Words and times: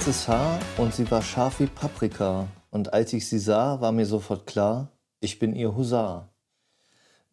schwarzes 0.00 0.28
Haar 0.28 0.58
und 0.78 0.94
sie 0.94 1.10
war 1.10 1.20
scharf 1.20 1.60
wie 1.60 1.66
Paprika. 1.66 2.46
Und 2.70 2.94
als 2.94 3.12
ich 3.12 3.28
sie 3.28 3.38
sah, 3.38 3.82
war 3.82 3.92
mir 3.92 4.06
sofort 4.06 4.46
klar, 4.46 4.88
ich 5.20 5.38
bin 5.38 5.54
ihr 5.54 5.76
Husar. 5.76 6.30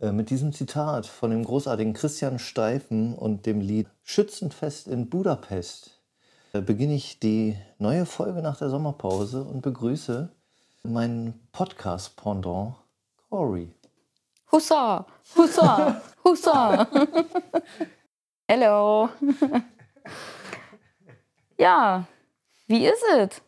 Äh, 0.01 0.11
mit 0.11 0.29
diesem 0.29 0.51
Zitat 0.51 1.05
von 1.05 1.31
dem 1.31 1.45
großartigen 1.45 1.93
Christian 1.93 2.39
Steifen 2.39 3.15
und 3.15 3.45
dem 3.45 3.61
Lied 3.61 3.87
Schützenfest 4.03 4.89
in 4.89 5.09
Budapest 5.09 6.01
äh, 6.51 6.59
beginne 6.59 6.95
ich 6.95 7.19
die 7.19 7.55
neue 7.77 8.05
Folge 8.05 8.41
nach 8.41 8.57
der 8.57 8.69
Sommerpause 8.69 9.43
und 9.43 9.61
begrüße 9.61 10.29
meinen 10.83 11.39
Podcast-Pendant 11.53 12.75
Corey. 13.29 13.71
Hussa, 14.51 15.05
Hussa, 15.37 16.01
Hussa. 16.25 16.85
Hello. 18.45 19.07
ja, 21.57 22.05
wie 22.67 22.85
ist 22.85 23.03
es? 23.15 23.41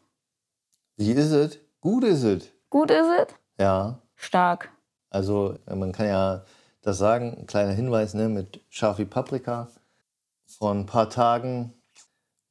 Wie 0.95 1.11
ist 1.11 1.31
es? 1.31 1.59
Gut 1.81 2.03
ist 2.03 2.23
es. 2.23 2.49
Gut 2.69 2.89
ist 2.89 3.07
es? 3.19 3.27
Ja. 3.59 4.01
Stark. 4.15 4.71
Also 5.09 5.57
man 5.67 5.91
kann 5.91 6.07
ja 6.07 6.45
das 6.81 6.97
sagen, 6.97 7.35
ein 7.37 7.47
kleiner 7.47 7.73
Hinweis 7.73 8.13
ne, 8.13 8.29
mit 8.29 8.61
scharf 8.69 8.97
wie 8.97 9.05
Paprika. 9.05 9.69
Vor 10.45 10.71
ein 10.71 10.85
paar 10.85 11.09
Tagen 11.09 11.73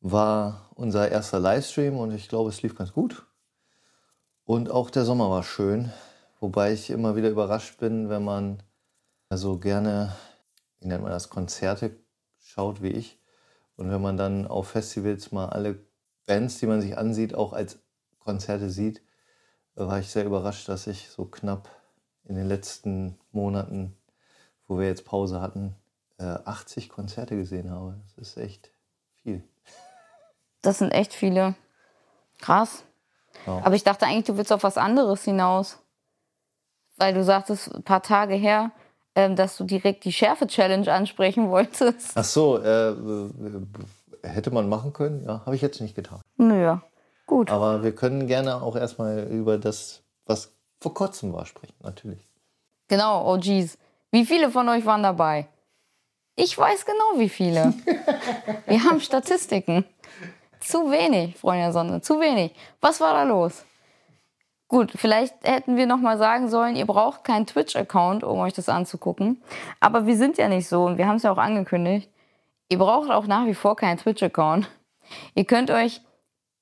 war 0.00 0.70
unser 0.74 1.10
erster 1.10 1.40
Livestream 1.40 1.96
und 1.96 2.12
ich 2.12 2.28
glaube, 2.28 2.50
es 2.50 2.62
lief 2.62 2.76
ganz 2.76 2.92
gut. 2.92 3.26
Und 4.44 4.70
auch 4.70 4.90
der 4.90 5.04
Sommer 5.04 5.30
war 5.30 5.42
schön, 5.42 5.92
wobei 6.40 6.72
ich 6.72 6.90
immer 6.90 7.16
wieder 7.16 7.30
überrascht 7.30 7.78
bin, 7.78 8.08
wenn 8.08 8.24
man 8.24 8.62
so 9.30 9.58
gerne, 9.58 10.14
wie 10.80 10.88
nennt 10.88 11.02
man 11.02 11.12
das, 11.12 11.28
Konzerte 11.30 11.96
schaut 12.38 12.82
wie 12.82 12.88
ich. 12.88 13.18
Und 13.76 13.90
wenn 13.90 14.02
man 14.02 14.16
dann 14.16 14.46
auf 14.46 14.68
Festivals 14.68 15.32
mal 15.32 15.48
alle 15.50 15.87
Bands, 16.28 16.58
die 16.58 16.66
man 16.66 16.80
sich 16.80 16.96
ansieht, 16.96 17.34
auch 17.34 17.52
als 17.52 17.80
Konzerte 18.20 18.70
sieht, 18.70 19.02
war 19.74 19.98
ich 19.98 20.10
sehr 20.10 20.24
überrascht, 20.24 20.68
dass 20.68 20.86
ich 20.86 21.08
so 21.08 21.24
knapp 21.24 21.68
in 22.24 22.36
den 22.36 22.46
letzten 22.46 23.18
Monaten, 23.32 23.96
wo 24.66 24.78
wir 24.78 24.86
jetzt 24.86 25.04
Pause 25.04 25.40
hatten, 25.40 25.74
80 26.18 26.84
äh, 26.84 26.88
Konzerte 26.88 27.36
gesehen 27.36 27.70
habe. 27.70 27.96
Das 28.16 28.28
ist 28.28 28.36
echt 28.36 28.70
viel. 29.22 29.42
Das 30.60 30.78
sind 30.78 30.90
echt 30.90 31.14
viele. 31.14 31.54
Krass. 32.38 32.84
Ja. 33.46 33.62
Aber 33.64 33.74
ich 33.74 33.84
dachte 33.84 34.04
eigentlich, 34.04 34.26
du 34.26 34.36
willst 34.36 34.52
auf 34.52 34.64
was 34.64 34.76
anderes 34.76 35.24
hinaus. 35.24 35.78
Weil 36.96 37.14
du 37.14 37.24
sagtest, 37.24 37.72
ein 37.72 37.84
paar 37.84 38.02
Tage 38.02 38.34
her, 38.34 38.72
ähm, 39.14 39.36
dass 39.36 39.56
du 39.56 39.64
direkt 39.64 40.04
die 40.04 40.12
Schärfe-Challenge 40.12 40.92
ansprechen 40.92 41.48
wolltest. 41.48 42.10
Ach 42.16 42.24
so, 42.24 42.58
äh, 42.58 42.94
hätte 44.22 44.50
man 44.50 44.68
machen 44.68 44.92
können. 44.92 45.24
Ja, 45.24 45.42
habe 45.44 45.56
ich 45.56 45.62
jetzt 45.62 45.80
nicht 45.80 45.94
getan. 45.94 46.20
Naja, 46.36 46.82
gut. 47.26 47.50
Aber 47.50 47.82
wir 47.82 47.94
können 47.94 48.26
gerne 48.26 48.62
auch 48.62 48.76
erstmal 48.76 49.24
über 49.30 49.58
das, 49.58 50.02
was 50.26 50.54
vor 50.80 50.94
kurzem 50.94 51.32
war, 51.32 51.46
sprechen, 51.46 51.74
natürlich. 51.82 52.28
Genau, 52.88 53.32
oh 53.32 53.38
geez. 53.38 53.76
Wie 54.10 54.24
viele 54.24 54.50
von 54.50 54.68
euch 54.68 54.86
waren 54.86 55.02
dabei? 55.02 55.48
Ich 56.36 56.56
weiß 56.56 56.86
genau, 56.86 57.18
wie 57.18 57.28
viele. 57.28 57.74
wir 58.66 58.84
haben 58.84 59.00
Statistiken. 59.00 59.84
Zu 60.60 60.90
wenig, 60.90 61.36
Freunde 61.36 61.64
der 61.64 61.72
Sonne, 61.72 62.00
zu 62.00 62.20
wenig. 62.20 62.52
Was 62.80 63.00
war 63.00 63.12
da 63.12 63.24
los? 63.24 63.64
Gut, 64.68 64.92
vielleicht 64.94 65.34
hätten 65.44 65.76
wir 65.76 65.86
noch 65.86 65.98
mal 65.98 66.18
sagen 66.18 66.48
sollen, 66.48 66.76
ihr 66.76 66.86
braucht 66.86 67.24
keinen 67.24 67.46
Twitch-Account, 67.46 68.22
um 68.22 68.38
euch 68.38 68.52
das 68.52 68.68
anzugucken. 68.68 69.42
Aber 69.80 70.06
wir 70.06 70.16
sind 70.16 70.36
ja 70.36 70.46
nicht 70.48 70.68
so 70.68 70.84
und 70.84 70.98
wir 70.98 71.06
haben 71.06 71.16
es 71.16 71.22
ja 71.22 71.32
auch 71.32 71.38
angekündigt. 71.38 72.10
Ihr 72.68 72.78
braucht 72.78 73.10
auch 73.10 73.26
nach 73.26 73.46
wie 73.46 73.54
vor 73.54 73.76
keinen 73.76 73.98
Twitch-Account. 73.98 74.68
Ihr 75.34 75.44
könnt 75.44 75.70
euch 75.70 76.02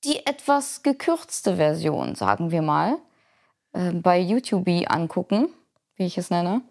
die 0.03 0.25
etwas 0.25 0.83
gekürzte 0.83 1.57
Version, 1.57 2.15
sagen 2.15 2.51
wir 2.51 2.61
mal, 2.61 2.97
äh, 3.73 3.91
bei 3.91 4.19
YouTube 4.19 4.67
angucken, 4.87 5.49
wie 5.95 6.05
ich 6.05 6.17
es 6.17 6.29
nenne. 6.29 6.61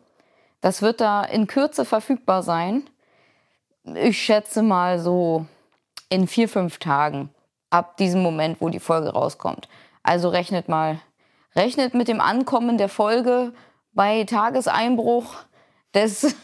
Das 0.61 0.81
wird 0.81 1.01
da 1.01 1.23
in 1.23 1.47
Kürze 1.47 1.85
verfügbar 1.85 2.43
sein. 2.43 2.89
Ich 3.95 4.23
schätze 4.23 4.63
mal 4.63 4.99
so 4.99 5.47
in 6.09 6.27
vier, 6.27 6.49
fünf 6.49 6.79
Tagen 6.79 7.31
ab 7.71 7.97
diesem 7.99 8.23
Moment, 8.23 8.61
wo 8.61 8.69
die 8.69 8.81
Folge 8.81 9.11
rauskommt. 9.11 9.69
Also 10.03 10.29
rechnet 10.29 10.69
mal, 10.69 11.01
rechnet 11.55 11.95
mit 11.95 12.09
dem 12.09 12.21
Ankommen 12.21 12.79
der 12.79 12.89
Folge 12.89 13.53
bei 13.93 14.25
Tageseinbruch 14.25 15.35
des 15.95 16.35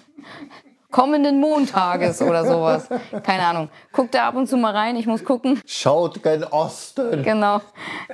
kommenden 0.92 1.40
Montages 1.40 2.22
oder 2.22 2.44
sowas. 2.46 2.88
Keine 3.24 3.44
Ahnung. 3.44 3.68
Guckt 3.92 4.14
da 4.14 4.28
ab 4.28 4.36
und 4.36 4.46
zu 4.46 4.56
mal 4.56 4.72
rein. 4.72 4.96
Ich 4.96 5.06
muss 5.06 5.24
gucken. 5.24 5.60
Schaut 5.66 6.22
gen 6.22 6.44
Osten. 6.44 7.22
Genau. 7.22 7.60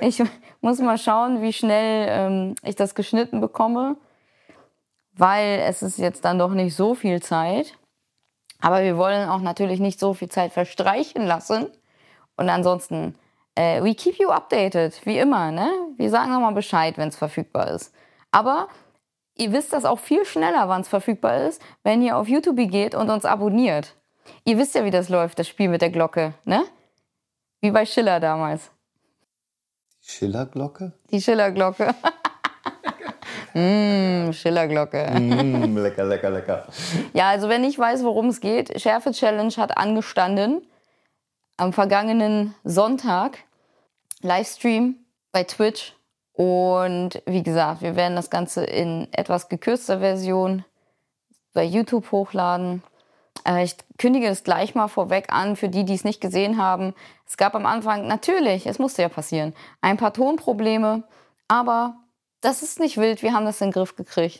Ich 0.01 0.23
muss 0.61 0.79
mal 0.79 0.97
schauen, 0.97 1.41
wie 1.41 1.53
schnell 1.53 2.07
ähm, 2.09 2.55
ich 2.63 2.75
das 2.75 2.95
geschnitten 2.95 3.41
bekomme, 3.41 3.97
weil 5.13 5.59
es 5.67 5.83
ist 5.83 5.99
jetzt 5.99 6.25
dann 6.25 6.39
doch 6.39 6.51
nicht 6.51 6.75
so 6.75 6.95
viel 6.95 7.21
Zeit. 7.21 7.73
Aber 8.61 8.81
wir 8.81 8.97
wollen 8.97 9.29
auch 9.29 9.41
natürlich 9.41 9.79
nicht 9.79 9.99
so 9.99 10.13
viel 10.13 10.29
Zeit 10.29 10.51
verstreichen 10.51 11.25
lassen. 11.25 11.67
Und 12.35 12.49
ansonsten, 12.49 13.15
äh, 13.55 13.81
we 13.83 13.93
keep 13.95 14.19
you 14.19 14.29
updated, 14.29 15.05
wie 15.05 15.17
immer. 15.17 15.51
Ne? 15.51 15.69
Wir 15.97 16.09
sagen 16.09 16.31
nochmal 16.31 16.53
Bescheid, 16.53 16.97
wenn 16.97 17.09
es 17.09 17.17
verfügbar 17.17 17.69
ist. 17.71 17.93
Aber 18.31 18.67
ihr 19.39 19.51
wisst 19.53 19.73
das 19.73 19.85
auch 19.85 19.99
viel 19.99 20.25
schneller, 20.25 20.67
wann 20.67 20.81
es 20.81 20.87
verfügbar 20.87 21.47
ist, 21.47 21.61
wenn 21.83 22.01
ihr 22.01 22.17
auf 22.17 22.27
YouTube 22.27 22.57
geht 22.69 22.93
und 22.93 23.09
uns 23.09 23.25
abonniert. 23.25 23.95
Ihr 24.43 24.57
wisst 24.57 24.75
ja, 24.75 24.85
wie 24.85 24.91
das 24.91 25.09
läuft, 25.09 25.39
das 25.39 25.47
Spiel 25.47 25.69
mit 25.69 25.81
der 25.81 25.89
Glocke, 25.89 26.33
ne? 26.45 26.63
Wie 27.61 27.71
bei 27.71 27.85
Schiller 27.85 28.19
damals. 28.19 28.71
Die 30.03 30.09
Schillerglocke? 30.09 30.93
Die 31.11 31.21
Schillerglocke. 31.21 31.95
Mmh, 33.53 34.31
Schillerglocke. 34.33 35.09
Mm, 35.11 35.75
lecker, 35.77 36.05
lecker, 36.05 36.29
lecker. 36.29 36.67
Ja, 37.13 37.29
also 37.29 37.49
wenn 37.49 37.63
ich 37.63 37.79
weiß, 37.79 38.03
worum 38.03 38.27
es 38.27 38.41
geht, 38.41 38.79
Schärfe 38.79 39.11
Challenge 39.11 39.53
hat 39.57 39.75
angestanden 39.75 40.61
am 41.57 41.73
vergangenen 41.73 42.53
Sonntag. 42.63 43.39
Livestream 44.21 44.97
bei 45.31 45.43
Twitch. 45.43 45.95
Und 46.39 47.21
wie 47.25 47.43
gesagt, 47.43 47.81
wir 47.81 47.97
werden 47.97 48.15
das 48.15 48.29
Ganze 48.29 48.63
in 48.63 49.09
etwas 49.11 49.49
gekürzter 49.49 49.99
Version 49.99 50.63
bei 51.53 51.65
YouTube 51.65 52.13
hochladen. 52.13 52.81
Äh, 53.45 53.65
ich 53.65 53.75
kündige 53.97 54.27
es 54.27 54.45
gleich 54.45 54.73
mal 54.73 54.87
vorweg 54.87 55.33
an 55.33 55.57
für 55.57 55.67
die, 55.67 55.83
die 55.83 55.95
es 55.95 56.05
nicht 56.05 56.21
gesehen 56.21 56.57
haben. 56.57 56.93
Es 57.27 57.35
gab 57.35 57.55
am 57.55 57.65
Anfang 57.65 58.07
natürlich, 58.07 58.67
es 58.67 58.79
musste 58.79 59.01
ja 59.01 59.09
passieren, 59.09 59.53
ein 59.81 59.97
paar 59.97 60.13
Tonprobleme, 60.13 61.03
aber 61.49 61.97
das 62.39 62.63
ist 62.63 62.79
nicht 62.79 62.95
wild, 62.95 63.21
wir 63.21 63.33
haben 63.33 63.45
das 63.45 63.59
in 63.59 63.67
den 63.67 63.73
Griff 63.73 63.97
gekriegt. 63.97 64.39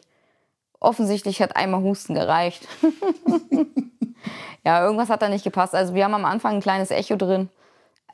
Offensichtlich 0.79 1.41
hat 1.41 1.57
einmal 1.57 1.81
Husten 1.81 2.15
gereicht. 2.15 2.65
ja, 4.63 4.85
irgendwas 4.85 5.09
hat 5.09 5.21
da 5.21 5.27
nicht 5.27 5.43
gepasst. 5.43 5.75
Also 5.75 5.93
wir 5.95 6.05
haben 6.05 6.15
am 6.15 6.23
Anfang 6.23 6.53
ein 6.55 6.61
kleines 6.61 6.91
Echo 6.91 7.17
drin. 7.17 7.49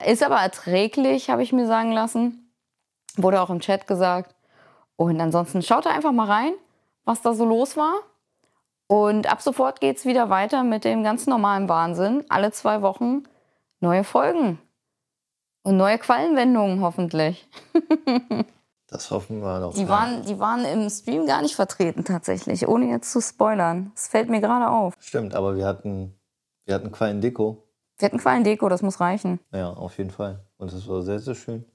Ist 0.04 0.24
aber 0.24 0.38
erträglich, 0.38 1.30
habe 1.30 1.44
ich 1.44 1.54
mir 1.54 1.68
sagen 1.68 1.92
lassen. 1.92 2.45
Wurde 3.18 3.42
auch 3.42 3.50
im 3.50 3.60
Chat 3.60 3.88
gesagt. 3.88 4.36
Und 4.96 5.20
ansonsten 5.20 5.62
schaut 5.62 5.86
da 5.86 5.92
einfach 5.92 6.12
mal 6.12 6.28
rein, 6.28 6.54
was 7.04 7.22
da 7.22 7.34
so 7.34 7.46
los 7.46 7.76
war. 7.78 7.96
Und 8.88 9.32
ab 9.32 9.42
sofort 9.42 9.82
geht 9.82 9.98
es 9.98 10.06
wieder 10.06 10.30
weiter 10.30 10.64
mit 10.64 10.84
dem 10.84 11.04
ganz 11.04 11.28
normalen 11.28 11.68
Wahnsinn. 11.68 12.24
Alle 12.30 12.52
zwei 12.52 12.82
Wochen 12.82 13.24
neue 13.80 14.04
Folgen. 14.04 14.60
Und 15.64 15.78
neue 15.78 15.98
Quallenwendungen 15.98 16.82
hoffentlich. 16.82 17.48
Das 18.88 19.10
hoffen 19.10 19.42
wir 19.42 19.60
doch. 19.60 19.74
Die 19.74 19.90
waren, 19.90 20.24
die 20.26 20.40
waren 20.40 20.64
im 20.64 20.90
Stream 20.90 21.26
gar 21.26 21.42
nicht 21.42 21.56
vertreten 21.56 22.06
tatsächlich, 22.06 22.68
ohne 22.68 22.86
jetzt 22.86 23.12
zu 23.12 23.20
spoilern. 23.20 23.92
Das 23.96 24.08
fällt 24.08 24.30
mir 24.30 24.42
gerade 24.42 24.70
auf. 24.70 24.94
Stimmt, 25.00 25.34
aber 25.34 25.56
wir 25.56 25.66
hatten, 25.66 26.14
wir 26.66 26.76
hatten 26.76 26.92
Quallen-Deko. 26.92 27.64
Wir 27.98 28.06
hatten 28.06 28.20
Quallen-Deko, 28.20 28.70
das 28.70 28.84
muss 28.84 29.00
reichen. 29.00 29.40
Ja, 29.52 29.72
auf 29.72 29.98
jeden 29.98 30.12
Fall. 30.12 30.46
Und 30.58 30.72
das 30.72 30.88
war 30.88 31.02
sehr, 31.02 31.20
sehr 31.20 31.36
schön. 31.36 31.66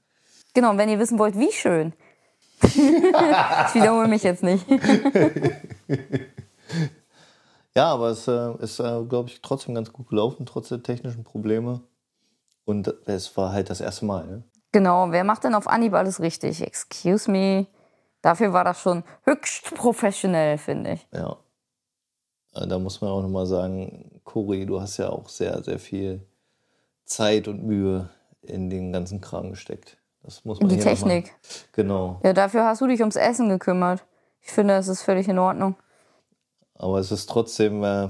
Genau, 0.53 0.71
und 0.71 0.77
wenn 0.77 0.89
ihr 0.89 0.99
wissen 0.99 1.19
wollt, 1.19 1.37
wie 1.37 1.51
schön. 1.51 1.93
ich 2.63 2.75
wiederhole 3.73 4.07
mich 4.07 4.23
jetzt 4.23 4.43
nicht. 4.43 4.65
ja, 7.75 7.85
aber 7.91 8.09
es 8.09 8.27
äh, 8.27 8.53
ist, 8.59 8.79
äh, 8.79 9.03
glaube 9.03 9.29
ich, 9.29 9.41
trotzdem 9.41 9.73
ganz 9.75 9.91
gut 9.91 10.09
gelaufen, 10.09 10.45
trotz 10.45 10.69
der 10.69 10.83
technischen 10.83 11.23
Probleme. 11.23 11.81
Und 12.65 12.93
es 13.05 13.35
war 13.37 13.51
halt 13.51 13.69
das 13.69 13.81
erste 13.81 14.05
Mal. 14.05 14.27
Ne? 14.27 14.43
Genau, 14.71 15.11
wer 15.11 15.23
macht 15.23 15.43
denn 15.43 15.55
auf 15.55 15.67
Anhieb 15.67 15.93
alles 15.93 16.19
richtig? 16.19 16.61
Excuse 16.61 17.29
me. 17.29 17.67
Dafür 18.21 18.53
war 18.53 18.63
das 18.63 18.79
schon 18.79 19.03
höchst 19.23 19.73
professionell, 19.75 20.57
finde 20.57 20.93
ich. 20.93 21.07
Ja. 21.11 21.37
Äh, 22.53 22.67
da 22.67 22.77
muss 22.77 23.01
man 23.01 23.09
auch 23.09 23.21
nochmal 23.21 23.47
sagen, 23.47 24.21
Cori, 24.23 24.65
du 24.65 24.79
hast 24.79 24.97
ja 24.97 25.09
auch 25.09 25.29
sehr, 25.29 25.63
sehr 25.63 25.79
viel 25.79 26.25
Zeit 27.05 27.47
und 27.47 27.63
Mühe 27.63 28.09
in 28.41 28.69
den 28.69 28.93
ganzen 28.93 29.21
Kram 29.21 29.49
gesteckt. 29.49 29.97
Das 30.23 30.45
muss 30.45 30.59
man 30.59 30.69
Die 30.69 30.77
Technik. 30.77 31.33
Genau. 31.71 32.19
Ja, 32.23 32.33
dafür 32.33 32.65
hast 32.65 32.81
du 32.81 32.87
dich 32.87 32.99
ums 32.99 33.15
Essen 33.15 33.49
gekümmert. 33.49 34.05
Ich 34.41 34.51
finde, 34.51 34.75
das 34.75 34.87
ist 34.87 35.01
völlig 35.01 35.27
in 35.27 35.39
Ordnung. 35.39 35.75
Aber 36.75 36.99
es 36.99 37.11
ist 37.11 37.29
trotzdem, 37.29 37.83
äh, 37.83 38.09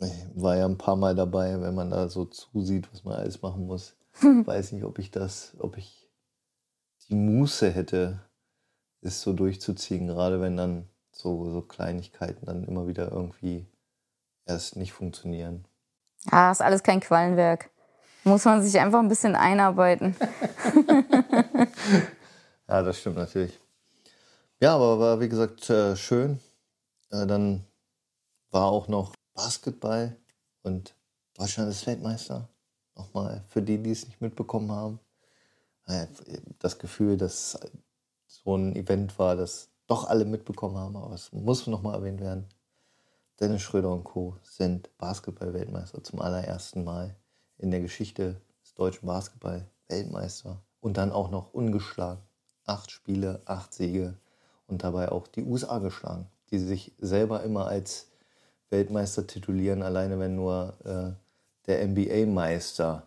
ich 0.00 0.12
war 0.34 0.56
ja 0.56 0.66
ein 0.66 0.78
paar 0.78 0.96
Mal 0.96 1.14
dabei, 1.14 1.60
wenn 1.60 1.74
man 1.74 1.90
da 1.90 2.08
so 2.08 2.24
zusieht, 2.24 2.92
was 2.92 3.04
man 3.04 3.14
alles 3.14 3.42
machen 3.42 3.66
muss 3.66 3.96
Weiß 4.22 4.72
nicht, 4.72 4.84
ob 4.84 4.98
ich 4.98 5.10
das, 5.10 5.56
ob 5.58 5.76
ich 5.76 6.10
die 7.08 7.14
Muße 7.14 7.70
hätte, 7.70 8.20
es 9.02 9.22
so 9.22 9.32
durchzuziehen, 9.32 10.06
gerade 10.06 10.40
wenn 10.40 10.56
dann 10.56 10.88
so, 11.10 11.50
so 11.50 11.62
Kleinigkeiten 11.62 12.46
dann 12.46 12.64
immer 12.64 12.86
wieder 12.86 13.10
irgendwie 13.10 13.66
erst 14.46 14.76
nicht 14.76 14.92
funktionieren. 14.92 15.66
Ja, 16.30 16.50
ist 16.50 16.60
alles 16.60 16.82
kein 16.82 17.00
Quallenwerk. 17.00 17.70
Muss 18.24 18.44
man 18.44 18.62
sich 18.62 18.78
einfach 18.78 18.98
ein 18.98 19.08
bisschen 19.08 19.34
einarbeiten. 19.34 20.14
ja, 22.68 22.82
das 22.82 22.98
stimmt 22.98 23.16
natürlich. 23.16 23.58
Ja, 24.60 24.74
aber 24.74 24.98
war 24.98 25.20
wie 25.20 25.28
gesagt 25.28 25.70
äh, 25.70 25.96
schön. 25.96 26.38
Äh, 27.10 27.26
dann 27.26 27.64
war 28.50 28.66
auch 28.66 28.88
noch 28.88 29.14
Basketball 29.34 30.16
und 30.62 30.94
Deutschland 31.34 31.70
ist 31.70 31.86
Weltmeister. 31.86 32.48
Nochmal 32.94 33.42
für 33.48 33.62
die, 33.62 33.78
die 33.78 33.92
es 33.92 34.06
nicht 34.06 34.20
mitbekommen 34.20 34.70
haben. 34.70 35.00
Das 36.58 36.78
Gefühl, 36.78 37.16
dass 37.16 37.58
so 38.26 38.54
ein 38.54 38.76
Event 38.76 39.18
war, 39.18 39.34
das 39.34 39.70
doch 39.86 40.08
alle 40.08 40.24
mitbekommen 40.24 40.76
haben, 40.76 40.96
aber 40.96 41.14
es 41.14 41.32
muss 41.32 41.66
nochmal 41.66 41.94
erwähnt 41.94 42.20
werden. 42.20 42.46
Dennis 43.40 43.62
Schröder 43.62 43.90
und 43.90 44.04
Co. 44.04 44.36
sind 44.42 44.96
Basketball-Weltmeister 44.98 46.04
zum 46.04 46.20
allerersten 46.20 46.84
Mal 46.84 47.16
in 47.60 47.70
der 47.70 47.80
Geschichte 47.80 48.40
des 48.62 48.74
deutschen 48.74 49.06
Basketball-Weltmeister. 49.06 50.62
Und 50.80 50.96
dann 50.96 51.12
auch 51.12 51.30
noch 51.30 51.52
ungeschlagen. 51.52 52.22
Acht 52.64 52.90
Spiele, 52.90 53.42
acht 53.44 53.74
Siege 53.74 54.14
und 54.66 54.82
dabei 54.82 55.12
auch 55.12 55.26
die 55.26 55.42
USA 55.42 55.78
geschlagen, 55.78 56.26
die 56.50 56.58
sich 56.58 56.92
selber 56.98 57.42
immer 57.42 57.66
als 57.66 58.10
Weltmeister 58.70 59.26
titulieren, 59.26 59.82
alleine 59.82 60.18
wenn 60.18 60.36
nur 60.36 60.74
äh, 60.84 61.12
der 61.66 61.86
NBA-Meister 61.86 63.02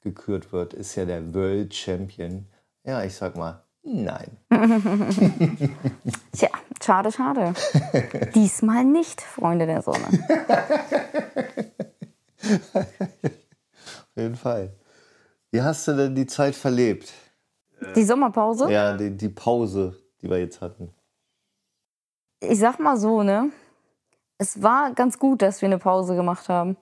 gekürt 0.00 0.52
wird, 0.52 0.74
ist 0.74 0.94
ja 0.96 1.04
der 1.04 1.32
World 1.32 1.74
Champion. 1.74 2.46
Ja, 2.82 3.02
ich 3.04 3.14
sag 3.14 3.36
mal, 3.36 3.62
nein. 3.82 4.36
Tja, 6.32 6.48
schade, 6.82 7.12
schade. 7.12 7.54
Diesmal 8.34 8.84
nicht, 8.84 9.20
Freunde 9.22 9.66
der 9.66 9.82
Sonne. 9.82 10.06
Auf 14.14 14.22
jeden 14.22 14.36
Fall. 14.36 14.72
Wie 15.50 15.60
hast 15.60 15.88
du 15.88 15.92
denn 15.96 16.14
die 16.14 16.26
Zeit 16.26 16.54
verlebt? 16.54 17.12
Die 17.96 18.04
Sommerpause? 18.04 18.70
Ja, 18.70 18.96
die, 18.96 19.16
die 19.16 19.28
Pause, 19.28 19.96
die 20.22 20.30
wir 20.30 20.38
jetzt 20.38 20.60
hatten. 20.60 20.94
Ich 22.40 22.60
sag 22.60 22.78
mal 22.78 22.96
so, 22.96 23.22
ne? 23.24 23.50
Es 24.38 24.62
war 24.62 24.92
ganz 24.92 25.18
gut, 25.18 25.42
dass 25.42 25.62
wir 25.62 25.66
eine 25.66 25.78
Pause 25.78 26.14
gemacht 26.14 26.48
haben. 26.48 26.76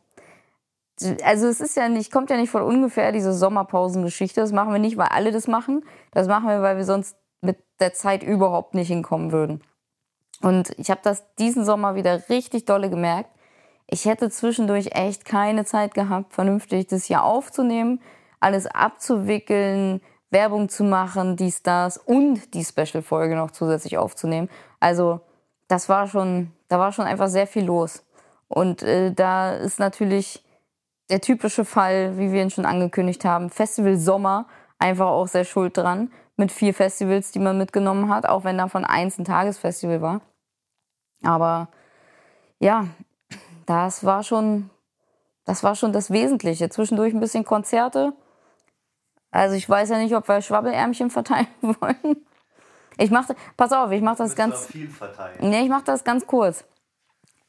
Also 1.25 1.47
es 1.47 1.61
ist 1.61 1.75
ja 1.77 1.89
nicht, 1.89 2.13
kommt 2.13 2.29
ja 2.29 2.37
nicht 2.37 2.51
von 2.51 2.63
ungefähr 2.63 3.13
diese 3.13 3.33
Sommerpausengeschichte. 3.33 4.41
Das 4.41 4.53
machen 4.53 4.73
wir 4.73 4.79
nicht, 4.79 4.99
weil 4.99 5.09
alle 5.09 5.33
das 5.33 5.49
machen. 5.49 5.85
Das 6.11 6.29
machen 6.29 6.49
wir, 6.49 6.61
weil 6.61 6.77
wir 6.77 6.85
sonst 6.85 7.17
mit 7.41 7.59
der 7.81 7.95
Zeit 7.95 8.23
überhaupt 8.23 8.75
nicht 8.75 8.89
hinkommen 8.89 9.33
würden. 9.33 9.63
Und 10.43 10.79
ich 10.79 10.91
habe 10.91 11.01
das 11.03 11.25
diesen 11.37 11.65
Sommer 11.65 11.95
wieder 11.95 12.29
richtig 12.29 12.67
dolle 12.67 12.91
gemerkt. 12.91 13.31
Ich 13.87 14.07
hätte 14.07 14.31
zwischendurch 14.31 14.93
echt 14.93 15.25
keine 15.25 15.65
Zeit 15.65 15.95
gehabt, 15.95 16.33
vernünftig 16.33 16.87
das 16.87 17.05
hier 17.05 17.25
aufzunehmen, 17.25 18.01
alles 18.41 18.67
abzuwickeln, 18.67 20.01
Werbung 20.31 20.69
zu 20.69 20.85
machen, 20.85 21.37
dies, 21.37 21.63
das 21.63 21.99
und 21.99 22.55
die 22.55 22.65
Special-Folge 22.65 23.37
noch 23.37 23.51
zusätzlich 23.51 23.99
aufzunehmen. 23.99 24.49
Also 24.81 25.21
das 25.69 25.89
war 25.89 26.09
schon, 26.09 26.53
da 26.69 26.79
war 26.79 26.93
schon 26.93 27.05
einfach 27.05 27.29
sehr 27.29 27.47
viel 27.47 27.65
los. 27.65 28.05
Und 28.49 28.83
äh, 28.83 29.13
da 29.13 29.53
ist 29.55 29.79
natürlich 29.79 30.43
der 31.11 31.21
typische 31.21 31.65
Fall, 31.65 32.19
wie 32.19 32.33
wir 32.33 32.43
ihn 32.43 32.51
schon 32.51 32.67
angekündigt 32.67 33.25
haben, 33.25 33.51
Festival 33.51 33.99
Sommer 33.99 34.47
einfach 34.79 35.09
auch 35.09 35.29
sehr 35.29 35.45
schuld 35.45 35.77
dran. 35.77 36.11
Mit 36.37 36.51
vier 36.51 36.73
Festivals, 36.73 37.31
die 37.31 37.39
man 37.39 37.59
mitgenommen 37.59 38.09
hat, 38.09 38.27
auch 38.27 38.45
wenn 38.45 38.57
davon 38.57 38.87
eins 38.87 39.19
ein 39.19 39.25
Tagesfestival 39.25 40.01
war. 40.01 40.21
Aber 41.23 41.69
ja, 42.59 42.87
das 43.67 44.05
war 44.05 44.23
schon, 44.23 44.71
das 45.45 45.63
war 45.63 45.75
schon 45.75 45.93
das 45.93 46.11
Wesentliche. 46.11 46.69
Zwischendurch 46.69 47.15
ein 47.15 47.21
bisschen 47.21 47.45
Konzerte. 47.45 48.13
Also 49.31 49.55
ich 49.57 49.69
weiß 49.69 49.91
ja 49.91 49.99
nicht, 49.99 50.15
ob 50.15 50.29
wir 50.29 50.41
Schwabbelärmchen 50.43 51.11
verteilen 51.11 51.47
wollen. 51.63 52.27
Ich 52.99 53.11
mache, 53.11 53.35
pass 53.57 53.73
auf, 53.73 53.91
ich 53.91 54.03
mache 54.03 54.19
das 54.19 54.37
ganz. 54.37 54.67
Viel 54.67 54.89
verteilen. 54.89 55.39
Nee, 55.41 55.63
ich 55.63 55.69
mache 55.69 55.85
das 55.85 56.05
ganz 56.05 56.27
kurz. 56.27 56.65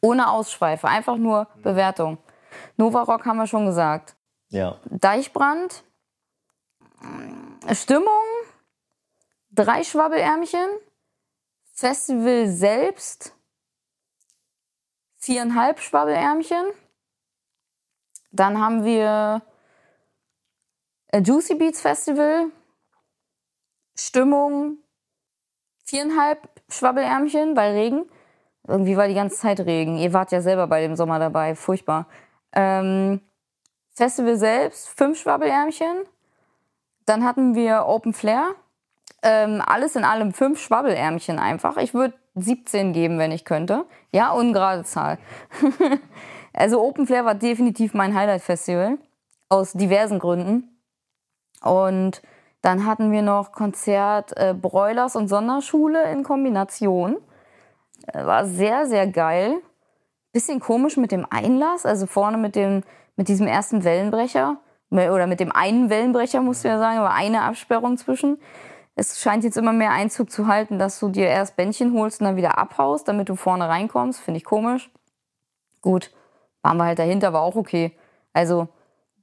Ohne 0.02 0.30
Ausschweife, 0.30 0.88
einfach 0.88 1.18
nur 1.18 1.48
mhm. 1.56 1.62
Bewertung. 1.62 2.18
Nova 2.78 3.04
Rock 3.04 3.26
haben 3.26 3.38
wir 3.38 3.48
schon 3.48 3.66
gesagt. 3.66 4.16
Ja. 4.50 4.78
Deichbrand, 4.86 5.84
Stimmung, 7.72 8.08
drei 9.52 9.84
Schwabbelärmchen, 9.84 10.70
Festival 11.74 12.48
selbst, 12.48 13.36
viereinhalb 15.24 15.80
Schwabbelärmchen. 15.80 16.66
Dann 18.32 18.60
haben 18.60 18.84
wir 18.84 19.42
Juicy 21.16 21.56
Beats 21.56 21.82
Festival, 21.82 22.48
Stimmung, 23.96 24.80
viereinhalb 25.86 26.50
Schwabbelärmchen 26.68 27.54
bei 27.54 27.72
Regen. 27.72 28.06
Irgendwie 28.68 28.98
war 28.98 29.08
die 29.08 29.14
ganze 29.14 29.38
Zeit 29.38 29.62
Regen. 29.62 29.98
Ihr 29.98 30.12
wart 30.12 30.32
ja 30.32 30.42
selber 30.42 30.68
bei 30.68 30.82
dem 30.82 30.96
Sommer 30.96 31.20
dabei. 31.20 31.56
Furchtbar. 31.56 32.08
Ähm, 32.52 33.22
Festival 33.94 34.38
selbst, 34.38 34.90
fünf 34.90 35.22
Schwabbelärmchen. 35.22 36.04
Dann 37.06 37.24
hatten 37.24 37.56
wir 37.56 37.86
Open 37.88 38.14
Flair. 38.14 38.56
Ähm, 39.22 39.62
alles 39.66 39.96
in 39.96 40.04
allem 40.04 40.34
fünf 40.34 40.60
Schwabbelärmchen 40.60 41.40
einfach. 41.40 41.78
Ich 41.78 41.94
würde 41.94 42.14
17 42.36 42.94
geben, 42.94 43.20
wenn 43.20 43.32
ich 43.32 43.46
könnte. 43.46 43.86
Ja, 44.12 44.32
ungerade 44.32 44.84
Zahl. 44.84 45.18
also 46.54 46.82
Open 46.82 47.06
Flair 47.06 47.26
war 47.26 47.36
definitiv 47.36 47.94
mein 47.94 48.16
Highlight-Festival. 48.16 48.98
Aus 49.50 49.74
diversen 49.74 50.20
Gründen. 50.20 50.80
Und 51.62 52.22
dann 52.62 52.86
hatten 52.86 53.12
wir 53.12 53.22
noch 53.22 53.52
Konzert 53.52 54.36
äh, 54.38 54.54
Broilers 54.54 55.16
und 55.16 55.28
Sonderschule 55.28 56.12
in 56.12 56.24
Kombination. 56.24 57.18
Äh, 58.08 58.26
war 58.26 58.46
sehr, 58.46 58.88
sehr 58.88 59.08
geil. 59.08 59.56
Bisschen 60.32 60.60
komisch 60.60 60.98
mit 60.98 61.12
dem 61.12 61.28
Einlass, 61.30 61.86
also 61.86 62.08
vorne 62.08 62.38
mit, 62.38 62.56
dem, 62.56 62.84
mit 63.16 63.28
diesem 63.28 63.48
ersten 63.48 63.84
Wellenbrecher. 63.84 64.58
Oder 64.90 65.28
mit 65.28 65.40
dem 65.40 65.52
einen 65.52 65.90
Wellenbrecher, 65.90 66.42
musst 66.42 66.64
du 66.64 66.68
ja 66.68 66.78
sagen, 66.78 67.00
aber 67.00 67.14
eine 67.14 67.42
Absperrung 67.42 67.98
zwischen. 67.98 68.38
Es 68.96 69.20
scheint 69.20 69.44
jetzt 69.44 69.58
immer 69.58 69.74
mehr 69.74 69.92
Einzug 69.92 70.30
zu 70.30 70.48
halten, 70.48 70.78
dass 70.78 71.00
du 71.00 71.10
dir 71.10 71.28
erst 71.28 71.56
Bändchen 71.56 71.94
holst 71.94 72.22
und 72.22 72.26
dann 72.26 72.36
wieder 72.36 72.58
abhaust, 72.58 73.08
damit 73.08 73.30
du 73.30 73.36
vorne 73.36 73.68
reinkommst. 73.68 74.20
Finde 74.20 74.38
ich 74.38 74.44
komisch. 74.44 74.92
Gut, 75.82 76.12
waren 76.62 76.78
wir 76.78 76.86
halt 76.86 77.00
dahinter, 77.00 77.34
war 77.34 77.42
auch 77.42 77.56
okay. 77.56 77.98
Also, 78.34 78.68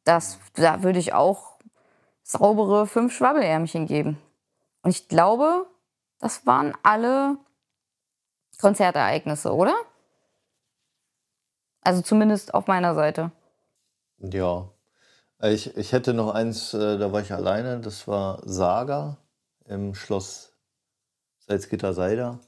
das, 0.04 0.38
da 0.54 0.82
würde 0.82 0.98
ich 0.98 1.12
auch 1.12 1.58
saubere 2.22 2.86
fünf 2.86 3.14
Schwabbelärmchen 3.14 3.86
geben. 3.86 4.18
Und 4.82 4.90
ich 4.90 5.08
glaube, 5.08 5.66
das 6.18 6.46
waren 6.46 6.74
alle 6.82 7.36
Konzertereignisse, 8.60 9.54
oder? 9.54 9.74
Also 11.82 12.02
zumindest 12.02 12.54
auf 12.54 12.66
meiner 12.66 12.94
Seite. 12.94 13.30
Ja. 14.18 14.68
Ich, 15.42 15.74
ich 15.76 15.92
hätte 15.92 16.12
noch 16.12 16.34
eins, 16.34 16.74
äh, 16.74 16.98
da 16.98 17.12
war 17.12 17.22
ich 17.22 17.32
alleine, 17.32 17.80
das 17.80 18.06
war 18.06 18.42
Saga 18.44 19.16
im 19.70 19.94
Schloss 19.94 20.52
Salzgitter-Seider. 21.46 22.40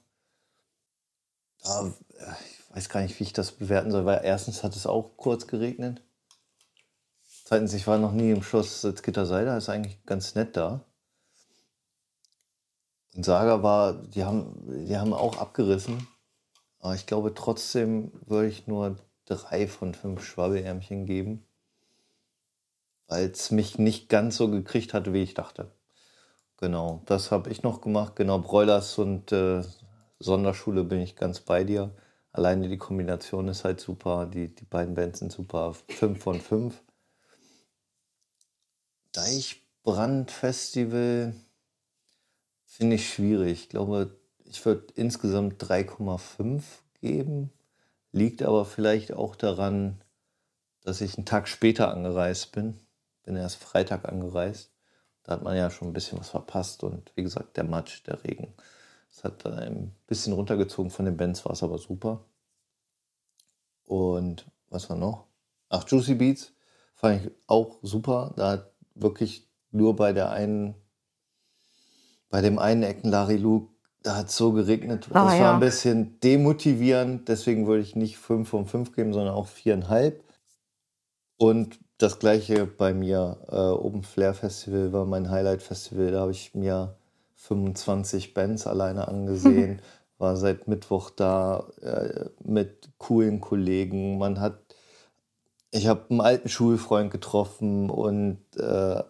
Da, 1.62 1.86
äh, 1.86 2.32
ich 2.50 2.76
weiß 2.76 2.88
gar 2.88 3.00
nicht, 3.00 3.18
wie 3.18 3.24
ich 3.24 3.32
das 3.32 3.52
bewerten 3.52 3.90
soll, 3.90 4.04
weil 4.04 4.24
erstens 4.24 4.62
hat 4.62 4.74
es 4.74 4.86
auch 4.86 5.16
kurz 5.16 5.46
geregnet. 5.46 6.02
Zweitens, 7.44 7.74
ich 7.74 7.86
war 7.86 7.98
noch 7.98 8.12
nie 8.12 8.30
im 8.30 8.42
Schloss 8.42 8.80
Salzgitter-Seider, 8.82 9.56
ist 9.56 9.68
eigentlich 9.68 10.04
ganz 10.04 10.34
nett 10.34 10.56
da. 10.56 10.84
Und 13.14 13.24
Saga 13.24 13.62
war, 13.62 13.92
die 13.92 14.24
haben, 14.24 14.86
die 14.86 14.96
haben 14.96 15.12
auch 15.12 15.36
abgerissen. 15.38 16.08
Aber 16.80 16.94
ich 16.94 17.06
glaube, 17.06 17.34
trotzdem 17.34 18.10
würde 18.26 18.48
ich 18.48 18.66
nur 18.66 18.96
drei 19.26 19.68
von 19.68 19.94
fünf 19.94 20.24
Schwabbelärmchen 20.24 21.06
geben, 21.06 21.46
weil 23.06 23.30
es 23.30 23.52
mich 23.52 23.78
nicht 23.78 24.08
ganz 24.08 24.36
so 24.36 24.50
gekriegt 24.50 24.92
hatte, 24.94 25.12
wie 25.12 25.22
ich 25.22 25.34
dachte. 25.34 25.70
Genau, 26.62 27.02
das 27.06 27.32
habe 27.32 27.50
ich 27.50 27.64
noch 27.64 27.80
gemacht. 27.80 28.14
Genau, 28.14 28.38
Broilers 28.38 28.96
und 28.96 29.32
äh, 29.32 29.64
Sonderschule 30.20 30.84
bin 30.84 31.00
ich 31.00 31.16
ganz 31.16 31.40
bei 31.40 31.64
dir. 31.64 31.92
Alleine 32.30 32.68
die 32.68 32.78
Kombination 32.78 33.48
ist 33.48 33.64
halt 33.64 33.80
super. 33.80 34.26
Die, 34.26 34.54
die 34.54 34.64
beiden 34.64 34.94
Bands 34.94 35.18
sind 35.18 35.32
super. 35.32 35.74
Fünf 35.88 36.22
von 36.22 36.40
fünf. 36.40 36.80
Deichbrand-Festival 39.10 41.34
finde 42.64 42.94
ich 42.94 43.12
schwierig. 43.12 43.62
Ich 43.62 43.68
glaube, 43.68 44.16
ich 44.44 44.64
würde 44.64 44.86
insgesamt 44.94 45.60
3,5 45.64 46.62
geben. 47.00 47.50
Liegt 48.12 48.40
aber 48.40 48.64
vielleicht 48.64 49.12
auch 49.12 49.34
daran, 49.34 50.00
dass 50.84 51.00
ich 51.00 51.16
einen 51.16 51.26
Tag 51.26 51.48
später 51.48 51.90
angereist 51.90 52.52
bin. 52.52 52.78
bin 53.24 53.34
erst 53.34 53.56
Freitag 53.56 54.08
angereist. 54.08 54.71
Da 55.24 55.32
hat 55.32 55.42
man 55.42 55.56
ja 55.56 55.70
schon 55.70 55.88
ein 55.88 55.92
bisschen 55.92 56.18
was 56.18 56.30
verpasst 56.30 56.82
und 56.82 57.12
wie 57.14 57.22
gesagt, 57.22 57.56
der 57.56 57.64
Matsch, 57.64 58.06
der 58.06 58.22
Regen. 58.24 58.54
Das 59.10 59.24
hat 59.24 59.44
dann 59.44 59.54
ein 59.54 59.94
bisschen 60.06 60.32
runtergezogen 60.32 60.90
von 60.90 61.04
den 61.04 61.16
Bands, 61.16 61.44
war 61.44 61.52
es 61.52 61.62
aber 61.62 61.78
super. 61.78 62.24
Und 63.84 64.46
was 64.68 64.88
war 64.88 64.96
noch? 64.96 65.26
Ach, 65.68 65.86
Juicy 65.86 66.14
Beats 66.14 66.52
fand 66.94 67.24
ich 67.24 67.32
auch 67.46 67.78
super. 67.82 68.32
Da 68.36 68.52
hat 68.52 68.72
wirklich 68.94 69.48
nur 69.70 69.96
bei 69.96 70.12
der 70.12 70.30
einen, 70.30 70.74
bei 72.30 72.40
dem 72.40 72.58
einen 72.58 72.82
Ecken 72.82 73.10
Larry 73.10 73.36
Luke, 73.36 73.72
da 74.02 74.16
hat 74.16 74.28
es 74.28 74.36
so 74.36 74.52
geregnet. 74.52 75.08
Ah, 75.12 75.26
das 75.26 75.34
ja. 75.34 75.40
war 75.44 75.54
ein 75.54 75.60
bisschen 75.60 76.18
demotivierend. 76.20 77.28
Deswegen 77.28 77.66
würde 77.66 77.82
ich 77.82 77.94
nicht 77.94 78.18
5 78.18 78.48
von 78.48 78.66
5 78.66 78.94
geben, 78.94 79.12
sondern 79.12 79.34
auch 79.34 79.46
4,5. 79.46 80.20
Und 81.36 81.78
das 82.02 82.18
gleiche 82.18 82.66
bei 82.66 82.92
mir. 82.92 83.38
Äh, 83.50 83.56
Open 83.56 84.02
Flair 84.02 84.34
Festival 84.34 84.92
war 84.92 85.04
mein 85.04 85.30
Highlight-Festival. 85.30 86.10
Da 86.10 86.20
habe 86.20 86.32
ich 86.32 86.54
mir 86.54 86.96
25 87.36 88.34
Bands 88.34 88.66
alleine 88.66 89.08
angesehen. 89.08 89.80
War 90.18 90.36
seit 90.36 90.68
Mittwoch 90.68 91.10
da 91.10 91.64
äh, 91.80 92.26
mit 92.44 92.90
coolen 92.98 93.40
Kollegen. 93.40 94.18
Man 94.18 94.38
hat, 94.40 94.54
ich 95.72 95.88
habe 95.88 96.02
einen 96.10 96.20
alten 96.20 96.48
Schulfreund 96.48 97.10
getroffen 97.10 97.90
und 97.90 98.38
äh, 98.56 99.02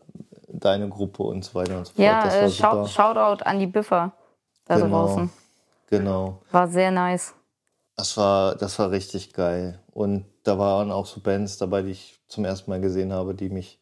deine 0.49 0.89
Gruppe 0.89 1.23
und 1.25 1.45
so 1.45 1.55
weiter 1.55 1.77
und 1.77 1.87
so 1.87 1.93
fort. 1.93 2.05
Ja, 2.07 2.25
das 2.25 2.35
war 2.35 2.43
äh. 2.45 2.51
Shout, 2.51 2.89
Shoutout 2.89 3.45
an 3.45 3.59
die 3.59 3.67
Biffer 3.67 4.13
da 4.65 4.77
Genau. 4.77 5.07
draußen. 5.07 5.31
Genau. 5.91 6.39
War 6.51 6.69
sehr 6.69 6.91
nice. 6.91 7.35
Das 7.97 8.17
war, 8.17 8.55
das 8.55 8.79
war 8.79 8.91
richtig 8.91 9.35
geil. 9.35 9.81
Und 9.93 10.25
da 10.43 10.59
waren 10.59 10.91
auch 10.91 11.07
so 11.07 11.21
Bands 11.21 11.59
dabei, 11.59 11.83
die 11.83 11.93
ich 11.93 12.21
zum 12.29 12.45
ersten 12.45 12.71
Mal 12.71 12.81
gesehen 12.81 13.13
habe, 13.13 13.35
die 13.35 13.49
mich, 13.49 13.81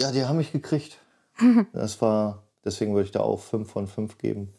ja, 0.00 0.12
die 0.12 0.24
haben 0.24 0.38
mich 0.38 0.52
gekriegt. 0.52 0.98
Das 1.72 2.00
war, 2.02 2.42
deswegen 2.64 2.94
würde 2.94 3.06
ich 3.06 3.10
da 3.10 3.20
auch 3.20 3.40
5 3.40 3.70
von 3.70 3.86
5 3.86 4.18
geben. 4.18 4.54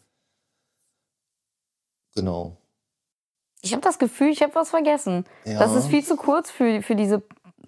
Genau. 2.14 2.56
Ich 3.62 3.72
habe 3.72 3.82
das 3.82 3.98
Gefühl, 3.98 4.28
ich 4.28 4.42
habe 4.42 4.54
was 4.54 4.70
vergessen. 4.70 5.24
Ja. 5.44 5.58
Das 5.58 5.74
ist 5.74 5.86
viel 5.86 6.04
zu 6.04 6.16
kurz 6.16 6.50
für, 6.50 6.82
für 6.82 6.96
diese 6.96 7.22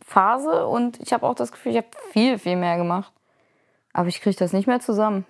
Phase 0.04 0.66
und 0.66 1.00
ich 1.00 1.12
habe 1.12 1.26
auch 1.26 1.34
das 1.34 1.52
Gefühl, 1.52 1.72
ich 1.72 1.78
habe 1.78 1.88
viel, 2.12 2.38
viel 2.38 2.56
mehr 2.56 2.76
gemacht. 2.76 3.12
Aber 3.92 4.08
ich 4.08 4.20
kriege 4.20 4.36
das 4.36 4.52
nicht 4.52 4.66
mehr 4.66 4.80
zusammen. 4.80 5.24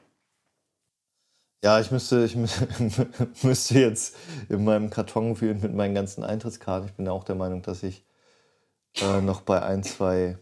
Ja, 1.66 1.80
ich 1.80 1.90
müsste, 1.90 2.22
ich 2.24 2.36
mü- 2.36 3.16
müsste 3.42 3.74
jetzt 3.80 4.14
in 4.48 4.62
meinem 4.62 4.88
Karton 4.88 5.40
wühlen 5.40 5.60
mit 5.60 5.74
meinen 5.74 5.96
ganzen 5.96 6.22
Eintrittskarten. 6.22 6.88
Ich 6.88 6.94
bin 6.94 7.06
ja 7.06 7.10
auch 7.10 7.24
der 7.24 7.34
Meinung, 7.34 7.62
dass 7.62 7.82
ich 7.82 8.04
äh, 9.00 9.20
noch 9.20 9.40
bei 9.40 9.60
ein, 9.60 9.82
zwei 9.82 10.38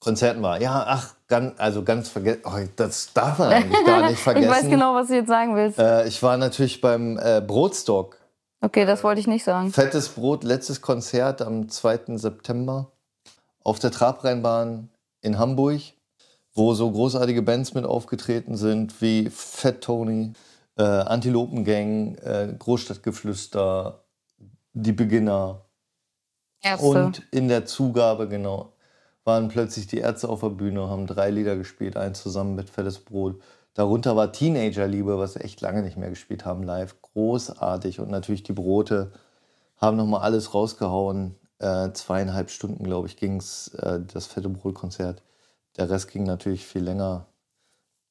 Konzerten 0.00 0.42
war. 0.42 0.60
Ja, 0.60 0.84
ach, 0.86 1.14
ganz, 1.28 1.58
also 1.58 1.82
ganz 1.82 2.10
vergessen. 2.10 2.42
Oh, 2.44 2.58
das 2.76 3.14
darf 3.14 3.38
man 3.38 3.52
eigentlich 3.54 3.86
gar 3.86 4.10
nicht 4.10 4.20
vergessen. 4.20 4.50
Ich 4.50 4.62
weiß 4.64 4.68
genau, 4.68 4.94
was 4.94 5.06
du 5.08 5.14
jetzt 5.14 5.28
sagen 5.28 5.56
willst. 5.56 5.78
Äh, 5.78 6.06
ich 6.06 6.22
war 6.22 6.36
natürlich 6.36 6.82
beim 6.82 7.18
äh, 7.18 7.40
Brotstock. 7.40 8.18
Okay, 8.60 8.84
das 8.84 9.02
wollte 9.04 9.18
ich 9.22 9.26
nicht 9.26 9.44
sagen. 9.44 9.72
Fettes 9.72 10.10
Brot, 10.10 10.44
letztes 10.44 10.82
Konzert 10.82 11.40
am 11.40 11.70
2. 11.70 12.18
September 12.18 12.92
auf 13.64 13.78
der 13.78 13.90
Trabrennbahn 13.90 14.90
in 15.22 15.38
Hamburg, 15.38 15.80
wo 16.54 16.74
so 16.74 16.90
großartige 16.90 17.42
Bands 17.42 17.74
mit 17.74 17.84
aufgetreten 17.84 18.56
sind 18.56 19.00
wie 19.00 19.28
Fat 19.30 19.80
Tony, 19.80 20.32
äh, 20.76 20.82
Antilopengang, 20.82 22.16
äh, 22.16 22.54
Großstadtgeflüster, 22.58 24.04
Die 24.74 24.92
Beginner. 24.92 25.66
Ärzte. 26.62 26.86
Und 26.86 27.22
in 27.30 27.48
der 27.48 27.66
Zugabe, 27.66 28.28
genau, 28.28 28.72
waren 29.24 29.48
plötzlich 29.48 29.86
die 29.86 29.98
Ärzte 29.98 30.28
auf 30.28 30.40
der 30.40 30.50
Bühne, 30.50 30.88
haben 30.88 31.06
drei 31.06 31.30
Lieder 31.30 31.56
gespielt, 31.56 31.96
eins 31.96 32.22
zusammen 32.22 32.54
mit 32.54 32.70
Fettes 32.70 33.00
Brot. 33.00 33.40
Darunter 33.74 34.16
war 34.16 34.32
Teenagerliebe, 34.32 35.18
was 35.18 35.34
wir 35.34 35.44
echt 35.44 35.60
lange 35.60 35.82
nicht 35.82 35.96
mehr 35.96 36.10
gespielt 36.10 36.44
haben 36.44 36.62
live. 36.62 37.00
Großartig. 37.02 38.00
Und 38.00 38.10
natürlich 38.10 38.42
die 38.42 38.52
Brote 38.52 39.12
haben 39.76 39.96
nochmal 39.96 40.20
alles 40.22 40.54
rausgehauen. 40.54 41.36
Äh, 41.58 41.92
zweieinhalb 41.92 42.50
Stunden, 42.50 42.84
glaube 42.84 43.08
ich, 43.08 43.16
ging 43.16 43.36
es, 43.36 43.68
äh, 43.74 44.00
das 44.12 44.26
Fette 44.26 44.48
Brot-Konzert. 44.48 45.22
Der 45.76 45.88
Rest 45.88 46.10
ging 46.10 46.24
natürlich 46.24 46.66
viel 46.66 46.82
länger. 46.82 47.26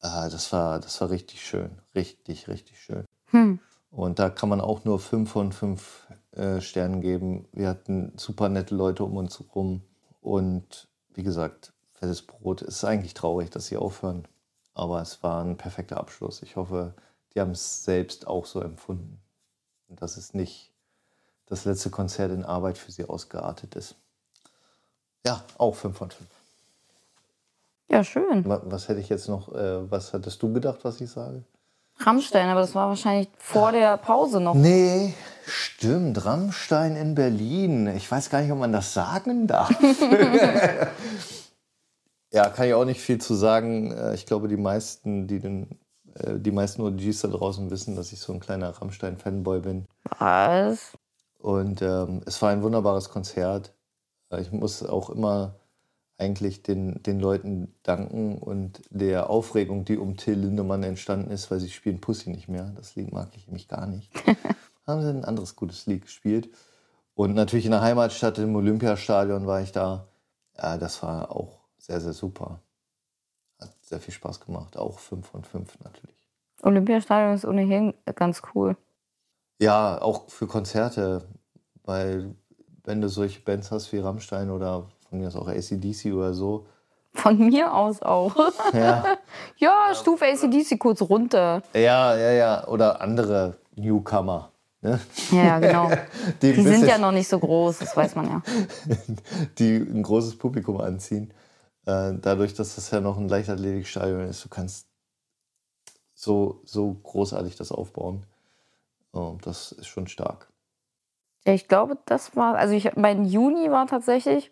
Äh, 0.02 0.30
das, 0.30 0.52
war, 0.52 0.80
das 0.80 1.00
war 1.02 1.10
richtig 1.10 1.46
schön. 1.46 1.80
Richtig, 1.96 2.48
richtig 2.48 2.80
schön. 2.80 3.06
Hm. 3.28 3.60
Und 3.92 4.20
da 4.20 4.30
kann 4.30 4.50
man 4.50 4.62
auch 4.62 4.86
nur 4.86 5.00
fünf 5.00 5.32
von 5.32 5.52
fünf 5.52 6.08
äh, 6.32 6.62
Sternen 6.62 7.02
geben. 7.02 7.48
Wir 7.52 7.68
hatten 7.68 8.14
super 8.18 8.50
nette 8.50 8.74
Leute 8.74 9.04
um 9.04 9.18
uns 9.18 9.40
herum. 9.40 9.82
Und 10.22 10.88
wie 11.14 11.24
gesagt, 11.24 11.74
fettes 11.94 12.22
Brot. 12.22 12.62
Es 12.62 12.78
ist 12.78 12.86
eigentlich 12.86 13.14
traurig, 13.14 13.50
dass 13.50 13.68
sie 13.68 13.78
aufhören. 13.78 14.28
Aber 14.74 15.02
es 15.02 15.22
war 15.24 15.44
ein 15.44 15.58
perfekter 15.58 15.98
Abschluss. 15.98 16.42
Ich 16.42 16.56
hoffe, 16.56 16.96
die 17.34 17.42
haben 17.42 17.52
es 17.52 17.84
selbst 17.84 18.28
auch 18.28 18.46
so 18.46 18.62
empfunden. 18.62 19.22
Und 19.88 20.02
dass 20.02 20.18
es 20.18 20.34
nicht 20.34 20.72
das 21.48 21.66
letzte 21.66 21.90
Konzert 21.90 22.32
in 22.32 22.46
Arbeit 22.46 22.78
für 22.78 22.92
sie 22.92 23.04
ausgeartet 23.04 23.76
ist. 23.76 23.96
Ja, 25.26 25.44
auch 25.58 25.76
5 25.76 25.98
von 25.98 26.12
5. 26.12 26.30
Ja, 27.92 28.04
schön. 28.04 28.44
Was 28.46 28.88
hätte 28.88 29.00
ich 29.02 29.10
jetzt 29.10 29.28
noch, 29.28 29.54
äh, 29.54 29.90
was 29.92 30.14
hattest 30.14 30.42
du 30.42 30.54
gedacht, 30.54 30.80
was 30.84 31.02
ich 31.02 31.10
sage? 31.10 31.44
Rammstein, 32.00 32.48
aber 32.50 32.62
das 32.62 32.74
war 32.74 32.88
wahrscheinlich 32.88 33.28
vor 33.38 33.72
der 33.72 33.98
Pause 33.98 34.40
noch. 34.40 34.56
Nee, 34.56 35.14
stimmt. 35.46 36.26
Rammstein 36.26 36.96
in 36.96 37.14
Berlin. 37.16 37.88
Ich 37.96 38.10
weiß 38.10 38.30
gar 38.30 38.42
nicht, 38.42 38.52
ob 38.52 38.58
man 38.60 38.72
das 38.72 38.94
sagen 38.94 39.46
darf. 39.46 39.70
ja, 42.32 42.50
kann 42.50 42.68
ich 42.68 42.74
auch 42.74 42.86
nicht 42.86 43.02
viel 43.02 43.20
zu 43.20 43.36
sagen. 43.36 43.92
Äh, 43.92 44.14
Ich 44.16 44.26
glaube, 44.26 44.48
die 44.48 44.58
meisten, 44.58 45.28
die 45.28 45.40
den, 45.40 45.80
äh, 46.16 46.40
die 46.40 46.52
meisten 46.52 46.82
OGs 46.82 47.22
da 47.22 47.28
draußen 47.28 47.70
wissen, 47.70 47.96
dass 47.96 48.12
ich 48.14 48.20
so 48.20 48.34
ein 48.34 48.40
kleiner 48.40 48.70
Rammstein-Fanboy 48.70 49.60
bin. 49.60 49.86
Was? 50.18 50.94
Und 51.40 51.82
ähm, 51.82 52.22
es 52.26 52.42
war 52.42 52.50
ein 52.52 52.64
wunderbares 52.64 53.10
Konzert. 53.10 53.74
Äh, 54.32 54.42
Ich 54.42 54.52
muss 54.52 54.82
auch 54.84 55.10
immer 55.10 55.56
eigentlich 56.22 56.62
den, 56.62 57.02
den 57.02 57.20
Leuten 57.20 57.74
danken 57.82 58.38
und 58.38 58.82
der 58.92 59.30
Aufregung, 59.30 59.86
die 59.86 59.98
um 59.98 60.18
Till 60.18 60.36
Lindemann 60.36 60.84
entstanden 60.84 61.32
ist, 61.32 61.50
weil 61.50 61.60
sie 61.60 61.70
spielen 61.70 62.00
Pussy 62.00 62.30
nicht 62.30 62.48
mehr. 62.48 62.72
Das 62.76 62.96
Lied 62.96 63.12
mag 63.12 63.30
ich 63.36 63.48
nämlich 63.48 63.68
gar 63.68 63.88
nicht. 63.88 64.12
Haben 64.88 65.02
sie 65.02 65.10
ein 65.10 65.26
anderes 65.26 65.56
gutes 65.56 65.88
Lied 65.88 66.04
gespielt. 66.04 66.50
Und 67.16 67.34
natürlich 67.34 67.66
in 67.66 67.72
der 67.72 67.82
Heimatstadt 67.82 68.38
im 68.38 68.56
Olympiastadion 68.56 69.48
war 69.48 69.62
ich 69.62 69.72
da. 69.72 70.08
Ja, 70.58 70.78
das 70.78 71.02
war 71.02 71.32
auch 71.32 71.60
sehr, 71.80 72.00
sehr 72.00 72.14
super. 72.14 72.60
Hat 73.60 73.74
sehr 73.82 74.00
viel 74.00 74.14
Spaß 74.14 74.42
gemacht. 74.42 74.78
Auch 74.78 75.00
5 75.00 75.28
von 75.28 75.44
5 75.44 75.80
natürlich. 75.84 76.30
Olympiastadion 76.62 77.34
ist 77.34 77.46
ohnehin 77.46 77.96
ganz 78.16 78.44
cool. 78.54 78.78
Ja, 79.60 80.00
auch 80.00 80.30
für 80.30 80.46
Konzerte, 80.46 81.28
weil 81.84 82.36
wenn 82.84 83.02
du 83.02 83.10
solche 83.10 83.42
Bands 83.42 83.72
hast 83.72 83.92
wie 83.92 83.98
Rammstein 83.98 84.52
oder 84.52 84.88
von 85.12 85.20
mir 85.20 85.28
aus 85.28 85.36
auch 85.36 85.48
ACDC 85.50 86.14
oder 86.14 86.34
so, 86.34 86.66
Von 87.14 87.38
mir 87.38 87.74
aus 87.74 88.02
auch. 88.02 88.34
ja, 88.74 89.18
ja, 89.58 89.94
Stufe 89.94 90.26
ACDC 90.26 90.80
kurz 90.80 91.02
runter. 91.02 91.62
ja, 91.74 92.16
ja, 92.16 92.32
ja, 92.32 92.68
oder 92.68 93.02
andere 93.02 93.58
Newcomer, 93.76 94.54
ne? 94.82 95.00
Ja, 95.32 95.44
ja, 95.44 95.60
genau. 95.60 95.90
die, 96.42 96.54
Die 96.54 96.62
sind 96.62 96.88
ja 96.88 96.98
noch 96.98 97.12
nicht 97.12 97.28
so 97.28 97.38
groß, 97.38 97.80
das 97.80 97.96
weiß 97.98 98.16
man 98.16 98.28
ja. 98.30 98.42
die 99.60 99.76
ein 99.76 100.02
großes 100.02 100.38
Publikum 100.38 100.80
anziehen. 100.80 101.34
Äh, 101.86 102.14
dadurch, 102.22 102.54
dass 102.54 102.76
das 102.76 102.90
ja 102.92 103.02
noch 103.02 103.18
ein 103.18 103.28
Leichtathletikstadion 103.28 104.22
ist, 104.22 104.46
du 104.46 104.50
kannst 104.50 104.88
so, 106.14 106.62
so 106.64 106.94
großartig 106.94 107.58
das 107.58 107.74
aufbauen. 107.74 108.26
Oh, 109.12 109.36
das 109.42 109.74
ist 109.74 109.88
schon 109.88 110.08
stark. 110.08 110.48
Ja, 111.46 111.54
ich 111.54 111.68
glaube, 111.68 111.98
das 112.06 112.38
war, 112.38 112.56
also 112.56 112.74
ich, 112.74 112.96
mein 112.96 113.26
Juni 113.26 113.70
war 113.70 113.88
tatsächlich 113.88 114.50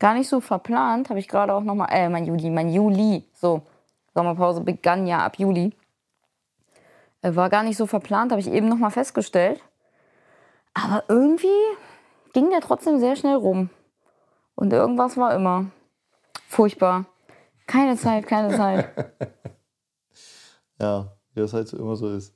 gar 0.00 0.14
nicht 0.14 0.28
so 0.28 0.40
verplant, 0.40 1.10
habe 1.10 1.20
ich 1.20 1.28
gerade 1.28 1.54
auch 1.54 1.62
nochmal, 1.62 1.88
äh, 1.92 2.08
mein 2.08 2.24
Juli, 2.24 2.50
mein 2.50 2.70
Juli, 2.70 3.24
so, 3.34 3.62
Sommerpause 4.14 4.60
begann 4.62 5.06
ja 5.06 5.18
ab 5.18 5.38
Juli. 5.38 5.72
Äh, 7.22 7.36
War 7.36 7.48
gar 7.48 7.62
nicht 7.62 7.76
so 7.76 7.86
verplant, 7.86 8.32
habe 8.32 8.40
ich 8.40 8.48
eben 8.48 8.68
nochmal 8.68 8.90
festgestellt. 8.90 9.62
Aber 10.74 11.04
irgendwie 11.08 11.48
ging 12.32 12.50
der 12.50 12.60
trotzdem 12.60 12.98
sehr 12.98 13.16
schnell 13.16 13.36
rum. 13.36 13.70
Und 14.54 14.72
irgendwas 14.72 15.16
war 15.16 15.34
immer. 15.34 15.66
Furchtbar. 16.48 17.06
Keine 17.66 17.96
Zeit, 17.96 18.26
keine 18.26 18.56
Zeit. 18.56 18.88
Ja, 20.80 21.08
wie 21.34 21.40
das 21.40 21.52
halt 21.52 21.68
so 21.68 21.76
immer 21.76 21.94
so 21.94 22.08
ist. 22.08 22.32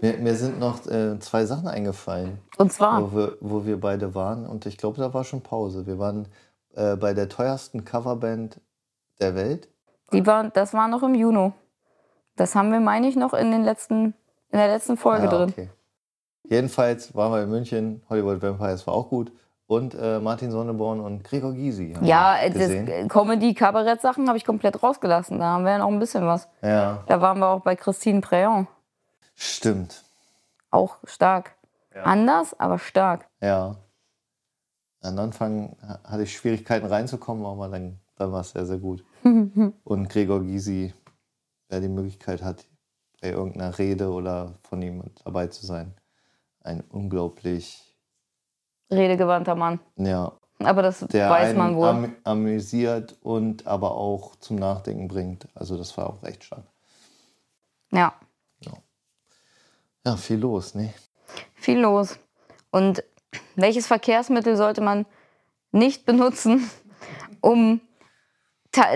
mir, 0.00 0.18
mir 0.18 0.36
sind 0.36 0.60
noch 0.60 0.86
äh, 0.86 1.18
zwei 1.18 1.44
Sachen 1.44 1.66
eingefallen. 1.66 2.38
Und 2.56 2.72
zwar, 2.72 3.02
wo 3.02 3.16
wir, 3.16 3.36
wo 3.40 3.66
wir 3.66 3.80
beide 3.80 4.14
waren. 4.14 4.46
Und 4.46 4.66
ich 4.66 4.76
glaube, 4.78 4.98
da 4.98 5.12
war 5.12 5.24
schon 5.24 5.42
Pause. 5.42 5.84
Wir 5.84 5.98
waren 5.98 6.28
äh, 6.74 6.96
bei 6.96 7.14
der 7.14 7.28
teuersten 7.28 7.84
Coverband 7.84 8.60
der 9.20 9.34
Welt. 9.34 9.68
die 10.12 10.26
war, 10.26 10.44
das 10.50 10.72
war 10.74 10.88
noch 10.88 11.02
im 11.02 11.14
Juni. 11.14 11.52
Das 12.36 12.54
haben 12.54 12.70
wir, 12.72 12.80
meine 12.80 13.08
ich, 13.08 13.16
noch 13.16 13.34
in, 13.34 13.50
den 13.50 13.64
letzten, 13.64 14.14
in 14.50 14.58
der 14.58 14.68
letzten 14.68 14.96
Folge 14.96 15.24
Ja, 15.24 15.30
drin. 15.30 15.48
okay. 15.50 15.68
Jedenfalls 16.44 17.14
waren 17.14 17.32
wir 17.32 17.42
in 17.42 17.50
München. 17.50 18.02
Hollywood 18.08 18.40
Vampires 18.40 18.86
war 18.86 18.94
auch 18.94 19.08
gut. 19.10 19.32
und 19.66 19.94
äh, 19.94 20.18
Martin 20.18 20.50
Sonneborn 20.50 20.98
und 21.00 21.24
Gregor 21.24 21.52
Gysi. 21.52 21.92
haben 21.94 22.04
Ja. 22.06 22.36
Comedy-Kabarett-Sachen 23.08 24.26
habe 24.28 24.38
ich 24.38 24.44
komplett 24.46 24.82
rausgelassen. 24.82 25.38
Da 25.38 25.44
haben 25.46 25.64
wir 25.64 25.72
ja 25.72 25.78
noch 25.78 25.88
ein 25.88 25.98
bisschen 25.98 26.26
was. 26.26 26.48
Ja, 26.62 27.02
Da 27.06 27.20
waren 27.20 27.38
wir 27.38 27.48
auch 27.48 27.60
bei 27.60 27.76
Christine 27.76 28.20
Préon. 28.20 28.66
stimmt. 29.34 30.04
Auch 30.70 30.96
stark. 31.04 31.54
Anders, 32.04 32.58
aber 32.60 32.78
stark. 32.78 33.26
Ja. 33.42 33.74
Am 35.00 35.18
Anfang 35.18 35.76
ha- 35.82 36.00
hatte 36.04 36.22
ich 36.24 36.36
Schwierigkeiten 36.36 36.86
reinzukommen, 36.86 37.44
aber 37.46 37.68
dann, 37.68 38.00
dann 38.16 38.32
war 38.32 38.40
es 38.40 38.50
sehr, 38.50 38.66
sehr 38.66 38.78
gut. 38.78 39.04
Und 39.84 40.08
Gregor 40.08 40.40
Gysi, 40.42 40.92
wer 41.68 41.80
die 41.80 41.88
Möglichkeit 41.88 42.42
hat, 42.42 42.66
bei 43.20 43.30
irgendeiner 43.30 43.76
Rede 43.78 44.10
oder 44.10 44.54
von 44.62 44.80
ihm 44.82 45.02
dabei 45.24 45.46
zu 45.48 45.64
sein, 45.66 45.94
ein 46.60 46.82
unglaublich, 46.82 47.84
Redegewandter 48.90 49.54
Mann. 49.54 49.80
ja, 49.96 50.32
Aber 50.60 50.82
das 50.82 51.00
der 51.00 51.28
weiß 51.30 51.56
man 51.56 51.76
wohl. 51.76 51.88
am, 51.88 52.16
amüsiert 52.24 53.16
und 53.22 53.66
aber 53.66 53.92
auch 53.92 54.36
zum 54.36 54.56
Nachdenken 54.56 55.08
bringt. 55.08 55.48
Also 55.54 55.76
das 55.76 55.96
war 55.98 56.08
auch 56.10 56.22
echt 56.24 56.44
stark. 56.44 56.64
ja, 57.90 58.12
Ja, 60.06 60.16
viel 60.16 60.38
los, 60.38 60.74
ne? 60.74 60.94
viel 61.54 61.80
los. 61.80 62.18
Und 62.70 63.02
welches 63.56 63.86
Verkehrsmittel 63.86 64.56
sollte 64.56 64.80
man 64.80 65.06
nicht 65.72 66.06
benutzen, 66.06 66.70
um 67.40 67.80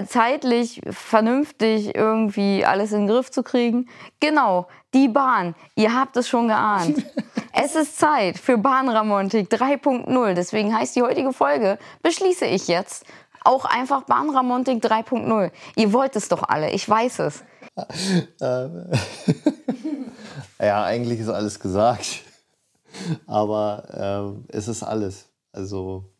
zeitlich 0.07 0.81
vernünftig 0.91 1.95
irgendwie 1.95 2.65
alles 2.65 2.93
in 2.93 3.01
den 3.01 3.09
Griff 3.09 3.31
zu 3.31 3.43
kriegen? 3.43 3.89
Genau, 4.21 4.69
die 4.95 5.09
Bahn. 5.09 5.55
Ihr 5.75 5.95
habt 5.95 6.17
es 6.17 6.29
schon 6.29 6.49
geahnt. 6.49 7.05
Es 7.55 7.77
ist 7.77 7.99
Zeit 7.99 8.39
für 8.39 8.57
Bahnramontik 8.57 9.53
3.0. 9.53 10.33
Deswegen 10.33 10.75
heißt 10.75 10.97
die 10.97 11.03
heutige 11.03 11.35
Folge, 11.35 11.79
beschließe 12.03 12.47
ich 12.47 12.67
jetzt, 12.67 13.05
auch 13.45 13.67
einfach 13.67 14.05
Bahnramontik 14.05 14.83
3.0. 14.83 15.51
Ihr 15.77 15.93
wollt 15.93 16.17
es 16.17 16.31
doch 16.31 16.45
alle, 16.49 16.71
ich 16.71 16.89
weiß 16.89 17.19
es. 17.19 17.45
Ja, 20.62 20.85
eigentlich 20.85 21.19
ist 21.19 21.29
alles 21.29 21.59
gesagt. 21.59 22.21
Aber 23.27 23.89
ähm, 23.93 24.45
es 24.49 24.69
ist 24.69 24.83
alles. 24.83 25.29
Also 25.53 26.13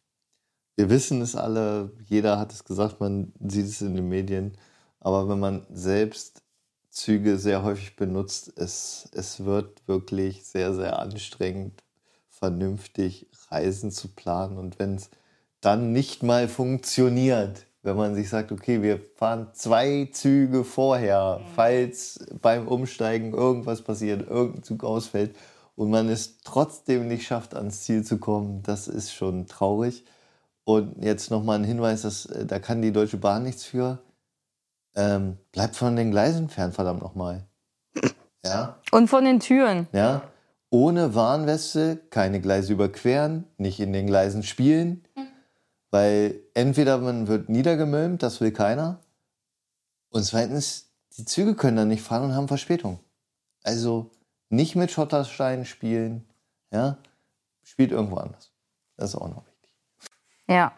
wir 0.77 0.91
wissen 0.91 1.21
es 1.21 1.37
alle, 1.37 1.93
jeder 2.07 2.39
hat 2.39 2.53
es 2.53 2.65
gesagt, 2.65 3.01
man 3.01 3.33
sieht 3.47 3.67
es 3.67 3.83
in 3.83 3.95
den 3.95 4.09
Medien. 4.09 4.57
Aber 5.01 5.29
wenn 5.29 5.41
man 5.41 5.67
selbst 5.71 6.43
Züge 6.91 7.39
sehr 7.39 7.63
häufig 7.63 7.97
benutzt, 7.97 8.53
es, 8.57 9.09
es 9.13 9.45
wird 9.45 9.87
wirklich 9.87 10.45
sehr, 10.45 10.75
sehr 10.75 10.99
anstrengend, 10.99 11.83
vernünftig 12.29 13.29
Reisen 13.51 13.91
zu 13.91 14.09
planen. 14.09 14.59
Und 14.59 14.79
wenn 14.79 14.97
es 14.97 15.11
dann 15.61 15.93
nicht 15.93 16.23
mal 16.23 16.49
funktioniert, 16.49 17.67
wenn 17.83 17.97
man 17.97 18.15
sich 18.15 18.29
sagt, 18.29 18.53
okay, 18.53 18.83
wir 18.83 19.01
fahren 19.17 19.49
zwei 19.55 20.09
Züge 20.13 20.65
vorher, 20.65 21.41
falls 21.57 22.25
beim 22.41 22.69
Umsteigen 22.69 23.33
irgendwas 23.33 23.83
passiert, 23.83 24.29
irgendein 24.29 24.63
Zug 24.63 24.85
ausfällt 24.85 25.35
und 25.83 25.91
man 25.91 26.09
es 26.09 26.39
trotzdem 26.45 27.09
nicht 27.09 27.27
schafft, 27.27 27.55
ans 27.55 27.83
Ziel 27.83 28.05
zu 28.05 28.19
kommen, 28.19 28.63
das 28.63 28.89
ist 28.89 29.13
schon 29.13 29.47
traurig. 29.47 30.05
Und 30.65 31.03
jetzt 31.03 31.31
nochmal 31.31 31.59
ein 31.59 31.65
Hinweis, 31.65 32.03
dass, 32.03 32.27
äh, 32.27 32.47
da 32.47 32.59
kann 32.59 32.83
die 32.83 32.93
Deutsche 32.93 33.17
Bahn 33.17 33.43
nichts 33.43 33.65
für. 33.65 33.99
Ähm, 34.95 35.39
bleibt 35.51 35.75
von 35.77 35.97
den 35.97 36.11
Gleisen 36.11 36.49
fern, 36.49 36.73
verdammt 36.73 37.03
nochmal. 37.03 37.47
Ja, 38.45 38.81
Und 38.91 39.07
von 39.09 39.25
den 39.25 39.39
Türen. 39.39 39.87
ja. 39.93 40.23
Ohne 40.69 41.15
Warnweste 41.15 41.97
keine 42.11 42.41
Gleise 42.41 42.73
überqueren, 42.73 43.45
nicht 43.57 43.79
in 43.79 43.93
den 43.93 44.07
Gleisen 44.09 44.43
spielen, 44.43 45.05
weil 45.93 46.41
entweder 46.55 46.99
man 46.99 47.29
wird 47.29 47.49
niedergemölmt, 47.51 48.21
das 48.23 48.41
will 48.41 48.51
keiner, 48.51 48.99
und 50.09 50.25
zweitens, 50.25 50.91
die 51.17 51.25
Züge 51.25 51.55
können 51.55 51.77
dann 51.77 51.89
nicht 51.89 52.03
fahren 52.03 52.25
und 52.25 52.35
haben 52.35 52.49
Verspätung. 52.49 53.01
Also 53.63 54.11
nicht 54.53 54.77
mit 54.77 54.91
Schottersteinen 54.91 55.65
spielen, 55.65 56.25
ja, 56.71 56.99
spielt 57.65 57.91
irgendwo 57.91 58.17
anders. 58.17 58.53
Das 58.97 59.11
ist 59.11 59.17
auch 59.17 59.29
noch 59.29 59.45
wichtig. 59.47 59.71
Ja. 60.47 60.73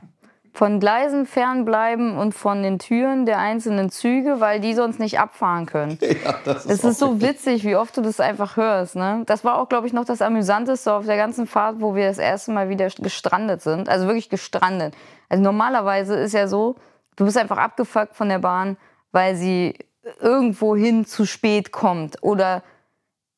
Von 0.52 0.78
Gleisen 0.78 1.26
fernbleiben 1.26 2.16
und 2.16 2.32
von 2.32 2.62
den 2.62 2.78
Türen 2.78 3.26
der 3.26 3.40
einzelnen 3.40 3.90
Züge, 3.90 4.38
weil 4.38 4.60
die 4.60 4.74
sonst 4.74 5.00
nicht 5.00 5.18
abfahren 5.18 5.66
können. 5.66 5.98
Ja, 6.24 6.36
das 6.44 6.64
Es 6.64 6.84
ist 6.84 7.00
so 7.00 7.20
witzig, 7.20 7.64
wie 7.64 7.74
oft 7.74 7.96
du 7.96 8.02
das 8.02 8.20
einfach 8.20 8.56
hörst. 8.56 8.94
Ne? 8.94 9.24
Das 9.26 9.42
war 9.42 9.58
auch, 9.58 9.68
glaube 9.68 9.88
ich, 9.88 9.92
noch 9.92 10.04
das 10.04 10.22
Amüsanteste 10.22 10.92
auf 10.92 11.06
der 11.06 11.16
ganzen 11.16 11.48
Fahrt, 11.48 11.80
wo 11.80 11.96
wir 11.96 12.06
das 12.06 12.18
erste 12.18 12.52
Mal 12.52 12.68
wieder 12.68 12.88
gestrandet 12.88 13.62
sind. 13.62 13.88
Also 13.88 14.06
wirklich 14.06 14.30
gestrandet. 14.30 14.94
Also 15.28 15.42
normalerweise 15.42 16.14
ist 16.14 16.34
ja 16.34 16.46
so, 16.46 16.76
du 17.16 17.24
bist 17.24 17.36
einfach 17.36 17.58
abgefuckt 17.58 18.14
von 18.14 18.28
der 18.28 18.38
Bahn, 18.38 18.76
weil 19.10 19.34
sie 19.34 19.74
irgendwohin 20.20 21.04
zu 21.04 21.26
spät 21.26 21.72
kommt 21.72 22.22
oder 22.22 22.62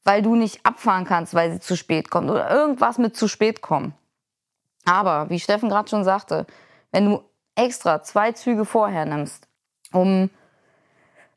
weil 0.06 0.22
du 0.22 0.36
nicht 0.36 0.64
abfahren 0.64 1.04
kannst, 1.04 1.34
weil 1.34 1.50
sie 1.50 1.58
zu 1.58 1.76
spät 1.76 2.10
kommt 2.10 2.30
oder 2.30 2.48
irgendwas 2.48 2.96
mit 2.96 3.16
zu 3.16 3.26
spät 3.26 3.60
kommen. 3.60 3.92
Aber, 4.84 5.28
wie 5.30 5.40
Steffen 5.40 5.68
gerade 5.68 5.88
schon 5.88 6.04
sagte, 6.04 6.46
wenn 6.92 7.06
du 7.06 7.22
extra 7.56 8.04
zwei 8.04 8.30
Züge 8.30 8.64
vorher 8.64 9.04
nimmst, 9.04 9.48
um 9.92 10.30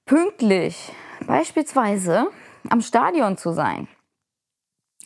pünktlich 0.06 0.94
beispielsweise 1.26 2.28
am 2.70 2.82
Stadion 2.82 3.38
zu 3.38 3.54
sein, 3.54 3.88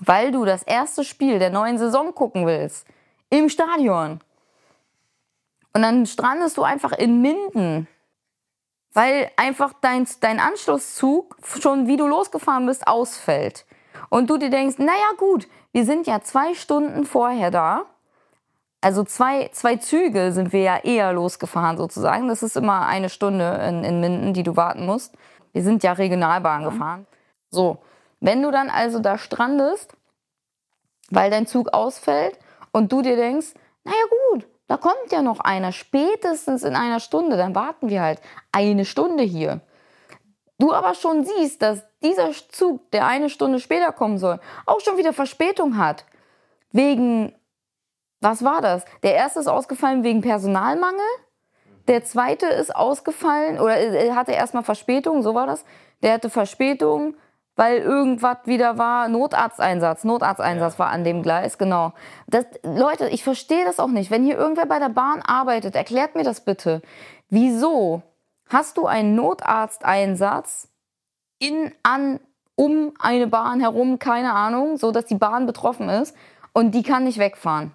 weil 0.02 0.34
du 0.34 0.44
das 0.44 0.64
erste 0.64 1.06
Spiel 1.06 1.40
der 1.40 1.50
neuen 1.50 1.78
Saison 1.78 2.14
gucken 2.14 2.46
willst, 2.46 2.86
im 3.30 3.48
Stadion. 3.48 4.20
Und 5.72 5.82
dann 5.82 6.06
strandest 6.06 6.58
du 6.58 6.64
einfach 6.64 6.92
in 6.92 7.22
Minden, 7.22 7.88
weil 8.94 9.32
einfach 9.38 9.74
dein, 9.82 10.08
dein 10.22 10.40
Anschlusszug 10.40 11.36
schon, 11.60 11.88
wie 11.88 11.98
du 11.98 12.08
losgefahren 12.08 12.66
bist, 12.66 12.88
ausfällt. 12.88 13.66
Und 14.10 14.30
du 14.30 14.38
dir 14.38 14.50
denkst, 14.50 14.78
naja 14.78 15.12
gut, 15.18 15.48
wir 15.72 15.86
sind 15.86 16.08
ja 16.08 16.22
zwei 16.22 16.54
Stunden 16.54 17.06
vorher 17.06 17.50
da. 17.50 17.86
Also 18.82 19.04
zwei, 19.04 19.50
zwei 19.54 19.78
Züge 19.78 20.32
sind 20.32 20.54
wir 20.54 20.62
ja 20.62 20.78
eher 20.78 21.14
losgefahren 21.14 21.78
sozusagen. 21.78 22.28
Das 22.28 22.44
ist 22.44 22.58
immer 22.58 22.86
eine 22.86 23.10
Stunde 23.10 23.60
in, 23.68 23.84
in 23.84 24.00
Minden, 24.00 24.34
die 24.34 24.44
du 24.44 24.56
warten 24.56 24.86
musst. 24.86 25.16
Wir 25.54 25.64
sind 25.64 25.84
ja 25.84 25.94
Regionalbahn 25.94 26.64
gefahren. 26.64 27.08
So, 27.50 27.80
wenn 28.20 28.42
du 28.42 28.52
dann 28.52 28.70
also 28.70 29.00
da 29.00 29.18
strandest, 29.18 29.96
weil 31.10 31.32
dein 31.32 31.48
Zug 31.48 31.74
ausfällt 31.74 32.38
und 32.72 32.92
du 32.92 33.02
dir 33.02 33.16
denkst, 33.16 33.54
naja 33.84 34.04
gut, 34.32 34.48
da 34.74 34.78
kommt 34.78 35.12
ja 35.12 35.22
noch 35.22 35.40
einer, 35.40 35.72
spätestens 35.72 36.64
in 36.64 36.76
einer 36.76 37.00
Stunde, 37.00 37.38
dann 37.38 37.54
warten 37.54 37.90
wir 37.90 38.02
halt 38.02 38.20
eine 38.52 38.86
Stunde 38.86 39.22
hier. 39.22 39.62
Du 40.58 40.74
aber 40.74 40.96
schon 40.96 41.24
siehst, 41.26 41.62
dass 41.62 41.84
dieser 42.02 42.32
Zug, 42.50 42.90
der 42.90 43.06
eine 43.06 43.30
Stunde 43.30 43.60
später 43.60 43.92
kommen 43.92 44.18
soll, 44.18 44.40
auch 44.66 44.80
schon 44.80 44.98
wieder 44.98 45.14
Verspätung 45.14 45.78
hat. 45.78 46.06
Wegen, 46.72 47.36
was 48.20 48.44
war 48.44 48.62
das? 48.62 48.84
Der 49.04 49.14
erste 49.14 49.42
ist 49.42 49.48
ausgefallen 49.48 50.04
wegen 50.04 50.22
Personalmangel. 50.22 51.06
Der 51.88 52.04
zweite 52.04 52.48
ist 52.48 52.76
ausgefallen 52.76 53.60
oder 53.60 53.78
er 53.78 54.16
hatte 54.16 54.32
erstmal 54.32 54.64
Verspätung, 54.64 55.22
so 55.22 55.36
war 55.36 55.46
das. 55.46 55.66
Der 56.02 56.14
hatte 56.14 56.32
Verspätung, 56.32 57.14
weil 57.56 57.78
irgendwas 57.78 58.38
wieder 58.46 58.78
war. 58.78 59.08
Notarzteinsatz. 59.08 60.04
Notarzteinsatz 60.04 60.80
war 60.80 60.90
an 60.90 61.04
dem 61.04 61.22
Gleis, 61.22 61.58
genau. 61.58 61.94
Das, 62.28 62.46
Leute, 62.64 63.10
ich 63.10 63.24
verstehe 63.24 63.66
das 63.66 63.80
auch 63.80 63.88
nicht. 63.88 64.12
Wenn 64.12 64.24
hier 64.24 64.38
irgendwer 64.38 64.66
bei 64.66 64.80
der 64.80 64.90
Bahn 64.90 65.22
arbeitet, 65.22 65.76
erklärt 65.76 66.16
mir 66.16 66.24
das 66.24 66.42
bitte. 66.42 66.82
Wieso 67.30 68.02
hast 68.50 68.78
du 68.78 68.88
einen 68.88 69.16
Notarzteinsatz 69.16 70.70
in, 71.40 71.72
an, 71.84 72.20
um 72.56 72.94
eine 73.00 73.28
Bahn 73.28 73.60
herum, 73.60 74.00
keine 74.00 74.34
Ahnung, 74.34 74.78
so 74.78 74.92
dass 74.92 75.06
die 75.06 75.16
Bahn 75.16 75.46
betroffen 75.46 75.90
ist 75.90 76.16
und 76.54 76.72
die 76.72 76.84
kann 76.84 77.04
nicht 77.04 77.20
wegfahren? 77.20 77.72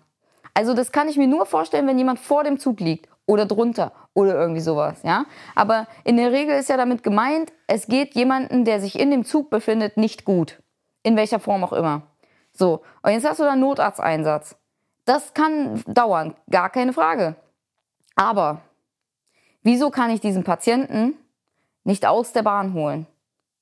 Also 0.55 0.75
das 0.75 0.91
kann 0.91 1.09
ich 1.09 1.17
mir 1.17 1.29
nur 1.29 1.47
vorstellen, 1.47 1.87
wenn 1.87 1.99
jemand 1.99 2.19
vor 2.19 2.43
dem 2.43 2.59
Zug 2.59 2.81
liegt 2.81 3.09
oder 3.29 3.45
drunter 3.45 3.93
oder 4.15 4.35
irgendwie 4.35 4.63
sowas, 4.63 5.03
ja. 5.05 5.27
Aber 5.55 5.87
in 6.03 6.17
der 6.17 6.33
Regel 6.33 6.59
ist 6.59 6.71
ja 6.71 6.77
damit 6.79 7.03
gemeint, 7.03 7.53
es 7.67 7.87
geht 7.87 8.15
jemanden, 8.15 8.65
der 8.65 8.81
sich 8.81 8.99
in 8.99 9.11
dem 9.11 9.25
Zug 9.25 9.51
befindet, 9.51 9.99
nicht 9.99 10.25
gut. 10.25 10.61
In 11.03 11.15
welcher 11.15 11.39
Form 11.39 11.63
auch 11.63 11.75
immer. 11.75 12.03
So, 12.53 12.83
und 13.03 13.13
jetzt 13.13 13.29
hast 13.29 13.39
du 13.39 13.45
da 13.45 13.53
einen 13.53 13.61
Notarzteinsatz. 13.61 14.57
Das 15.05 15.35
kann 15.35 15.83
dauern, 15.87 16.35
gar 16.51 16.71
keine 16.71 16.93
Frage. 16.93 17.37
Aber 18.17 18.63
wieso 19.63 19.91
kann 19.91 20.11
ich 20.11 20.21
diesen 20.21 20.43
Patienten 20.43 21.15
nicht 21.85 22.07
aus 22.07 22.33
der 22.33 22.43
Bahn 22.43 22.73
holen? 22.73 23.07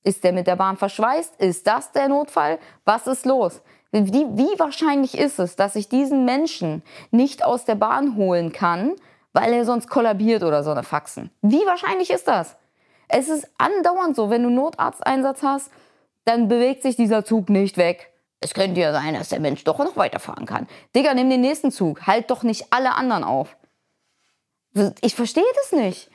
Ist 0.04 0.22
der 0.22 0.32
mit 0.32 0.46
der 0.46 0.56
Bahn 0.56 0.76
verschweißt? 0.76 1.40
Ist 1.40 1.66
das 1.66 1.90
der 1.90 2.08
Notfall? 2.08 2.60
Was 2.84 3.08
ist 3.08 3.26
los? 3.26 3.60
Wie, 3.90 4.12
wie 4.12 4.58
wahrscheinlich 4.58 5.18
ist 5.18 5.40
es, 5.40 5.56
dass 5.56 5.74
ich 5.74 5.88
diesen 5.88 6.24
Menschen 6.24 6.82
nicht 7.10 7.44
aus 7.44 7.64
der 7.64 7.74
Bahn 7.74 8.16
holen 8.16 8.52
kann, 8.52 8.92
weil 9.36 9.52
er 9.52 9.66
sonst 9.66 9.88
kollabiert 9.90 10.42
oder 10.42 10.64
so 10.64 10.70
eine 10.70 10.82
Faxen? 10.82 11.30
Wie 11.42 11.64
wahrscheinlich 11.66 12.10
ist 12.10 12.26
das? 12.26 12.56
Es 13.06 13.28
ist 13.28 13.46
andauernd 13.58 14.16
so, 14.16 14.30
wenn 14.30 14.42
du 14.42 14.48
Notarzteinsatz 14.48 15.42
hast, 15.42 15.70
dann 16.24 16.48
bewegt 16.48 16.82
sich 16.82 16.96
dieser 16.96 17.22
Zug 17.22 17.50
nicht 17.50 17.76
weg. 17.76 18.10
Es 18.40 18.54
könnte 18.54 18.80
ja 18.80 18.92
sein, 18.92 19.12
dass 19.12 19.28
der 19.28 19.40
Mensch 19.40 19.62
doch 19.64 19.78
noch 19.78 19.96
weiterfahren 19.96 20.46
kann. 20.46 20.66
Digga, 20.94 21.12
nimm 21.12 21.28
den 21.28 21.42
nächsten 21.42 21.70
Zug. 21.70 22.06
Halt 22.06 22.30
doch 22.30 22.44
nicht 22.44 22.72
alle 22.72 22.94
anderen 22.94 23.24
auf. 23.24 23.56
Ich 25.02 25.14
verstehe 25.14 25.44
das 25.56 25.72
nicht. 25.78 26.10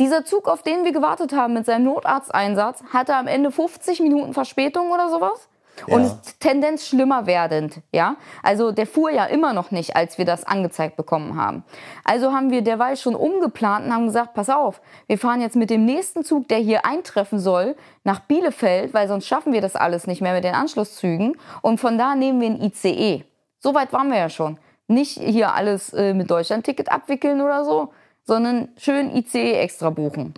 Dieser 0.00 0.24
Zug, 0.24 0.48
auf 0.48 0.64
den 0.64 0.84
wir 0.84 0.92
gewartet 0.92 1.32
haben 1.32 1.54
mit 1.54 1.66
seinem 1.66 1.84
Notarzteinsatz, 1.84 2.82
hatte 2.92 3.14
am 3.14 3.28
Ende 3.28 3.52
50 3.52 4.00
Minuten 4.00 4.34
Verspätung 4.34 4.90
oder 4.90 5.08
sowas. 5.10 5.48
Und 5.86 6.02
Ja. 6.02 6.06
ist 6.06 6.40
Tendenz 6.40 6.86
schlimmer 6.86 7.26
werdend, 7.26 7.80
ja. 7.92 8.16
Also 8.42 8.72
der 8.72 8.86
fuhr 8.86 9.10
ja 9.10 9.24
immer 9.26 9.52
noch 9.52 9.70
nicht, 9.70 9.96
als 9.96 10.18
wir 10.18 10.24
das 10.24 10.44
angezeigt 10.44 10.96
bekommen 10.96 11.36
haben. 11.36 11.64
Also 12.04 12.32
haben 12.32 12.50
wir 12.50 12.62
derweil 12.62 12.96
schon 12.96 13.14
umgeplant 13.14 13.86
und 13.86 13.92
haben 13.92 14.06
gesagt, 14.06 14.34
pass 14.34 14.48
auf, 14.50 14.80
wir 15.06 15.18
fahren 15.18 15.40
jetzt 15.40 15.56
mit 15.56 15.70
dem 15.70 15.84
nächsten 15.84 16.24
Zug, 16.24 16.48
der 16.48 16.58
hier 16.58 16.86
eintreffen 16.86 17.38
soll, 17.38 17.76
nach 18.04 18.20
Bielefeld, 18.20 18.94
weil 18.94 19.08
sonst 19.08 19.26
schaffen 19.26 19.52
wir 19.52 19.60
das 19.60 19.76
alles 19.76 20.06
nicht 20.06 20.20
mehr 20.20 20.34
mit 20.34 20.44
den 20.44 20.54
Anschlusszügen. 20.54 21.36
Und 21.62 21.78
von 21.80 21.98
da 21.98 22.14
nehmen 22.14 22.40
wir 22.40 22.48
ein 22.48 22.62
ICE. 22.62 23.24
So 23.58 23.74
weit 23.74 23.92
waren 23.92 24.10
wir 24.10 24.18
ja 24.18 24.28
schon. 24.28 24.58
Nicht 24.86 25.18
hier 25.18 25.54
alles 25.54 25.92
äh, 25.94 26.12
mit 26.14 26.30
Deutschland-Ticket 26.30 26.92
abwickeln 26.92 27.40
oder 27.40 27.64
so, 27.64 27.92
sondern 28.24 28.68
schön 28.76 29.14
ICE 29.16 29.54
extra 29.54 29.90
buchen. 29.90 30.34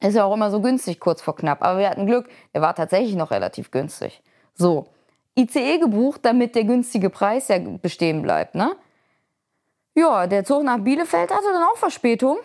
Ist 0.00 0.14
ja 0.14 0.24
auch 0.24 0.34
immer 0.34 0.50
so 0.50 0.60
günstig, 0.60 1.00
kurz 1.00 1.22
vor 1.22 1.34
knapp. 1.36 1.62
Aber 1.62 1.78
wir 1.78 1.90
hatten 1.90 2.06
Glück, 2.06 2.28
der 2.54 2.62
war 2.62 2.74
tatsächlich 2.74 3.16
noch 3.16 3.30
relativ 3.30 3.70
günstig. 3.70 4.22
So, 4.58 4.88
ICE 5.36 5.78
gebucht, 5.78 6.20
damit 6.24 6.56
der 6.56 6.64
günstige 6.64 7.10
Preis 7.10 7.46
ja 7.48 7.58
bestehen 7.58 8.22
bleibt, 8.22 8.56
ne? 8.56 8.72
Ja, 9.94 10.26
der 10.26 10.44
Zug 10.44 10.64
nach 10.64 10.78
Bielefeld 10.78 11.30
hatte 11.30 11.52
dann 11.52 11.62
auch 11.62 11.76
Verspätung. 11.76 12.38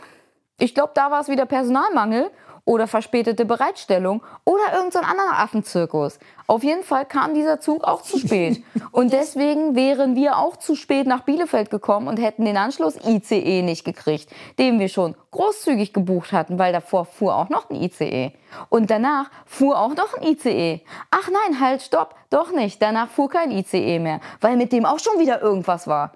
Ich 0.60 0.74
glaube, 0.74 0.92
da 0.94 1.10
war 1.12 1.22
es 1.22 1.28
wieder 1.28 1.46
Personalmangel 1.46 2.30
oder 2.66 2.88
verspätete 2.88 3.46
Bereitstellung 3.46 4.24
oder 4.46 4.74
irgendein 4.74 4.92
so 4.92 5.00
ein 5.00 5.06
anderer 5.06 5.40
Affenzirkus. 5.40 6.20
Auf 6.48 6.64
jeden 6.64 6.84
Fall 6.84 7.06
kam 7.06 7.34
dieser 7.34 7.60
Zug 7.60 7.84
auch 7.84 8.02
zu 8.02 8.18
spät. 8.18 8.64
Und 8.92 9.12
deswegen 9.12 9.76
wären 9.76 10.16
wir 10.16 10.38
auch 10.38 10.58
zu 10.58 10.76
spät 10.76 11.08
nach 11.08 11.22
Bielefeld 11.22 11.70
gekommen 11.70 12.08
und 12.08 12.18
hätten 12.18 12.46
den 12.46 12.58
Anschluss 12.58 12.96
ICE 13.04 13.64
nicht 13.64 13.84
gekriegt, 13.84 14.30
den 14.60 14.80
wir 14.80 14.88
schon 14.88 15.16
großzügig 15.32 15.94
gebucht 15.94 16.32
hatten, 16.32 16.60
weil 16.60 16.72
davor 16.72 17.06
fuhr 17.06 17.36
auch 17.36 17.50
noch 17.50 17.70
ein 17.70 17.82
ICE. 17.82 18.34
Und 18.70 18.92
danach 18.92 19.32
fuhr 19.46 19.80
auch 19.80 19.96
noch 19.96 20.14
ein 20.14 20.24
ICE. 20.24 20.82
Ach 21.10 21.30
nein, 21.30 21.60
halt, 21.60 21.82
stopp, 21.82 22.16
doch 22.30 22.52
nicht. 22.52 22.82
Danach 22.82 23.10
fuhr 23.10 23.30
kein 23.30 23.52
ICE 23.52 24.00
mehr, 24.00 24.20
weil 24.42 24.58
mit 24.58 24.72
dem 24.72 24.86
auch 24.86 25.00
schon 25.00 25.20
wieder 25.20 25.42
irgendwas 25.42 25.88
war. 25.88 26.14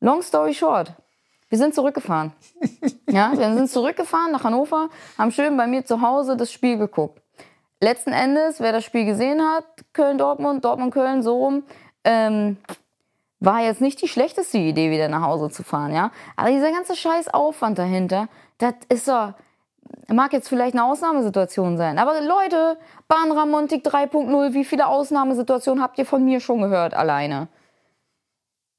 Long 0.00 0.22
story 0.22 0.54
short, 0.54 0.92
wir 1.48 1.58
sind 1.58 1.74
zurückgefahren. 1.74 2.32
Ja, 3.08 3.32
wir 3.36 3.54
sind 3.54 3.70
zurückgefahren 3.70 4.32
nach 4.32 4.42
Hannover, 4.42 4.88
haben 5.16 5.30
schön 5.30 5.56
bei 5.56 5.66
mir 5.68 5.84
zu 5.84 6.00
Hause 6.00 6.36
das 6.36 6.50
Spiel 6.50 6.78
geguckt. 6.78 7.22
Letzten 7.80 8.12
Endes, 8.12 8.60
wer 8.60 8.72
das 8.72 8.84
Spiel 8.84 9.04
gesehen 9.04 9.40
hat, 9.40 9.64
Köln-Dortmund, 9.92 10.64
Dortmund-Köln, 10.64 11.22
so 11.22 11.36
rum, 11.36 11.62
ähm, 12.02 12.56
war 13.40 13.60
jetzt 13.60 13.80
nicht 13.80 14.00
die 14.02 14.08
schlechteste 14.08 14.58
Idee, 14.58 14.90
wieder 14.90 15.08
nach 15.08 15.22
Hause 15.22 15.50
zu 15.50 15.62
fahren, 15.62 15.94
ja. 15.94 16.10
Aber 16.34 16.50
dieser 16.50 16.72
ganze 16.72 16.96
scheiß 16.96 17.28
Aufwand 17.28 17.78
dahinter, 17.78 18.28
das 18.58 18.74
ist 18.88 19.06
doch, 19.06 19.34
mag 20.08 20.32
jetzt 20.32 20.48
vielleicht 20.48 20.74
eine 20.74 20.84
Ausnahmesituation 20.84 21.76
sein. 21.76 21.98
Aber 21.98 22.20
Leute, 22.20 22.78
Bahnramontik 23.06 23.86
3.0, 23.86 24.54
wie 24.54 24.64
viele 24.64 24.86
Ausnahmesituationen 24.86 25.82
habt 25.82 25.98
ihr 25.98 26.06
von 26.06 26.24
mir 26.24 26.40
schon 26.40 26.62
gehört 26.62 26.94
alleine? 26.94 27.48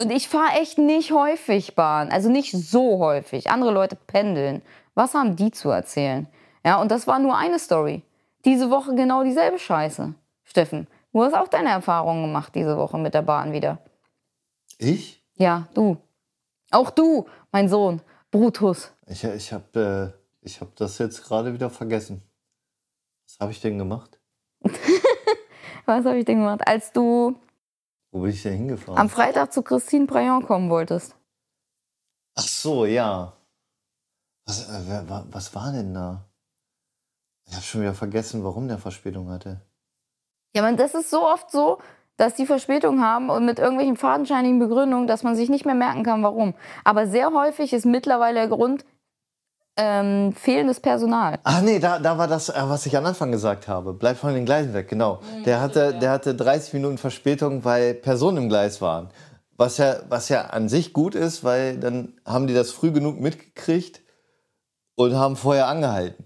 Und 0.01 0.11
ich 0.11 0.27
fahre 0.27 0.59
echt 0.59 0.77
nicht 0.77 1.11
häufig 1.11 1.75
Bahn, 1.75 2.11
also 2.11 2.29
nicht 2.29 2.51
so 2.51 2.99
häufig. 2.99 3.49
Andere 3.49 3.71
Leute 3.71 3.95
pendeln. 3.95 4.61
Was 4.93 5.13
haben 5.13 5.35
die 5.35 5.51
zu 5.51 5.69
erzählen? 5.69 6.27
Ja, 6.65 6.81
und 6.81 6.91
das 6.91 7.07
war 7.07 7.19
nur 7.19 7.37
eine 7.37 7.59
Story. 7.59 8.01
Diese 8.43 8.69
Woche 8.69 8.93
genau 8.95 9.23
dieselbe 9.23 9.57
Scheiße. 9.57 10.13
Steffen, 10.43 10.87
du 11.13 11.23
hast 11.23 11.33
auch 11.33 11.47
deine 11.47 11.69
Erfahrungen 11.69 12.23
gemacht 12.23 12.53
diese 12.55 12.77
Woche 12.77 12.97
mit 12.97 13.13
der 13.13 13.21
Bahn 13.21 13.53
wieder. 13.53 13.79
Ich? 14.77 15.23
Ja, 15.35 15.67
du. 15.73 15.97
Auch 16.71 16.89
du, 16.89 17.25
mein 17.51 17.69
Sohn, 17.69 18.01
Brutus. 18.31 18.91
Ich, 19.07 19.23
ich 19.23 19.53
habe 19.53 20.13
äh, 20.13 20.45
ich 20.45 20.59
hab 20.61 20.75
das 20.75 20.97
jetzt 20.97 21.23
gerade 21.23 21.53
wieder 21.53 21.69
vergessen. 21.69 22.21
Was 23.25 23.39
habe 23.39 23.51
ich 23.51 23.61
denn 23.61 23.77
gemacht? 23.77 24.19
Was 25.85 26.05
habe 26.05 26.17
ich 26.17 26.25
denn 26.25 26.39
gemacht? 26.39 26.67
Als 26.67 26.91
du 26.91 27.35
Wo 28.15 28.21
bin 28.21 28.29
ich 28.29 28.43
denn 28.43 28.53
hingefahren? 28.53 28.97
am 28.97 29.09
Freitag 29.09 29.51
zu 29.51 29.61
Christine 29.61 30.05
Prayon 30.05 30.45
kommen 30.45 30.69
wolltest. 30.69 31.17
Ach 32.35 32.47
so, 32.47 32.85
ja. 32.85 33.33
Was, 34.45 34.69
äh, 34.69 35.03
was 35.31 35.53
war 35.53 35.73
denn 35.73 35.93
da? 35.93 36.23
Ich 37.45 37.53
habe 37.55 37.63
schon 37.63 37.81
wieder 37.81 37.93
vergessen, 37.93 38.41
warum 38.45 38.69
der 38.69 38.77
Verspätung 38.77 39.29
hatte. 39.29 39.59
Ja, 40.55 40.61
man, 40.61 40.77
das 40.77 40.95
ist 40.95 41.09
so 41.09 41.27
oft 41.27 41.51
so, 41.51 41.79
dass 42.15 42.35
die 42.35 42.45
Verspätung 42.45 43.01
haben 43.01 43.29
und 43.29 43.45
mit 43.45 43.59
irgendwelchen 43.59 43.97
fadenscheinigen 43.97 44.59
Begründungen, 44.59 45.07
dass 45.07 45.23
man 45.23 45.35
sich 45.35 45.49
nicht 45.49 45.65
mehr 45.65 45.75
merken 45.75 46.03
kann, 46.03 46.23
warum. 46.23 46.53
Aber 46.85 47.07
sehr 47.07 47.33
häufig 47.33 47.73
ist 47.73 47.85
mittlerweile 47.85 48.39
der 48.39 48.47
Grund 48.47 48.85
ähm, 49.77 50.33
fehlendes 50.33 50.79
Personal. 50.79 51.39
Ach 51.43 51.61
nee, 51.61 51.79
da, 51.79 51.99
da 51.99 52.17
war 52.17 52.27
das, 52.27 52.49
äh, 52.49 52.53
was 52.57 52.85
ich 52.85 52.95
am 52.97 53.05
Anfang 53.05 53.31
gesagt 53.31 53.67
habe. 53.67 53.93
Bleib 53.93 54.17
von 54.17 54.33
den 54.33 54.45
Gleisen 54.45 54.73
weg, 54.73 54.87
genau. 54.87 55.19
Der 55.45 55.61
hatte, 55.61 55.93
der 55.99 56.11
hatte 56.11 56.35
30 56.35 56.73
Minuten 56.73 56.97
Verspätung, 56.97 57.65
weil 57.65 57.93
Personen 57.93 58.37
im 58.37 58.49
Gleis 58.49 58.81
waren. 58.81 59.09
Was 59.57 59.77
ja, 59.77 59.97
was 60.09 60.29
ja 60.29 60.45
an 60.47 60.69
sich 60.69 60.93
gut 60.93 61.15
ist, 61.15 61.43
weil 61.43 61.77
dann 61.77 62.13
haben 62.25 62.47
die 62.47 62.53
das 62.53 62.71
früh 62.71 62.91
genug 62.91 63.19
mitgekriegt 63.19 64.01
und 64.95 65.15
haben 65.15 65.35
vorher 65.35 65.67
angehalten. 65.67 66.25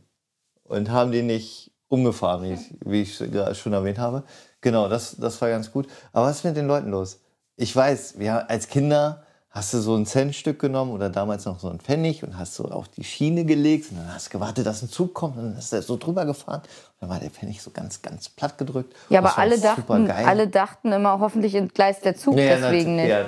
Und 0.63 0.91
haben 0.91 1.11
die 1.11 1.23
nicht 1.23 1.71
umgefahren, 1.87 2.43
wie 2.43 2.53
ich, 2.53 2.75
wie 2.85 3.01
ich 3.01 3.17
gerade 3.17 3.55
schon 3.55 3.73
erwähnt 3.73 3.97
habe. 3.97 4.23
Genau, 4.61 4.87
das, 4.87 5.17
das 5.17 5.41
war 5.41 5.49
ganz 5.49 5.71
gut. 5.71 5.87
Aber 6.13 6.27
was 6.27 6.37
ist 6.37 6.43
mit 6.43 6.55
den 6.55 6.67
Leuten 6.67 6.91
los? 6.91 7.21
Ich 7.55 7.75
weiß, 7.75 8.19
wir, 8.19 8.49
als 8.49 8.67
Kinder 8.67 9.23
hast 9.51 9.73
du 9.73 9.79
so 9.79 9.95
ein 9.95 10.05
Centstück 10.05 10.59
genommen 10.59 10.91
oder 10.91 11.09
damals 11.09 11.45
noch 11.45 11.59
so 11.59 11.69
ein 11.69 11.79
Pfennig 11.79 12.23
und 12.23 12.37
hast 12.37 12.53
so 12.55 12.65
auf 12.65 12.87
die 12.87 13.03
Schiene 13.03 13.45
gelegt 13.45 13.91
und 13.91 13.97
dann 13.97 14.13
hast 14.13 14.27
du 14.27 14.31
gewartet, 14.37 14.65
dass 14.65 14.83
ein 14.83 14.89
Zug 14.89 15.13
kommt 15.13 15.37
und 15.37 15.43
dann 15.51 15.57
ist 15.57 15.73
der 15.73 15.81
so 15.81 15.97
drüber 15.97 16.25
gefahren 16.25 16.61
und 16.61 17.01
dann 17.01 17.09
war 17.09 17.19
der 17.19 17.31
Pfennig 17.31 17.61
so 17.61 17.71
ganz, 17.71 18.01
ganz 18.01 18.29
platt 18.29 18.57
gedrückt. 18.59 18.95
Ja, 19.09 19.19
aber 19.19 19.37
alle 19.39 19.59
dachten, 19.59 20.05
geil. 20.05 20.25
alle 20.25 20.47
dachten 20.47 20.91
immer, 20.91 21.19
hoffentlich 21.19 21.55
entgleist 21.55 22.05
der 22.05 22.15
Zug 22.15 22.37
Ja, 22.37 22.57
deswegen 22.57 22.95
nicht. 22.95 23.09
Ja, 23.09 23.25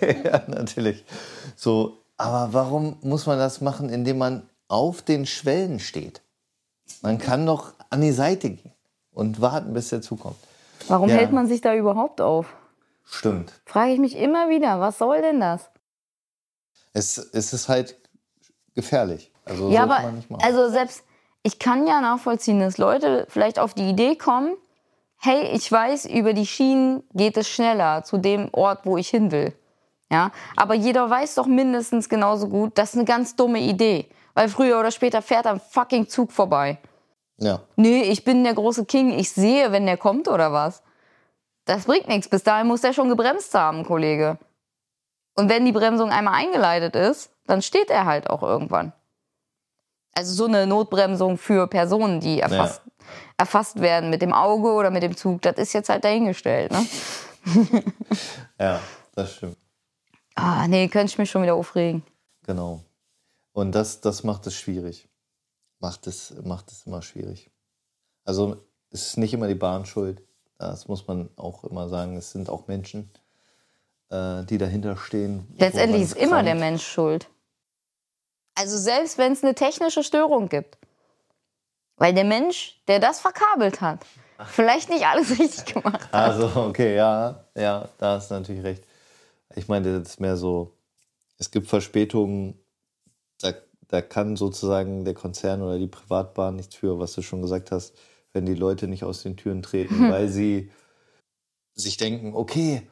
ja, 0.24 0.42
natürlich. 0.48 1.04
So, 1.54 1.98
aber 2.16 2.52
warum 2.54 2.96
muss 3.02 3.26
man 3.26 3.38
das 3.38 3.60
machen, 3.60 3.90
indem 3.90 4.18
man 4.18 4.48
auf 4.68 5.02
den 5.02 5.26
Schwellen 5.26 5.80
steht? 5.80 6.22
Man 7.02 7.18
kann 7.18 7.44
doch 7.44 7.74
an 7.90 8.00
die 8.00 8.12
Seite 8.12 8.50
gehen 8.50 8.72
und 9.12 9.40
warten, 9.42 9.74
bis 9.74 9.90
der 9.90 10.00
Zug 10.00 10.20
kommt. 10.20 10.36
Warum 10.88 11.10
Ja. 11.10 11.16
hält 11.16 11.32
man 11.32 11.46
sich 11.46 11.60
da 11.60 11.74
überhaupt 11.74 12.22
auf? 12.22 12.46
Stimmt. 13.10 13.52
Frage 13.64 13.92
ich 13.92 13.98
mich 13.98 14.16
immer 14.16 14.48
wieder, 14.48 14.80
was 14.80 14.98
soll 14.98 15.22
denn 15.22 15.40
das? 15.40 15.70
Es, 16.92 17.18
es 17.18 17.52
ist 17.52 17.68
halt 17.68 17.96
gefährlich. 18.74 19.32
Also 19.44 19.70
ja, 19.70 19.84
aber 19.84 20.00
man 20.00 20.16
nicht 20.16 20.30
machen. 20.30 20.44
also 20.44 20.68
selbst 20.68 21.04
ich 21.42 21.58
kann 21.58 21.86
ja 21.86 22.00
nachvollziehen, 22.00 22.60
dass 22.60 22.78
Leute 22.78 23.26
vielleicht 23.28 23.58
auf 23.58 23.72
die 23.72 23.88
Idee 23.88 24.16
kommen, 24.16 24.54
hey, 25.16 25.50
ich 25.52 25.70
weiß, 25.70 26.06
über 26.06 26.32
die 26.32 26.46
Schienen 26.46 27.02
geht 27.14 27.36
es 27.36 27.48
schneller 27.48 28.04
zu 28.04 28.18
dem 28.18 28.50
Ort, 28.52 28.80
wo 28.84 28.96
ich 28.98 29.08
hin 29.08 29.30
will. 29.30 29.54
Ja, 30.10 30.30
aber 30.56 30.74
jeder 30.74 31.08
weiß 31.08 31.34
doch 31.34 31.46
mindestens 31.46 32.08
genauso 32.08 32.48
gut, 32.48 32.78
das 32.78 32.90
ist 32.90 32.96
eine 32.96 33.04
ganz 33.04 33.36
dumme 33.36 33.60
Idee, 33.60 34.08
weil 34.34 34.48
früher 34.48 34.80
oder 34.80 34.90
später 34.90 35.20
fährt 35.22 35.46
ein 35.46 35.60
fucking 35.60 36.08
Zug 36.08 36.32
vorbei. 36.32 36.78
ja. 37.36 37.60
Nee, 37.76 38.02
ich 38.02 38.24
bin 38.24 38.44
der 38.44 38.54
große 38.54 38.84
King, 38.86 39.10
ich 39.10 39.30
sehe, 39.30 39.70
wenn 39.70 39.86
der 39.86 39.96
kommt 39.96 40.28
oder 40.28 40.52
was. 40.52 40.82
Das 41.68 41.84
bringt 41.84 42.08
nichts. 42.08 42.28
Bis 42.28 42.42
dahin 42.42 42.66
muss 42.66 42.80
der 42.80 42.94
schon 42.94 43.10
gebremst 43.10 43.52
haben, 43.52 43.84
Kollege. 43.84 44.38
Und 45.36 45.50
wenn 45.50 45.66
die 45.66 45.72
Bremsung 45.72 46.10
einmal 46.10 46.34
eingeleitet 46.34 46.96
ist, 46.96 47.30
dann 47.46 47.60
steht 47.60 47.90
er 47.90 48.06
halt 48.06 48.30
auch 48.30 48.42
irgendwann. 48.42 48.94
Also 50.14 50.32
so 50.32 50.46
eine 50.46 50.66
Notbremsung 50.66 51.36
für 51.36 51.66
Personen, 51.66 52.20
die 52.20 52.40
erfasst, 52.40 52.80
erfasst 53.36 53.80
werden 53.82 54.08
mit 54.08 54.22
dem 54.22 54.32
Auge 54.32 54.72
oder 54.72 54.90
mit 54.90 55.02
dem 55.02 55.14
Zug, 55.14 55.42
das 55.42 55.58
ist 55.58 55.74
jetzt 55.74 55.90
halt 55.90 56.04
dahingestellt. 56.04 56.72
Ne? 56.72 56.86
ja, 58.58 58.80
das 59.14 59.34
stimmt. 59.34 59.58
Ah, 60.34 60.66
nee, 60.66 60.88
könnte 60.88 61.12
ich 61.12 61.18
mich 61.18 61.30
schon 61.30 61.42
wieder 61.42 61.54
aufregen. 61.54 62.02
Genau. 62.46 62.82
Und 63.52 63.72
das, 63.72 64.00
das 64.00 64.24
macht 64.24 64.46
es 64.46 64.54
schwierig. 64.54 65.08
Macht 65.80 66.06
es, 66.06 66.34
macht 66.42 66.72
es 66.72 66.86
immer 66.86 67.02
schwierig. 67.02 67.50
Also 68.24 68.64
es 68.90 69.08
ist 69.08 69.18
nicht 69.18 69.34
immer 69.34 69.48
die 69.48 69.54
Bahn 69.54 69.84
schuld. 69.84 70.22
Das 70.58 70.88
muss 70.88 71.06
man 71.06 71.30
auch 71.36 71.64
immer 71.64 71.88
sagen. 71.88 72.16
Es 72.16 72.32
sind 72.32 72.50
auch 72.50 72.66
Menschen, 72.66 73.10
äh, 74.10 74.44
die 74.44 74.58
dahinter 74.58 74.96
stehen. 74.96 75.46
Letztendlich 75.56 76.02
ist 76.02 76.16
immer 76.16 76.42
der 76.42 76.54
Mensch. 76.54 76.70
Mensch 76.70 76.86
schuld. 76.86 77.28
Also 78.54 78.76
selbst 78.76 79.18
wenn 79.18 79.32
es 79.32 79.44
eine 79.44 79.54
technische 79.54 80.02
Störung 80.02 80.48
gibt. 80.48 80.78
Weil 81.96 82.14
der 82.14 82.24
Mensch, 82.24 82.80
der 82.88 83.00
das 83.00 83.20
verkabelt 83.20 83.80
hat, 83.80 84.00
vielleicht 84.46 84.88
nicht 84.88 85.06
alles 85.06 85.30
richtig 85.38 85.74
gemacht 85.74 86.00
hat. 86.12 86.14
Also, 86.14 86.60
okay, 86.60 86.96
ja, 86.96 87.44
ja, 87.54 87.88
da 87.98 88.14
hast 88.14 88.30
du 88.30 88.34
natürlich 88.34 88.64
recht. 88.64 88.84
Ich 89.54 89.68
meine, 89.68 89.98
das 89.98 90.10
ist 90.10 90.20
mehr 90.20 90.36
so, 90.36 90.72
es 91.38 91.50
gibt 91.50 91.68
Verspätungen, 91.68 92.58
da, 93.40 93.52
da 93.88 94.02
kann 94.02 94.36
sozusagen 94.36 95.04
der 95.04 95.14
Konzern 95.14 95.62
oder 95.62 95.78
die 95.78 95.86
Privatbahn 95.86 96.56
nichts 96.56 96.76
für, 96.76 96.98
was 96.98 97.12
du 97.14 97.22
schon 97.22 97.42
gesagt 97.42 97.72
hast, 97.72 97.94
wenn 98.38 98.46
die 98.46 98.54
Leute 98.54 98.86
nicht 98.86 99.02
aus 99.02 99.24
den 99.24 99.36
Türen 99.36 99.62
treten, 99.62 100.10
weil 100.10 100.28
sie 100.28 100.70
sich 101.74 101.96
denken, 101.96 102.34
okay, 102.34 102.88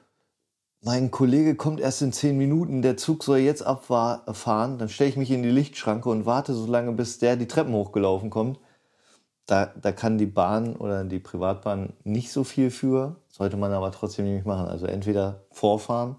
mein 0.83 1.13
Kollege 1.13 1.55
kommt 1.55 1.81
erst 1.81 2.03
in 2.03 2.13
zehn 2.13 2.37
Minuten, 2.37 2.83
der 2.83 2.97
Zug 2.97 3.23
soll 3.23 3.39
jetzt 3.39 3.63
abfahren, 3.63 4.79
dann 4.79 4.89
stelle 4.89 5.11
ich 5.11 5.17
mich 5.17 5.31
in 5.31 5.45
die 5.45 5.51
Lichtschranke 5.51 6.09
und 6.09 6.27
warte 6.27 6.53
so 6.53 6.67
lange, 6.67 6.93
bis 6.93 7.21
der 7.21 7.37
die 7.37 7.47
Treppen 7.47 7.75
hochgelaufen 7.75 8.29
kommt. 8.29 8.59
Da, 9.47 9.67
da 9.67 9.93
kann 9.93 10.19
die 10.19 10.27
Bahn 10.27 10.75
oder 10.75 11.05
die 11.05 11.21
Privatbahn 11.21 11.93
nicht 12.03 12.33
so 12.33 12.43
viel 12.43 12.71
für, 12.71 13.17
sollte 13.29 13.57
man 13.57 13.71
aber 13.73 13.93
trotzdem 13.93 14.25
nicht 14.25 14.47
machen. 14.47 14.67
Also 14.67 14.87
entweder 14.87 15.45
vorfahren 15.53 16.17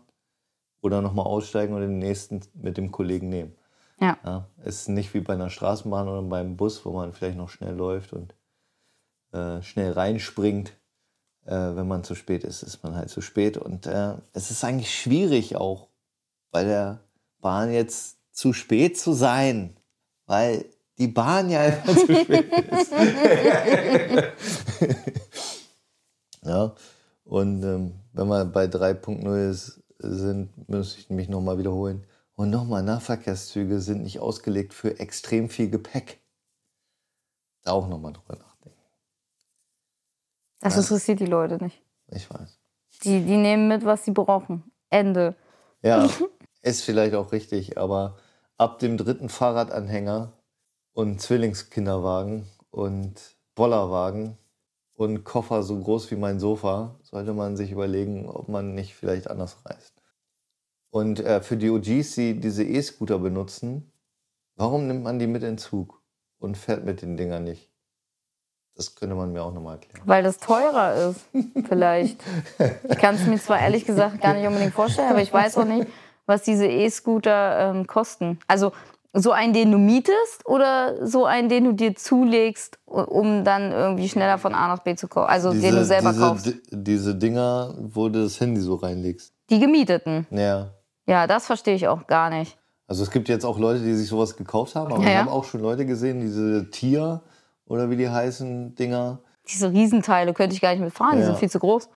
oder 0.81 1.01
nochmal 1.01 1.25
aussteigen 1.25 1.73
und 1.73 1.81
den 1.81 1.99
nächsten 1.99 2.39
mit 2.53 2.77
dem 2.77 2.91
Kollegen 2.93 3.27
nehmen. 3.27 3.55
Ja. 3.99 4.17
Ja, 4.23 4.47
ist 4.63 4.87
nicht 4.87 5.13
wie 5.13 5.19
bei 5.19 5.33
einer 5.33 5.49
Straßenbahn 5.49 6.07
oder 6.07 6.21
beim 6.21 6.55
Bus, 6.55 6.85
wo 6.85 6.93
man 6.93 7.11
vielleicht 7.11 7.37
noch 7.37 7.49
schnell 7.49 7.75
läuft 7.75 8.13
und 8.13 8.33
äh, 9.31 9.61
schnell 9.61 9.91
reinspringt. 9.91 10.73
Äh, 11.45 11.75
wenn 11.75 11.87
man 11.87 12.03
zu 12.03 12.15
spät 12.15 12.43
ist, 12.43 12.63
ist 12.63 12.83
man 12.83 12.95
halt 12.95 13.09
zu 13.09 13.21
spät. 13.21 13.57
Und 13.57 13.85
äh, 13.85 14.15
es 14.33 14.51
ist 14.51 14.63
eigentlich 14.63 14.93
schwierig 14.93 15.55
auch 15.55 15.87
bei 16.51 16.63
der 16.63 16.99
Bahn 17.39 17.71
jetzt 17.71 18.17
zu 18.31 18.53
spät 18.53 18.97
zu 18.97 19.13
sein, 19.13 19.77
weil 20.25 20.65
die 20.97 21.07
Bahn 21.07 21.49
ja 21.49 21.61
einfach 21.61 21.95
zu 21.95 22.01
spät 22.01 22.51
ist. 22.51 22.91
ja, 26.43 26.75
und 27.23 27.63
ähm, 27.63 27.93
wenn 28.13 28.27
wir 28.27 28.45
bei 28.45 28.65
3.0 28.65 29.49
ist, 29.49 29.81
sind, 29.99 30.69
müsste 30.69 30.99
ich 30.99 31.09
mich 31.09 31.29
nochmal 31.29 31.57
wiederholen. 31.57 32.05
Und 32.35 32.51
nochmal, 32.51 32.83
Nahverkehrszüge 32.83 33.79
sind 33.79 34.03
nicht 34.03 34.19
ausgelegt 34.19 34.73
für 34.73 34.99
extrem 34.99 35.49
viel 35.49 35.69
Gepäck. 35.69 36.19
Da 37.63 37.71
auch 37.71 37.87
nochmal 37.87 38.13
drüber 38.13 38.35
nachdenken. 38.35 38.56
Das 40.59 40.75
Ja. 40.75 40.81
interessiert 40.81 41.19
die 41.19 41.25
Leute 41.25 41.63
nicht. 41.63 41.81
Ich 42.09 42.29
weiß. 42.29 42.59
Die, 43.03 43.23
die 43.23 43.37
nehmen 43.37 43.67
mit, 43.67 43.85
was 43.85 44.05
sie 44.05 44.11
brauchen. 44.11 44.63
Ende. 44.89 45.35
Ja, 45.81 46.09
ist 46.61 46.83
vielleicht 46.83 47.13
auch 47.13 47.31
richtig, 47.31 47.77
aber 47.77 48.17
ab 48.57 48.79
dem 48.79 48.97
dritten 48.97 49.29
Fahrradanhänger 49.29 50.33
und 50.93 51.21
Zwillingskinderwagen 51.21 52.47
und 52.71 53.35
Bollerwagen 53.55 54.37
und 54.93 55.23
Koffer 55.23 55.61
so 55.61 55.79
groß 55.79 56.09
wie 56.09 56.15
mein 56.15 56.39
Sofa 56.39 56.97
sollte 57.03 57.33
man 57.33 57.55
sich 57.55 57.71
überlegen, 57.71 58.27
ob 58.27 58.49
man 58.49 58.73
nicht 58.73 58.95
vielleicht 58.95 59.29
anders 59.29 59.57
reist. 59.65 60.01
Und 60.89 61.19
äh, 61.19 61.41
für 61.41 61.57
die 61.57 61.69
OGs, 61.69 62.15
die 62.15 62.39
diese 62.39 62.63
E-Scooter 62.63 63.19
benutzen, 63.19 63.91
warum 64.55 64.87
nimmt 64.87 65.03
man 65.03 65.19
die 65.19 65.27
mit 65.27 65.43
in 65.43 65.49
den 65.51 65.57
Zug 65.59 66.01
und 66.39 66.57
fährt 66.57 66.83
mit 66.85 67.01
den 67.03 67.17
Dingern 67.17 67.43
nicht? 67.43 67.71
Das 68.77 68.95
könnte 68.95 69.15
man 69.15 69.33
mir 69.33 69.43
auch 69.43 69.51
nochmal 69.53 69.75
erklären. 69.75 70.01
Weil 70.05 70.21
das 70.23 70.37
teurer 70.37 70.93
ist, 71.09 71.21
vielleicht. 71.67 72.21
Ich 72.89 72.97
kann 72.99 73.15
es 73.15 73.25
mir 73.25 73.37
zwar 73.39 73.59
ehrlich 73.59 73.85
gesagt 73.85 74.21
gar 74.21 74.33
nicht 74.35 74.45
unbedingt 74.47 74.73
vorstellen, 74.73 75.09
aber 75.09 75.21
ich 75.21 75.33
weiß 75.33 75.57
auch 75.57 75.65
nicht, 75.65 75.87
was 76.27 76.43
diese 76.43 76.67
E-Scooter 76.67 77.71
ähm, 77.75 77.87
kosten. 77.87 78.37
Also 78.47 78.71
so 79.13 79.31
einen, 79.31 79.53
den 79.53 79.71
du 79.71 79.79
mietest 79.79 80.45
oder 80.45 81.07
so 81.07 81.25
einen, 81.25 81.49
den 81.49 81.63
du 81.63 81.71
dir 81.73 81.95
zulegst, 81.95 82.77
um 82.85 83.43
dann 83.43 83.71
irgendwie 83.71 84.09
schneller 84.09 84.37
von 84.37 84.53
A 84.53 84.67
nach 84.67 84.79
B 84.83 84.95
zu 84.95 85.07
kommen. 85.07 85.25
Also 85.25 85.51
den 85.53 85.73
du 85.75 85.83
selber 85.83 86.09
diese, 86.11 86.21
kaufst. 86.21 86.45
di- 86.45 86.61
diese 86.69 87.15
Dinger, 87.15 87.73
wo 87.79 88.09
du 88.09 88.21
das 88.23 88.39
Handy 88.39 88.61
so 88.61 88.75
reinlegst. 88.75 89.33
Die 89.49 89.59
gemieteten. 89.59 90.27
Ja. 90.29 90.67
Ja, 91.07 91.25
das 91.25 91.47
verstehe 91.47 91.73
ich 91.73 91.87
auch 91.87 92.05
gar 92.05 92.29
nicht. 92.29 92.57
Also 92.87 93.01
es 93.01 93.09
gibt 93.09 93.27
jetzt 93.27 93.43
auch 93.45 93.57
Leute, 93.57 93.79
die 93.79 93.95
sich 93.95 94.07
sowas 94.07 94.35
gekauft 94.37 94.75
haben, 94.75 94.93
aber 94.93 95.01
Ja, 95.01 95.07
ich 95.07 95.13
ja. 95.15 95.19
habe 95.21 95.31
auch 95.31 95.45
schon 95.45 95.61
Leute 95.61 95.85
gesehen, 95.87 96.19
diese 96.21 96.69
Tier 96.69 97.21
oder 97.67 97.89
wie 97.89 97.97
die 97.97 98.09
heißen 98.09 98.75
Dinger 98.75 99.19
Diese 99.49 99.71
Riesenteile 99.71 100.33
könnte 100.33 100.55
ich 100.55 100.61
gar 100.61 100.71
nicht 100.71 100.81
mitfahren, 100.81 101.15
die 101.15 101.21
Ja. 101.21 101.25
sind 101.27 101.37
viel 101.37 101.49
zu 101.49 101.59
groß. 101.59 101.89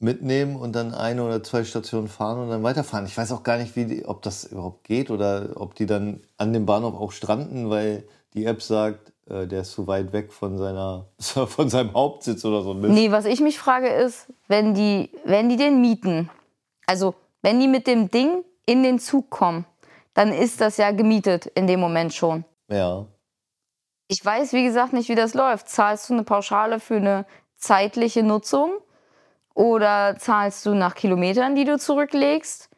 mitnehmen 0.00 0.54
und 0.56 0.74
dann 0.76 0.94
eine 0.94 1.24
oder 1.24 1.42
zwei 1.42 1.64
Stationen 1.64 2.06
fahren 2.08 2.38
und 2.38 2.50
dann 2.50 2.62
weiterfahren. 2.62 3.06
Ich 3.06 3.16
weiß 3.18 3.32
auch 3.32 3.42
gar 3.42 3.58
nicht, 3.58 3.74
wie 3.74 3.84
die, 3.84 4.04
ob 4.06 4.22
das 4.22 4.44
überhaupt 4.44 4.84
geht 4.84 5.10
oder 5.10 5.50
ob 5.56 5.74
die 5.74 5.86
dann 5.86 6.20
an 6.36 6.52
dem 6.52 6.66
Bahnhof 6.66 6.94
auch 6.94 7.10
stranden, 7.10 7.68
weil 7.68 8.04
die 8.34 8.44
App 8.46 8.62
sagt, 8.62 9.12
äh, 9.28 9.48
der 9.48 9.62
ist 9.62 9.72
zu 9.72 9.88
weit 9.88 10.12
weg 10.12 10.32
von 10.32 10.56
seiner 10.56 11.06
von 11.18 11.68
seinem 11.68 11.94
Hauptsitz 11.94 12.44
oder 12.44 12.62
so. 12.62 12.74
Nee, 12.74 13.10
was 13.10 13.24
ich 13.24 13.40
mich 13.40 13.58
frage 13.58 13.88
ist, 13.88 14.28
wenn 14.46 14.72
die, 14.74 15.10
wenn 15.24 15.48
die 15.48 15.56
den 15.56 15.80
mieten, 15.80 16.30
also 16.86 17.14
wenn 17.42 17.58
die 17.58 17.66
mit 17.68 17.88
dem 17.88 18.08
Ding 18.08 18.44
in 18.66 18.84
den 18.84 19.00
Zug 19.00 19.30
kommen, 19.30 19.64
dann 20.14 20.32
ist 20.32 20.60
das 20.60 20.76
ja 20.76 20.92
gemietet 20.92 21.46
in 21.46 21.66
dem 21.66 21.80
Moment 21.80 22.14
schon. 22.14 22.44
Ja. 22.70 23.04
Ich 24.08 24.24
weiß, 24.24 24.52
wie 24.54 24.64
gesagt, 24.64 24.92
nicht, 24.92 25.08
wie 25.08 25.14
das 25.14 25.34
läuft. 25.34 25.68
Zahlst 25.68 26.08
du 26.08 26.14
eine 26.14 26.22
Pauschale 26.24 26.80
für 26.80 26.96
eine 26.96 27.26
zeitliche 27.56 28.22
Nutzung 28.22 28.72
oder 29.54 30.16
zahlst 30.18 30.64
du 30.66 30.74
nach 30.74 30.94
Kilometern, 30.94 31.54
die 31.54 31.64
du 31.64 31.78
zurücklegst? 31.78 32.70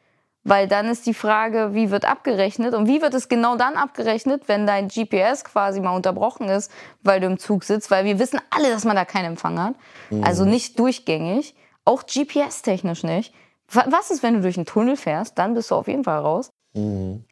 Weil 0.42 0.66
dann 0.68 0.86
ist 0.88 1.04
die 1.06 1.12
Frage, 1.14 1.74
wie 1.74 1.90
wird 1.90 2.06
abgerechnet 2.06 2.74
und 2.74 2.88
wie 2.88 3.02
wird 3.02 3.12
es 3.12 3.28
genau 3.28 3.56
dann 3.56 3.74
abgerechnet, 3.76 4.48
wenn 4.48 4.66
dein 4.66 4.88
GPS 4.88 5.44
quasi 5.44 5.80
mal 5.80 5.94
unterbrochen 5.94 6.48
ist, 6.48 6.72
weil 7.02 7.20
du 7.20 7.26
im 7.26 7.38
Zug 7.38 7.62
sitzt, 7.62 7.90
weil 7.90 8.06
wir 8.06 8.18
wissen 8.18 8.40
alle, 8.48 8.70
dass 8.70 8.84
man 8.86 8.96
da 8.96 9.04
keinen 9.04 9.26
Empfang 9.26 9.60
hat. 9.62 9.74
Also 10.22 10.46
nicht 10.46 10.78
durchgängig, 10.78 11.54
auch 11.84 12.04
GPS-technisch 12.06 13.02
nicht. 13.02 13.34
Wa- 13.68 13.84
Was 13.88 14.10
ist, 14.10 14.22
wenn 14.22 14.34
du 14.34 14.40
durch 14.40 14.56
einen 14.56 14.64
Tunnel 14.64 14.96
fährst? 14.96 15.38
Dann 15.38 15.52
bist 15.52 15.70
du 15.70 15.74
auf 15.74 15.86
jeden 15.88 16.04
Fall 16.04 16.20
raus. 16.20 16.48
Mhm. 16.72 17.24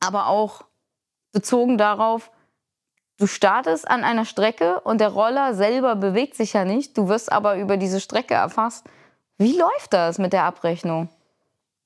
Aber 0.00 0.28
auch 0.28 0.62
bezogen 1.32 1.76
darauf, 1.76 2.30
du 3.18 3.26
startest 3.26 3.88
an 3.88 4.04
einer 4.04 4.24
Strecke 4.24 4.80
und 4.80 5.00
der 5.00 5.08
Roller 5.08 5.54
selber 5.54 5.96
bewegt 5.96 6.34
sich 6.34 6.52
ja 6.52 6.64
nicht. 6.64 6.96
Du 6.96 7.08
wirst 7.08 7.30
aber 7.32 7.56
über 7.56 7.76
diese 7.76 8.00
Strecke 8.00 8.34
erfasst. 8.34 8.86
Wie 9.36 9.56
läuft 9.56 9.92
das 9.92 10.18
mit 10.18 10.32
der 10.32 10.44
Abrechnung? 10.44 11.08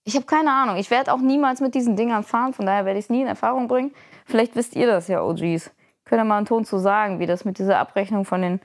Ich 0.04 0.14
habe 0.16 0.26
keine 0.26 0.52
Ahnung. 0.52 0.76
Ich 0.76 0.90
werde 0.90 1.12
auch 1.12 1.20
niemals 1.20 1.60
mit 1.60 1.74
diesen 1.74 1.96
Dingern 1.96 2.24
fahren, 2.24 2.54
von 2.54 2.66
daher 2.66 2.84
werde 2.84 2.98
ich 2.98 3.06
es 3.06 3.10
nie 3.10 3.20
in 3.22 3.26
Erfahrung 3.28 3.68
bringen. 3.68 3.94
Vielleicht 4.26 4.56
wisst 4.56 4.74
ihr 4.74 4.86
das 4.86 5.08
ja, 5.08 5.22
OGs. 5.22 5.70
Könnt 6.04 6.20
ihr 6.20 6.24
mal 6.24 6.38
einen 6.38 6.46
Ton 6.46 6.64
zu 6.64 6.78
sagen, 6.78 7.18
wie 7.20 7.26
das 7.26 7.44
mit 7.44 7.58
dieser 7.58 7.78
Abrechnung 7.78 8.24
von 8.24 8.42
den 8.42 8.60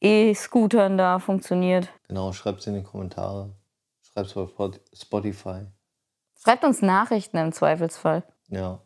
E-Scootern 0.00 0.96
da 0.96 1.18
funktioniert? 1.18 1.88
Genau, 2.08 2.32
schreibt 2.32 2.60
es 2.60 2.66
in 2.66 2.74
die 2.74 2.82
Kommentare. 2.82 3.50
Schreibt 4.02 4.28
es 4.28 4.34
bei 4.34 4.46
Spot- 4.46 4.78
Spotify. 4.94 5.66
Schreibt 6.42 6.64
uns 6.64 6.80
Nachrichten 6.82 7.36
im 7.36 7.52
Zweifelsfall. 7.52 8.22
Ja. 8.48 8.78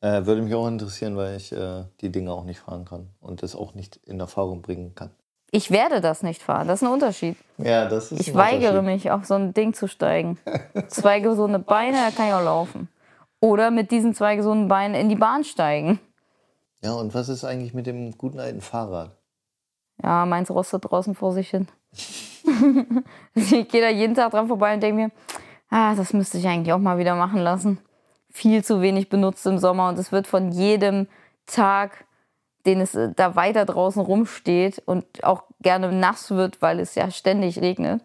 Äh, 0.00 0.26
würde 0.26 0.42
mich 0.42 0.54
auch 0.54 0.68
interessieren, 0.68 1.16
weil 1.16 1.36
ich 1.36 1.52
äh, 1.52 1.84
die 2.00 2.12
Dinge 2.12 2.32
auch 2.32 2.44
nicht 2.44 2.60
fahren 2.60 2.84
kann 2.84 3.08
und 3.20 3.42
das 3.42 3.56
auch 3.56 3.74
nicht 3.74 3.96
in 4.06 4.20
Erfahrung 4.20 4.62
bringen 4.62 4.94
kann. 4.94 5.10
Ich 5.50 5.70
werde 5.70 6.00
das 6.00 6.22
nicht 6.22 6.42
fahren. 6.42 6.68
Das 6.68 6.82
ist 6.82 6.88
ein 6.88 6.92
Unterschied. 6.92 7.36
Ja, 7.56 7.88
das 7.88 8.12
ist 8.12 8.20
Ich 8.20 8.34
weigere 8.34 8.82
mich, 8.82 9.10
auf 9.10 9.24
so 9.24 9.34
ein 9.34 9.54
Ding 9.54 9.72
zu 9.72 9.88
steigen. 9.88 10.38
Zwei 10.88 11.20
gesunde 11.20 11.58
Beine, 11.58 11.96
da 11.96 12.10
kann 12.10 12.28
ich 12.28 12.34
auch 12.34 12.44
laufen. 12.44 12.88
Oder 13.40 13.70
mit 13.70 13.90
diesen 13.90 14.14
zwei 14.14 14.36
gesunden 14.36 14.68
Beinen 14.68 14.94
in 14.94 15.08
die 15.08 15.16
Bahn 15.16 15.44
steigen. 15.44 16.00
Ja, 16.82 16.92
und 16.92 17.14
was 17.14 17.28
ist 17.28 17.44
eigentlich 17.44 17.72
mit 17.72 17.86
dem 17.86 18.16
guten 18.18 18.38
alten 18.38 18.60
Fahrrad? 18.60 19.16
Ja, 20.02 20.26
meins 20.26 20.50
rostet 20.50 20.84
draußen 20.84 21.14
vor 21.14 21.32
sich 21.32 21.50
hin. 21.50 21.66
ich 23.34 23.68
gehe 23.68 23.80
da 23.80 23.88
jeden 23.88 24.14
Tag 24.14 24.30
dran 24.30 24.48
vorbei 24.48 24.74
und 24.74 24.82
denke 24.82 25.02
mir, 25.02 25.10
ah, 25.70 25.94
das 25.94 26.12
müsste 26.12 26.38
ich 26.38 26.46
eigentlich 26.46 26.72
auch 26.72 26.78
mal 26.78 26.98
wieder 26.98 27.16
machen 27.16 27.40
lassen. 27.40 27.78
Viel 28.38 28.62
zu 28.62 28.80
wenig 28.80 29.08
benutzt 29.08 29.44
im 29.46 29.58
Sommer 29.58 29.88
und 29.88 29.98
es 29.98 30.12
wird 30.12 30.28
von 30.28 30.52
jedem 30.52 31.08
Tag, 31.46 32.04
den 32.66 32.80
es 32.80 32.94
äh, 32.94 33.12
da 33.16 33.34
weiter 33.34 33.64
draußen 33.64 34.00
rumsteht 34.00 34.80
und 34.86 35.24
auch 35.24 35.42
gerne 35.60 35.90
nass 35.90 36.30
wird, 36.30 36.62
weil 36.62 36.78
es 36.78 36.94
ja 36.94 37.10
ständig 37.10 37.60
regnet, 37.60 38.00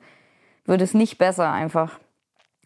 wird 0.66 0.82
es 0.82 0.96
nicht 0.96 1.20
besser 1.20 1.52
einfach. 1.52 2.00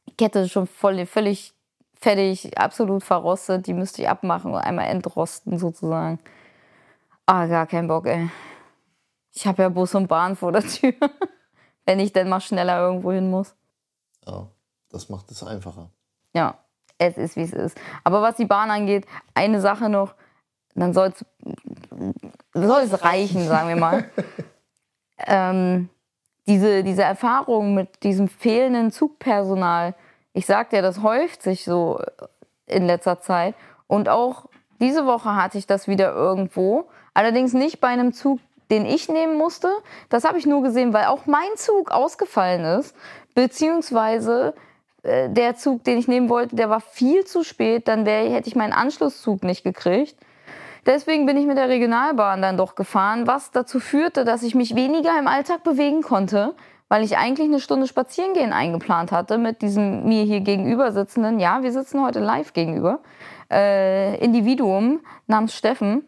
Die 0.07 0.15
Kette 0.15 0.39
ist 0.39 0.51
schon 0.51 0.65
voll, 0.65 1.05
völlig 1.05 1.53
fertig, 1.93 2.57
absolut 2.57 3.03
verrostet. 3.03 3.67
Die 3.67 3.73
müsste 3.73 4.01
ich 4.01 4.07
abmachen 4.07 4.53
und 4.53 4.59
einmal 4.59 4.87
entrosten 4.87 5.59
sozusagen. 5.59 6.19
Ah, 7.25 7.47
gar 7.47 7.67
kein 7.67 7.89
Bock, 7.89 8.05
ey. 8.05 8.29
Ich 9.33 9.45
habe 9.45 9.63
ja 9.63 9.67
Bus 9.67 9.93
und 9.93 10.07
Bahn 10.07 10.37
vor 10.37 10.53
der 10.53 10.63
Tür, 10.63 10.93
wenn 11.85 11.99
ich 11.99 12.13
denn 12.13 12.29
mal 12.29 12.39
schneller 12.39 12.79
irgendwo 12.79 13.11
hin 13.11 13.29
muss. 13.29 13.55
Ja, 14.25 14.47
das 14.89 15.09
macht 15.09 15.29
es 15.31 15.43
einfacher. 15.43 15.91
Ja, 16.33 16.63
es 16.97 17.17
ist, 17.17 17.35
wie 17.35 17.43
es 17.43 17.53
ist. 17.53 17.77
Aber 18.03 18.21
was 18.21 18.35
die 18.35 18.45
Bahn 18.45 18.71
angeht, 18.71 19.05
eine 19.33 19.61
Sache 19.61 19.89
noch, 19.89 20.15
dann 20.75 20.93
soll 20.93 21.13
es 21.13 23.03
reichen, 23.03 23.47
sagen 23.47 23.69
wir 23.69 23.75
mal. 23.75 24.09
ähm, 25.27 25.89
diese, 26.47 26.83
diese 26.83 27.03
Erfahrung 27.03 27.73
mit 27.73 28.03
diesem 28.03 28.27
fehlenden 28.27 28.91
Zugpersonal, 28.91 29.95
ich 30.33 30.45
sag 30.45 30.69
dir, 30.69 30.81
das 30.81 31.01
häuft 31.01 31.41
sich 31.41 31.63
so 31.63 31.99
in 32.67 32.85
letzter 32.85 33.19
Zeit. 33.21 33.55
Und 33.87 34.07
auch 34.07 34.45
diese 34.79 35.05
Woche 35.05 35.35
hatte 35.35 35.57
ich 35.57 35.67
das 35.67 35.87
wieder 35.87 36.13
irgendwo. 36.13 36.87
Allerdings 37.13 37.53
nicht 37.53 37.81
bei 37.81 37.87
einem 37.87 38.13
Zug, 38.13 38.39
den 38.69 38.85
ich 38.85 39.09
nehmen 39.09 39.37
musste. 39.37 39.69
Das 40.09 40.23
habe 40.23 40.37
ich 40.37 40.45
nur 40.45 40.61
gesehen, 40.61 40.93
weil 40.93 41.05
auch 41.05 41.25
mein 41.25 41.55
Zug 41.55 41.91
ausgefallen 41.91 42.79
ist. 42.79 42.95
Beziehungsweise 43.33 44.53
äh, 45.03 45.29
der 45.29 45.55
Zug, 45.55 45.83
den 45.83 45.97
ich 45.97 46.07
nehmen 46.07 46.29
wollte, 46.29 46.55
der 46.55 46.69
war 46.69 46.81
viel 46.81 47.25
zu 47.25 47.43
spät. 47.43 47.87
Dann 47.87 48.05
wär, 48.05 48.29
hätte 48.29 48.47
ich 48.47 48.55
meinen 48.55 48.73
Anschlusszug 48.73 49.43
nicht 49.43 49.63
gekriegt. 49.63 50.17
Deswegen 50.85 51.25
bin 51.25 51.35
ich 51.35 51.45
mit 51.45 51.57
der 51.57 51.67
Regionalbahn 51.67 52.41
dann 52.41 52.55
doch 52.55 52.75
gefahren, 52.75 53.27
was 53.27 53.51
dazu 53.51 53.81
führte, 53.81 54.23
dass 54.23 54.41
ich 54.41 54.55
mich 54.55 54.73
weniger 54.73 55.19
im 55.19 55.27
Alltag 55.27 55.63
bewegen 55.63 56.01
konnte, 56.01 56.55
weil 56.87 57.03
ich 57.03 57.17
eigentlich 57.17 57.49
eine 57.49 57.59
Stunde 57.59 57.87
spazieren 57.87 58.33
gehen 58.33 58.53
eingeplant 58.53 59.11
hatte 59.11 59.37
mit 59.37 59.61
diesem 59.61 60.07
mir 60.07 60.23
hier 60.23 60.39
gegenüber 60.39 60.93
sitzenden, 60.93 61.41
ja, 61.41 61.61
wir 61.61 61.73
sitzen 61.73 62.01
heute 62.01 62.21
live 62.21 62.53
gegenüber, 62.53 63.01
äh, 63.51 64.17
Individuum 64.23 65.01
namens 65.27 65.55
Steffen. 65.55 66.07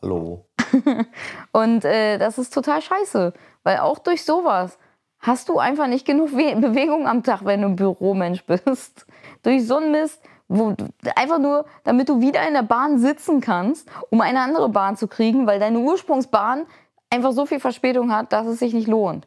Hallo. 0.00 0.46
Und 1.52 1.84
äh, 1.84 2.16
das 2.16 2.38
ist 2.38 2.54
total 2.54 2.80
scheiße, 2.80 3.34
weil 3.62 3.78
auch 3.78 3.98
durch 3.98 4.24
sowas 4.24 4.78
hast 5.24 5.48
du 5.48 5.58
einfach 5.58 5.86
nicht 5.86 6.06
genug 6.06 6.32
We 6.32 6.54
Bewegung 6.56 7.08
am 7.08 7.22
Tag, 7.22 7.44
wenn 7.44 7.62
du 7.62 7.68
ein 7.68 7.76
Büromensch 7.76 8.44
bist. 8.46 9.06
durch 9.42 9.66
so 9.66 9.76
einen 9.76 9.90
Mist, 9.90 10.22
wo 10.48 10.74
einfach 11.16 11.38
nur, 11.38 11.64
damit 11.84 12.08
du 12.08 12.20
wieder 12.20 12.46
in 12.46 12.54
der 12.54 12.62
Bahn 12.62 12.98
sitzen 12.98 13.40
kannst, 13.40 13.88
um 14.10 14.20
eine 14.20 14.40
andere 14.40 14.68
Bahn 14.68 14.96
zu 14.96 15.08
kriegen, 15.08 15.46
weil 15.46 15.58
deine 15.58 15.78
Ursprungsbahn 15.78 16.66
einfach 17.10 17.32
so 17.32 17.46
viel 17.46 17.60
Verspätung 17.60 18.12
hat, 18.12 18.32
dass 18.32 18.46
es 18.46 18.58
sich 18.58 18.74
nicht 18.74 18.86
lohnt. 18.86 19.26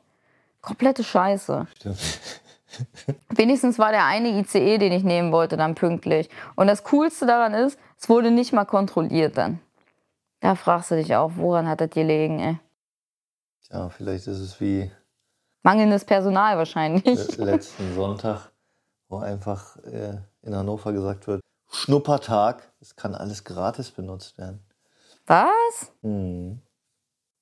Komplette 0.62 1.04
Scheiße. 1.04 1.68
Stimmt. 1.76 2.20
Wenigstens 3.30 3.80
war 3.80 3.92
der 3.92 4.06
eine 4.06 4.40
ICE, 4.40 4.78
den 4.78 4.92
ich 4.92 5.04
nehmen 5.04 5.32
wollte, 5.32 5.58
dann 5.58 5.74
pünktlich. 5.74 6.30
Und 6.56 6.68
das 6.68 6.84
Coolste 6.84 7.26
daran 7.26 7.54
ist, 7.54 7.80
es 8.00 8.08
wurde 8.10 8.30
nicht 8.30 8.54
mal 8.54 8.66
kontrolliert 8.66 9.38
dann. 9.38 9.60
Da 10.42 10.54
fragst 10.54 10.92
du 10.92 10.96
dich 10.96 11.16
auch, 11.16 11.32
woran 11.36 11.68
hat 11.68 11.82
das 11.82 11.90
gelegen, 11.90 12.40
ey? 12.40 12.60
Ja, 13.72 13.90
vielleicht 13.90 14.28
ist 14.28 14.40
es 14.40 14.62
wie 14.62 14.92
Mangelndes 15.68 16.06
Personal 16.06 16.58
wahrscheinlich. 16.58 17.04
le- 17.38 17.44
letzten 17.44 17.94
Sonntag, 17.94 18.52
wo 19.10 19.18
einfach 19.18 19.76
äh, 19.84 20.18
in 20.44 20.56
Hannover 20.56 20.94
gesagt 20.94 21.28
wird, 21.28 21.42
Schnuppertag, 21.70 22.72
es 22.80 22.96
kann 22.96 23.14
alles 23.14 23.44
gratis 23.44 23.92
benutzt 23.92 24.38
werden. 24.38 24.66
Was? 25.26 25.92
Hm. 26.04 26.62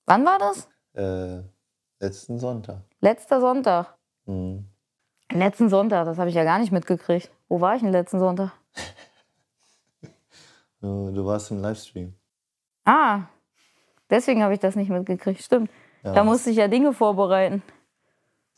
Wann 0.07 0.25
war 0.25 0.39
das? 0.39 0.67
Äh, 0.93 1.43
letzten 1.99 2.39
Sonntag. 2.39 2.81
Letzter 2.99 3.39
Sonntag. 3.39 3.95
Hm. 4.25 4.67
Letzten 5.31 5.69
Sonntag, 5.69 6.05
das 6.05 6.17
habe 6.17 6.29
ich 6.29 6.35
ja 6.35 6.43
gar 6.43 6.57
nicht 6.57 6.71
mitgekriegt. 6.71 7.29
Wo 7.47 7.61
war 7.61 7.75
ich 7.75 7.81
denn 7.83 7.91
letzten 7.91 8.19
Sonntag? 8.19 8.51
Du, 10.81 11.11
du 11.11 11.25
warst 11.25 11.49
im 11.51 11.61
Livestream. 11.61 12.13
Ah, 12.83 13.21
deswegen 14.09 14.43
habe 14.43 14.53
ich 14.53 14.59
das 14.59 14.75
nicht 14.75 14.89
mitgekriegt. 14.89 15.41
Stimmt. 15.41 15.71
Ja, 16.03 16.13
Da 16.13 16.23
musste 16.23 16.51
ich 16.51 16.57
ja 16.57 16.67
Dinge 16.67 16.93
vorbereiten. 16.93 17.63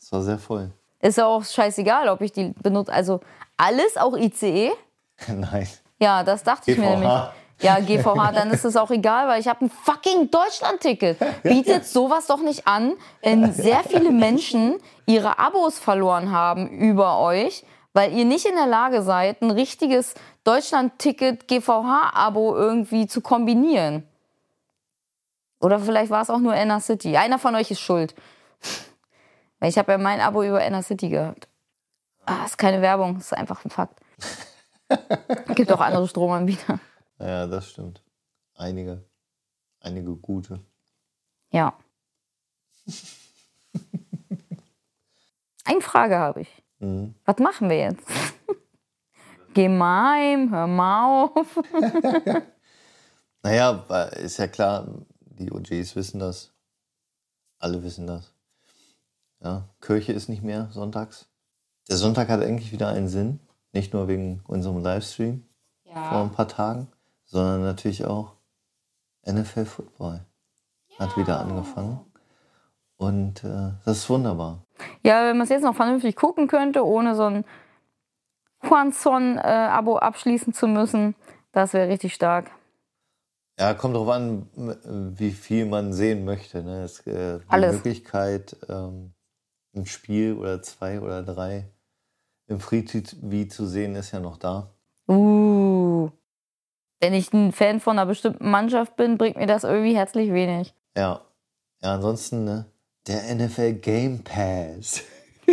Es 0.00 0.12
war 0.12 0.22
sehr 0.22 0.38
voll. 0.38 0.70
Ist 1.00 1.18
ja 1.18 1.26
auch 1.26 1.44
scheißegal, 1.44 2.08
ob 2.08 2.20
ich 2.20 2.32
die 2.32 2.54
benutze. 2.62 2.92
Also 2.92 3.20
alles, 3.56 3.96
auch 3.96 4.16
ICE. 4.16 4.72
Nein. 5.28 5.68
Ja, 5.98 6.22
das 6.22 6.42
dachte 6.42 6.70
ich 6.70 6.78
mir 6.78 6.86
GVH. 6.86 6.98
nämlich. 6.98 7.22
Ja, 7.60 7.80
GVH, 7.80 8.32
dann 8.32 8.50
ist 8.52 8.64
es 8.64 8.76
auch 8.76 8.90
egal, 8.92 9.26
weil 9.26 9.40
ich 9.40 9.48
habe 9.48 9.64
ein 9.64 9.70
fucking 9.70 10.30
Deutschland-Ticket. 10.30 11.18
Bietet 11.42 11.86
sowas 11.88 12.28
doch 12.28 12.40
nicht 12.40 12.68
an, 12.68 12.92
wenn 13.20 13.52
sehr 13.52 13.82
viele 13.82 14.12
Menschen 14.12 14.76
ihre 15.06 15.40
Abos 15.40 15.76
verloren 15.78 16.30
haben 16.30 16.68
über 16.68 17.18
euch, 17.18 17.64
weil 17.94 18.12
ihr 18.12 18.24
nicht 18.24 18.46
in 18.46 18.54
der 18.54 18.68
Lage 18.68 19.02
seid, 19.02 19.42
ein 19.42 19.50
richtiges 19.50 20.14
Deutschland-Ticket 20.44 21.48
GVH-Abo 21.48 22.54
irgendwie 22.54 23.08
zu 23.08 23.20
kombinieren. 23.20 24.06
Oder 25.60 25.80
vielleicht 25.80 26.10
war 26.10 26.22
es 26.22 26.30
auch 26.30 26.38
nur 26.38 26.54
Inner 26.54 26.78
City. 26.78 27.16
Einer 27.16 27.40
von 27.40 27.56
euch 27.56 27.72
ist 27.72 27.80
schuld. 27.80 28.14
Weil 29.58 29.70
ich 29.70 29.78
habe 29.78 29.92
ja 29.92 29.98
mein 29.98 30.20
Abo 30.20 30.42
über 30.42 30.64
Inner 30.64 30.82
City 30.82 31.08
gehabt. 31.08 31.48
Ah, 32.24 32.44
ist 32.44 32.58
keine 32.58 32.82
Werbung, 32.82 33.16
ist 33.16 33.32
einfach 33.32 33.64
ein 33.64 33.70
Fakt. 33.70 34.00
Gibt 35.54 35.72
auch 35.72 35.80
andere 35.80 36.06
Stromanbieter. 36.06 36.78
Ja, 37.18 37.46
das 37.46 37.70
stimmt. 37.70 38.02
Einige. 38.54 39.04
Einige 39.80 40.14
gute. 40.16 40.60
Ja. 41.50 41.72
Eine 45.64 45.80
Frage 45.80 46.18
habe 46.18 46.42
ich. 46.42 46.62
Mhm. 46.78 47.14
Was 47.24 47.38
machen 47.38 47.68
wir 47.68 47.78
jetzt? 47.78 48.06
Gemein, 49.54 50.50
hör 50.50 50.66
mal 50.66 51.24
auf. 51.34 51.58
Naja, 53.40 53.84
ist 54.16 54.38
ja 54.38 54.48
klar, 54.48 54.88
die 55.20 55.52
OGs 55.52 55.94
wissen 55.94 56.18
das. 56.18 56.52
Alle 57.60 57.82
wissen 57.84 58.06
das. 58.06 58.34
Ja, 59.42 59.68
Kirche 59.80 60.12
ist 60.12 60.28
nicht 60.28 60.42
mehr 60.42 60.68
sonntags. 60.72 61.28
Der 61.88 61.96
Sonntag 61.96 62.28
hat 62.28 62.42
eigentlich 62.42 62.72
wieder 62.72 62.88
einen 62.88 63.08
Sinn. 63.08 63.40
Nicht 63.72 63.92
nur 63.92 64.08
wegen 64.08 64.42
unserem 64.46 64.82
Livestream 64.82 65.44
vor 65.84 66.22
ein 66.22 66.32
paar 66.32 66.48
Tagen, 66.48 66.88
sondern 67.24 67.62
natürlich 67.62 68.04
auch 68.04 68.34
NFL 69.26 69.66
Football 69.66 70.20
hat 70.98 71.16
wieder 71.16 71.40
angefangen. 71.40 72.00
Und 72.96 73.44
äh, 73.44 73.72
das 73.84 73.98
ist 73.98 74.10
wunderbar. 74.10 74.64
Ja, 75.02 75.24
wenn 75.24 75.36
man 75.36 75.44
es 75.44 75.50
jetzt 75.50 75.62
noch 75.62 75.76
vernünftig 75.76 76.16
gucken 76.16 76.48
könnte, 76.48 76.84
ohne 76.84 77.14
so 77.14 77.24
ein 77.24 77.44
Juanson-Abo 78.62 79.98
abschließen 79.98 80.52
zu 80.52 80.66
müssen, 80.66 81.14
das 81.52 81.72
wäre 81.72 81.88
richtig 81.88 82.14
stark. 82.14 82.50
Ja, 83.58 83.74
kommt 83.74 83.96
drauf 83.96 84.08
an, 84.08 84.48
wie 85.16 85.30
viel 85.32 85.66
man 85.66 85.92
sehen 85.92 86.24
möchte. 86.24 86.62
Ne? 86.62 86.82
Es, 86.82 87.00
äh, 87.06 87.38
die 87.38 87.44
Alles. 87.48 87.74
Möglichkeit, 87.74 88.56
ähm, 88.68 89.12
ein 89.74 89.86
Spiel 89.86 90.34
oder 90.34 90.62
zwei 90.62 91.00
oder 91.00 91.22
drei 91.22 91.68
im 92.46 92.60
Free 92.60 92.82
TV 92.82 93.48
zu 93.48 93.66
sehen, 93.66 93.94
ist 93.94 94.12
ja 94.12 94.20
noch 94.20 94.36
da. 94.38 94.70
Uh. 95.08 96.10
Wenn 97.00 97.14
ich 97.14 97.32
ein 97.32 97.52
Fan 97.52 97.80
von 97.80 97.98
einer 97.98 98.06
bestimmten 98.06 98.50
Mannschaft 98.50 98.96
bin, 98.96 99.18
bringt 99.18 99.36
mir 99.36 99.46
das 99.46 99.64
irgendwie 99.64 99.94
herzlich 99.96 100.32
wenig. 100.32 100.74
Ja. 100.96 101.20
Ja, 101.80 101.94
ansonsten, 101.94 102.44
ne? 102.44 102.66
Der 103.06 103.34
NFL 103.34 103.74
Game 103.74 104.24
Pass. 104.24 105.02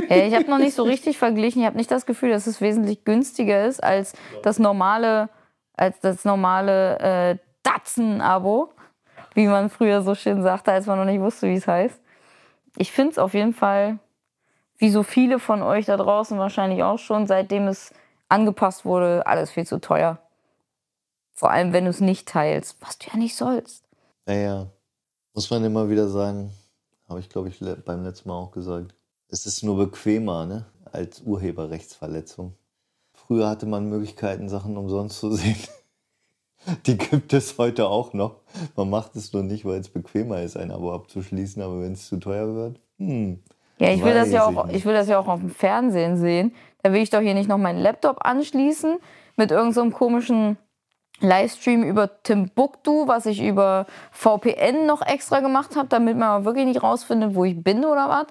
Äh, 0.09 0.27
Ich 0.27 0.35
habe 0.35 0.49
noch 0.49 0.57
nicht 0.57 0.75
so 0.75 0.83
richtig 0.83 1.17
verglichen. 1.17 1.61
Ich 1.61 1.65
habe 1.65 1.77
nicht 1.77 1.89
das 1.89 2.05
Gefühl, 2.05 2.31
dass 2.31 2.47
es 2.47 2.59
wesentlich 2.59 3.05
günstiger 3.05 3.65
ist 3.65 3.81
als 3.81 4.11
das 4.43 4.59
normale, 4.59 5.29
als 5.73 6.01
das 6.01 6.25
normale 6.25 6.99
äh, 6.99 7.37
Datsen-Abo, 7.63 8.73
wie 9.35 9.47
man 9.47 9.69
früher 9.69 10.01
so 10.01 10.13
schön 10.13 10.43
sagte, 10.43 10.73
als 10.73 10.85
man 10.85 10.99
noch 10.99 11.05
nicht 11.05 11.21
wusste, 11.21 11.47
wie 11.47 11.53
es 11.55 11.65
heißt. 11.65 11.97
Ich 12.75 12.91
finde 12.91 13.11
es 13.11 13.17
auf 13.17 13.33
jeden 13.33 13.53
Fall, 13.53 13.99
wie 14.77 14.89
so 14.89 15.03
viele 15.03 15.39
von 15.39 15.61
euch 15.61 15.85
da 15.85 15.97
draußen 15.97 16.37
wahrscheinlich 16.37 16.83
auch 16.83 16.99
schon, 16.99 17.27
seitdem 17.27 17.67
es 17.67 17.93
angepasst 18.29 18.85
wurde, 18.85 19.25
alles 19.25 19.51
viel 19.51 19.65
zu 19.65 19.79
teuer. 19.79 20.19
Vor 21.33 21.51
allem, 21.51 21.73
wenn 21.73 21.85
du 21.85 21.89
es 21.89 22.01
nicht 22.01 22.27
teilst, 22.27 22.77
was 22.81 22.97
du 22.97 23.09
ja 23.11 23.17
nicht 23.17 23.35
sollst. 23.35 23.83
Naja, 24.25 24.67
muss 25.33 25.49
man 25.49 25.63
immer 25.63 25.89
wieder 25.89 26.07
sagen, 26.07 26.51
habe 27.07 27.19
ich 27.19 27.29
glaube 27.29 27.49
ich 27.49 27.59
beim 27.85 28.03
letzten 28.03 28.29
Mal 28.29 28.35
auch 28.35 28.51
gesagt. 28.51 28.95
Es 29.27 29.45
ist 29.45 29.63
nur 29.63 29.77
bequemer, 29.77 30.45
ne? 30.45 30.65
Als 30.91 31.21
Urheberrechtsverletzung. 31.21 32.53
Früher 33.13 33.49
hatte 33.49 33.65
man 33.65 33.89
Möglichkeiten, 33.89 34.49
Sachen 34.49 34.77
umsonst 34.77 35.19
zu 35.19 35.31
sehen. 35.31 35.57
Die 36.85 36.97
gibt 36.97 37.33
es 37.33 37.57
heute 37.57 37.87
auch 37.87 38.13
noch. 38.13 38.41
Man 38.75 38.89
macht 38.89 39.15
es 39.15 39.33
nur 39.33 39.43
nicht, 39.43 39.65
weil 39.65 39.79
es 39.79 39.89
bequemer 39.89 40.41
ist, 40.41 40.57
ein 40.57 40.71
Abo 40.71 40.93
abzuschließen, 40.93 41.61
aber 41.61 41.81
wenn 41.81 41.93
es 41.93 42.07
zu 42.07 42.17
teuer 42.17 42.55
wird, 42.55 42.79
hm. 42.97 43.43
Ja, 43.77 43.89
ich 43.89 44.03
will 44.03 44.13
das 44.13 44.31
ja 44.31 44.45
auch, 44.45 44.69
ich 44.69 44.85
will 44.85 44.93
das 44.93 45.07
ja 45.07 45.19
auch 45.19 45.27
auf 45.27 45.39
dem 45.39 45.49
Fernsehen 45.49 46.17
sehen. 46.17 46.55
Da 46.81 46.93
will 46.93 47.01
ich 47.01 47.09
doch 47.09 47.19
hier 47.19 47.33
nicht 47.33 47.49
noch 47.49 47.57
meinen 47.57 47.81
Laptop 47.81 48.25
anschließen 48.25 48.97
mit 49.35 49.51
irgendeinem 49.51 49.91
so 49.91 49.97
komischen 49.97 50.57
Livestream 51.19 51.83
über 51.83 52.21
Timbuktu, 52.23 53.07
was 53.07 53.25
ich 53.25 53.41
über 53.41 53.85
VPN 54.11 54.85
noch 54.85 55.01
extra 55.01 55.39
gemacht 55.39 55.75
habe, 55.75 55.87
damit 55.87 56.17
man 56.17 56.29
aber 56.29 56.45
wirklich 56.45 56.65
nicht 56.65 56.83
rausfindet, 56.83 57.35
wo 57.35 57.45
ich 57.45 57.61
bin 57.63 57.85
oder 57.85 58.09
was. 58.09 58.27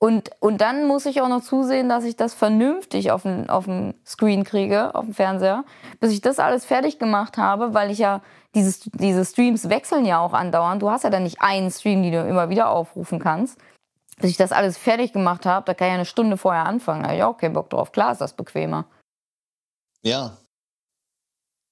Und, 0.00 0.30
und 0.38 0.60
dann 0.60 0.86
muss 0.86 1.06
ich 1.06 1.20
auch 1.20 1.28
noch 1.28 1.42
zusehen, 1.42 1.88
dass 1.88 2.04
ich 2.04 2.14
das 2.14 2.32
vernünftig 2.32 3.10
auf 3.10 3.22
dem, 3.22 3.48
auf 3.50 3.64
dem 3.64 3.94
Screen 4.06 4.44
kriege, 4.44 4.94
auf 4.94 5.04
dem 5.04 5.14
Fernseher, 5.14 5.64
bis 5.98 6.12
ich 6.12 6.20
das 6.20 6.38
alles 6.38 6.64
fertig 6.64 7.00
gemacht 7.00 7.36
habe, 7.36 7.74
weil 7.74 7.90
ich 7.90 7.98
ja, 7.98 8.20
dieses, 8.54 8.80
diese 8.80 9.24
Streams 9.24 9.68
wechseln 9.68 10.04
ja 10.04 10.20
auch 10.20 10.34
andauernd. 10.34 10.82
Du 10.82 10.90
hast 10.90 11.02
ja 11.02 11.10
dann 11.10 11.24
nicht 11.24 11.40
einen 11.40 11.72
Stream, 11.72 12.04
den 12.04 12.12
du 12.12 12.28
immer 12.28 12.48
wieder 12.48 12.70
aufrufen 12.70 13.18
kannst 13.18 13.58
bis 14.20 14.30
ich 14.30 14.36
das 14.36 14.52
alles 14.52 14.76
fertig 14.76 15.12
gemacht 15.12 15.46
habe, 15.46 15.66
da 15.66 15.74
kann 15.74 15.88
ich 15.88 15.92
ja 15.92 15.94
eine 15.96 16.04
Stunde 16.04 16.36
vorher 16.36 16.66
anfangen. 16.66 17.02
Da 17.02 17.08
habe 17.08 17.18
ich 17.18 17.24
auch 17.24 17.38
keinen 17.38 17.54
Bock 17.54 17.70
drauf. 17.70 17.92
Klar 17.92 18.12
ist 18.12 18.20
das 18.20 18.34
bequemer. 18.34 18.86
Ja, 20.02 20.38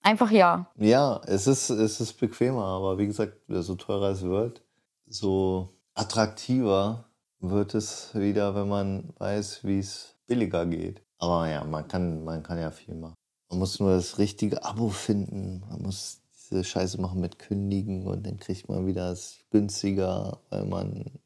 Einfach 0.07 0.30
ja. 0.30 0.70
Ja, 0.78 1.20
es 1.26 1.49
ist, 1.49 1.68
es 1.68 2.01
ist 2.01 2.12
bequemer, 2.20 2.62
aber 2.62 2.97
wie 2.97 3.09
gesagt, 3.09 3.38
so 3.49 3.74
teurer 3.74 4.11
es 4.11 4.22
wird, 4.22 4.62
so 5.05 5.74
attraktiver 5.94 7.11
wird 7.40 7.74
es 7.74 8.14
wieder, 8.14 8.55
wenn 8.55 8.68
man 8.68 9.12
weiß, 9.18 9.64
wie 9.64 9.80
es 9.80 10.14
billiger 10.28 10.64
geht. 10.64 11.03
Aber 11.18 11.49
ja, 11.49 11.64
man 11.64 11.88
kann, 11.88 12.22
man 12.22 12.44
kann 12.44 12.57
ja 12.57 12.70
viel 12.70 12.94
machen. 12.94 13.16
Man 13.51 13.59
muss 13.59 13.80
nur 13.80 13.97
das 13.97 14.18
richtige 14.18 14.64
Abo 14.64 14.90
finden. 14.90 15.64
Man 15.68 15.82
muss 15.82 16.22
diese 16.30 16.62
Scheiße 16.62 17.01
machen 17.01 17.20
mit 17.20 17.40
Kündigen 17.40 18.07
und 18.07 18.24
dann 18.24 18.36
kriegt 18.36 18.68
man 18.68 18.86
wieder 18.86 19.11
es 19.11 19.40
günstiger, 19.51 20.38
weil 20.51 20.66
man, 20.66 21.18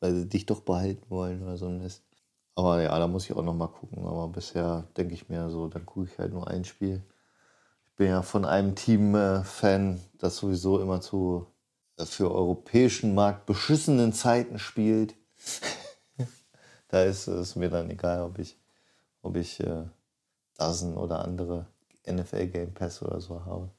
weil 0.00 0.14
sie 0.14 0.28
dich 0.28 0.46
doch 0.46 0.60
behalten 0.60 1.04
wollen 1.08 1.42
oder 1.42 1.56
so 1.56 1.66
ein 1.66 1.78
Mist. 1.78 2.02
Aber 2.54 2.82
ja, 2.82 2.98
da 2.98 3.06
muss 3.06 3.24
ich 3.24 3.36
auch 3.36 3.42
noch 3.42 3.54
mal 3.54 3.68
gucken. 3.68 4.04
Aber 4.04 4.28
bisher 4.28 4.84
denke 4.96 5.14
ich 5.14 5.28
mir 5.28 5.48
so, 5.50 5.68
dann 5.68 5.86
gucke 5.86 6.08
ich 6.10 6.18
halt 6.18 6.32
nur 6.32 6.48
ein 6.48 6.64
Spiel. 6.64 7.02
Ich 7.86 7.92
bin 7.96 8.08
ja 8.08 8.22
von 8.22 8.44
einem 8.44 8.74
Team 8.74 9.14
äh, 9.14 9.42
das 10.18 10.36
sowieso 10.36 10.80
immer 10.80 11.00
zu 11.00 11.46
äh, 11.96 12.04
für 12.04 12.30
europäischen 12.30 13.14
Markt 13.14 13.46
beschissenen 13.46 14.12
Zeiten 14.12 14.58
spielt. 14.58 15.14
Da 16.92 17.04
ist 17.04 17.28
es 17.28 17.54
mir 17.54 17.70
dann 17.70 17.88
egal, 17.88 18.22
ob 18.22 18.40
ich, 18.40 18.58
ob 19.22 19.36
ich 19.36 19.60
äh, 19.60 19.84
Dozen 20.58 20.96
oder 20.96 21.24
andere 21.24 21.66
NFL 22.04 22.48
Game 22.48 22.74
Pass 22.74 23.00
oder 23.00 23.20
so 23.20 23.44
habe. 23.44 23.70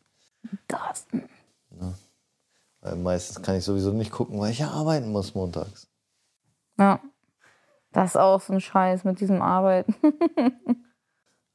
Das. 0.68 1.06
Ja. 1.78 1.94
Weil 2.80 2.96
meistens 2.96 3.42
kann 3.42 3.58
ich 3.58 3.66
sowieso 3.66 3.92
nicht 3.92 4.12
gucken, 4.12 4.40
weil 4.40 4.52
ich 4.52 4.60
ja 4.60 4.72
arbeiten 4.72 5.12
muss 5.12 5.36
montags. 5.36 5.91
Ja. 6.82 7.00
Das 7.94 8.12
ist 8.12 8.18
auch 8.18 8.40
so 8.42 8.54
ein 8.54 8.62
Scheiß 8.62 9.04
mit 9.04 9.20
diesem 9.20 9.42
Arbeiten. 9.42 9.94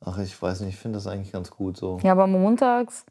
Ach, 0.04 0.18
ich 0.18 0.40
weiß 0.40 0.60
nicht, 0.60 0.74
ich 0.74 0.80
finde 0.80 0.98
das 0.98 1.06
eigentlich 1.06 1.32
ganz 1.32 1.50
gut 1.50 1.76
so. 1.76 1.98
ja, 2.02 2.12
aber 2.12 2.26
montags. 2.26 3.04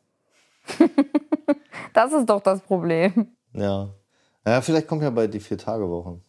das 1.94 2.14
ist 2.14 2.30
doch 2.30 2.42
das 2.42 2.62
Problem. 2.62 3.36
Ja. 3.54 3.90
Ja, 4.46 4.62
vielleicht 4.62 4.88
kommt 4.88 5.02
ja 5.02 5.10
bald 5.10 5.34
die 5.34 5.40
Vier-Tage-Woche. 5.40 6.20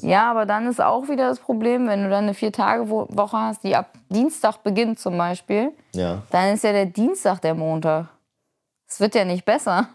Ja, 0.00 0.30
aber 0.30 0.46
dann 0.46 0.66
ist 0.66 0.80
auch 0.80 1.08
wieder 1.08 1.28
das 1.28 1.40
Problem, 1.40 1.88
wenn 1.88 2.02
du 2.02 2.08
dann 2.10 2.24
eine 2.24 2.34
Vier-Tage-Woche 2.34 3.36
hast, 3.36 3.64
die 3.64 3.76
ab 3.76 3.92
Dienstag 4.08 4.62
beginnt 4.62 4.98
zum 4.98 5.18
Beispiel, 5.18 5.72
Ja. 5.94 6.22
dann 6.30 6.54
ist 6.54 6.64
ja 6.64 6.72
der 6.72 6.86
Dienstag 6.86 7.40
der 7.40 7.54
Montag. 7.54 8.08
Es 8.86 8.98
wird 9.00 9.14
ja 9.14 9.26
nicht 9.26 9.44
besser. 9.44 9.88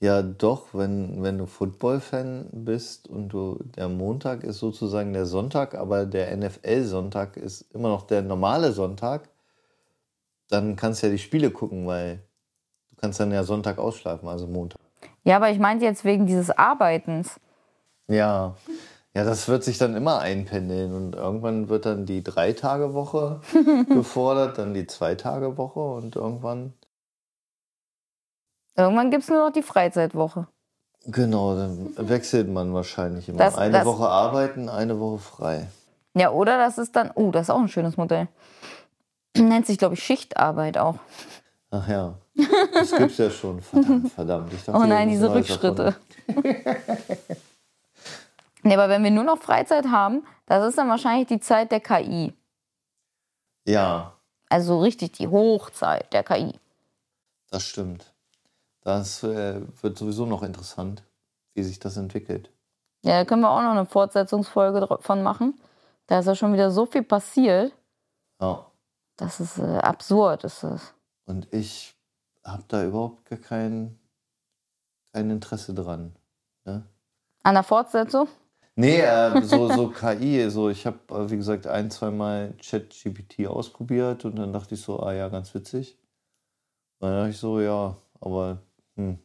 Ja, 0.00 0.22
doch, 0.22 0.74
wenn, 0.74 1.22
wenn 1.24 1.38
du 1.38 1.46
Football-Fan 1.46 2.50
bist 2.52 3.08
und 3.08 3.30
du 3.30 3.58
der 3.76 3.88
Montag 3.88 4.44
ist 4.44 4.58
sozusagen 4.58 5.12
der 5.12 5.26
Sonntag, 5.26 5.74
aber 5.74 6.06
der 6.06 6.36
NFL-Sonntag 6.36 7.36
ist 7.36 7.62
immer 7.74 7.88
noch 7.88 8.06
der 8.06 8.22
normale 8.22 8.72
Sonntag, 8.72 9.28
dann 10.48 10.76
kannst 10.76 11.02
du 11.02 11.08
ja 11.08 11.12
die 11.12 11.18
Spiele 11.18 11.50
gucken, 11.50 11.86
weil 11.86 12.22
du 12.90 12.96
kannst 13.00 13.18
dann 13.18 13.32
ja 13.32 13.42
Sonntag 13.42 13.78
ausschlafen, 13.78 14.28
also 14.28 14.46
Montag. 14.46 14.80
Ja, 15.24 15.36
aber 15.36 15.50
ich 15.50 15.58
meinte 15.58 15.84
jetzt 15.84 16.04
wegen 16.04 16.26
dieses 16.26 16.50
Arbeitens. 16.50 17.40
Ja. 18.06 18.54
Ja, 19.14 19.24
das 19.24 19.48
wird 19.48 19.64
sich 19.64 19.78
dann 19.78 19.96
immer 19.96 20.20
einpendeln 20.20 20.94
und 20.94 21.16
irgendwann 21.16 21.68
wird 21.68 21.86
dann 21.86 22.06
die 22.06 22.22
Drei-Tage-Woche 22.22 23.40
gefordert, 23.88 24.58
dann 24.58 24.74
die 24.74 24.86
Zwei-Tage-Woche 24.86 25.80
und 25.80 26.14
irgendwann, 26.14 26.74
Irgendwann 28.78 29.10
gibt 29.10 29.24
es 29.24 29.28
nur 29.28 29.44
noch 29.46 29.52
die 29.52 29.62
Freizeitwoche. 29.62 30.46
genau, 31.06 31.56
dann 31.56 31.92
wechselt 32.08 32.48
man 32.48 32.72
wahrscheinlich 32.72 33.28
immer. 33.28 33.38
Das- 33.38 33.56
eine 33.58 33.72
das- 33.72 33.84
Woche 33.86 34.08
arbeiten, 34.08 34.68
eine 34.68 34.98
Woche 35.00 35.18
frei. 35.18 35.66
Ja, 36.14 36.30
oder 36.30 36.56
das 36.58 36.78
ist 36.78 36.94
dann, 36.96 37.10
oh, 37.14 37.30
das 37.30 37.42
ist 37.42 37.50
auch 37.50 37.58
ein 37.60 37.68
schönes 37.68 37.96
Modell. 37.96 38.28
Nennt 39.36 39.66
sich, 39.66 39.78
glaube 39.78 39.94
ich, 39.94 40.02
Schichtarbeit 40.02 40.78
auch. 40.78 40.96
Ach 41.70 41.86
ja, 41.88 42.14
das 42.72 42.92
gibt's 42.96 43.18
ja 43.18 43.28
schon. 43.30 43.60
Verdammt, 43.60 44.12
verdammt. 44.12 44.52
Dachte, 44.52 44.72
Oh 44.74 44.84
nein, 44.86 45.08
diese 45.08 45.32
Rückschritte. 45.34 45.96
Nee, 48.64 48.74
aber 48.74 48.88
wenn 48.88 49.04
wir 49.04 49.10
nur 49.12 49.24
noch 49.24 49.38
Freizeit 49.38 49.86
haben, 49.86 50.26
das 50.46 50.66
ist 50.68 50.78
dann 50.78 50.88
wahrscheinlich 50.88 51.28
die 51.28 51.38
Zeit 51.40 51.70
der 51.70 51.80
KI. 51.80 52.34
Ja, 53.66 54.14
Also 54.50 54.80
richtig 54.80 55.12
die 55.12 55.28
Hochzeit 55.28 56.12
der 56.12 56.22
KI. 56.24 56.52
das 57.50 57.64
stimmt. 57.66 58.12
Das 58.82 59.22
äh, 59.22 59.60
wird 59.82 59.98
sowieso 59.98 60.26
noch 60.26 60.42
interessant, 60.42 61.02
wie 61.54 61.62
sich 61.62 61.78
das 61.78 61.96
entwickelt. 61.96 62.50
Ja, 63.04 63.18
da 63.18 63.24
können 63.24 63.42
wir 63.42 63.50
auch 63.50 63.62
noch 63.62 63.70
eine 63.70 63.86
Fortsetzungsfolge 63.86 64.80
dr- 64.80 65.02
von 65.02 65.22
machen. 65.22 65.60
Da 66.06 66.20
ist 66.20 66.26
ja 66.26 66.34
schon 66.34 66.52
wieder 66.52 66.70
so 66.70 66.86
viel 66.86 67.02
passiert. 67.02 67.72
Ja. 68.40 68.66
Das 69.16 69.40
ist 69.40 69.58
äh, 69.58 69.78
absurd, 69.78 70.44
ist 70.44 70.62
das. 70.62 70.94
Und 71.26 71.52
ich 71.52 71.96
habe 72.44 72.64
da 72.68 72.84
überhaupt 72.84 73.24
gar 73.26 73.38
kein, 73.38 73.98
kein 75.12 75.30
Interesse 75.30 75.74
dran. 75.74 76.16
Ne? 76.64 76.84
An 77.42 77.54
der 77.54 77.62
Fortsetzung? 77.64 78.28
Nee, 78.74 79.00
äh, 79.00 79.42
so, 79.42 79.68
so 79.72 79.88
KI, 79.90 80.48
so 80.50 80.70
ich 80.70 80.86
habe, 80.86 80.98
äh, 81.10 81.30
wie 81.30 81.36
gesagt, 81.36 81.66
ein, 81.66 81.90
zwei 81.90 82.10
Mal 82.10 82.54
ChatGPT 82.62 83.46
ausprobiert 83.48 84.24
und 84.24 84.36
dann 84.36 84.52
dachte 84.52 84.74
ich 84.76 84.80
so, 84.82 85.00
ah 85.00 85.12
ja, 85.12 85.28
ganz 85.28 85.52
witzig. 85.54 85.98
Und 87.00 87.08
dann 87.08 87.18
dachte 87.18 87.30
ich 87.30 87.38
so, 87.38 87.60
ja, 87.60 87.96
aber 88.20 88.62
hm, 88.98 89.18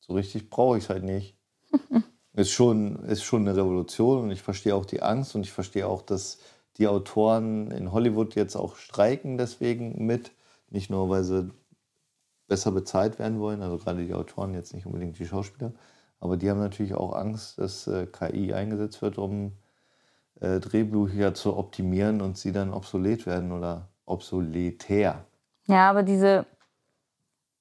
so 0.00 0.12
richtig 0.12 0.50
brauche 0.50 0.76
ich 0.76 0.84
es 0.84 0.90
halt 0.90 1.04
nicht. 1.04 1.36
ist, 2.34 2.50
schon, 2.50 3.04
ist 3.04 3.22
schon 3.22 3.48
eine 3.48 3.56
Revolution 3.56 4.24
und 4.24 4.30
ich 4.30 4.42
verstehe 4.42 4.74
auch 4.74 4.84
die 4.84 5.02
Angst 5.02 5.34
und 5.34 5.42
ich 5.42 5.52
verstehe 5.52 5.86
auch, 5.86 6.02
dass 6.02 6.38
die 6.76 6.88
Autoren 6.88 7.70
in 7.70 7.92
Hollywood 7.92 8.34
jetzt 8.34 8.56
auch 8.56 8.76
streiken 8.76 9.38
deswegen 9.38 10.04
mit. 10.04 10.32
Nicht 10.68 10.90
nur, 10.90 11.08
weil 11.08 11.22
sie 11.22 11.50
besser 12.48 12.72
bezahlt 12.72 13.18
werden 13.18 13.38
wollen, 13.38 13.62
also 13.62 13.78
gerade 13.78 14.04
die 14.04 14.12
Autoren, 14.12 14.54
jetzt 14.54 14.74
nicht 14.74 14.86
unbedingt 14.86 15.18
die 15.18 15.26
Schauspieler. 15.26 15.72
Aber 16.18 16.36
die 16.36 16.50
haben 16.50 16.58
natürlich 16.58 16.94
auch 16.94 17.14
Angst, 17.14 17.58
dass 17.58 17.86
äh, 17.86 18.06
KI 18.06 18.52
eingesetzt 18.52 19.00
wird, 19.02 19.18
um 19.18 19.52
äh, 20.40 20.58
Drehbücher 20.58 21.34
zu 21.34 21.56
optimieren 21.56 22.20
und 22.20 22.36
sie 22.36 22.52
dann 22.52 22.72
obsolet 22.72 23.26
werden 23.26 23.52
oder 23.52 23.88
obsoletär. 24.04 25.24
Ja, 25.66 25.88
aber 25.88 26.02
diese, 26.02 26.44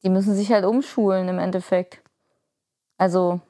die 0.04 0.10
müssen 0.10 0.36
sich 0.36 0.52
halt 0.52 0.66
umschulen 0.66 1.28
im 1.30 1.40
Endeffekt. 1.40 2.02
Also 2.98 3.42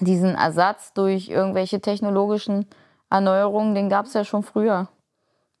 diesen 0.00 0.34
Ersatz 0.34 0.92
durch 0.92 1.28
irgendwelche 1.28 1.80
technologischen 1.80 2.66
Erneuerungen, 3.10 3.74
den 3.74 3.88
gab 3.88 4.06
es 4.06 4.14
ja 4.14 4.24
schon 4.24 4.42
früher. 4.42 4.88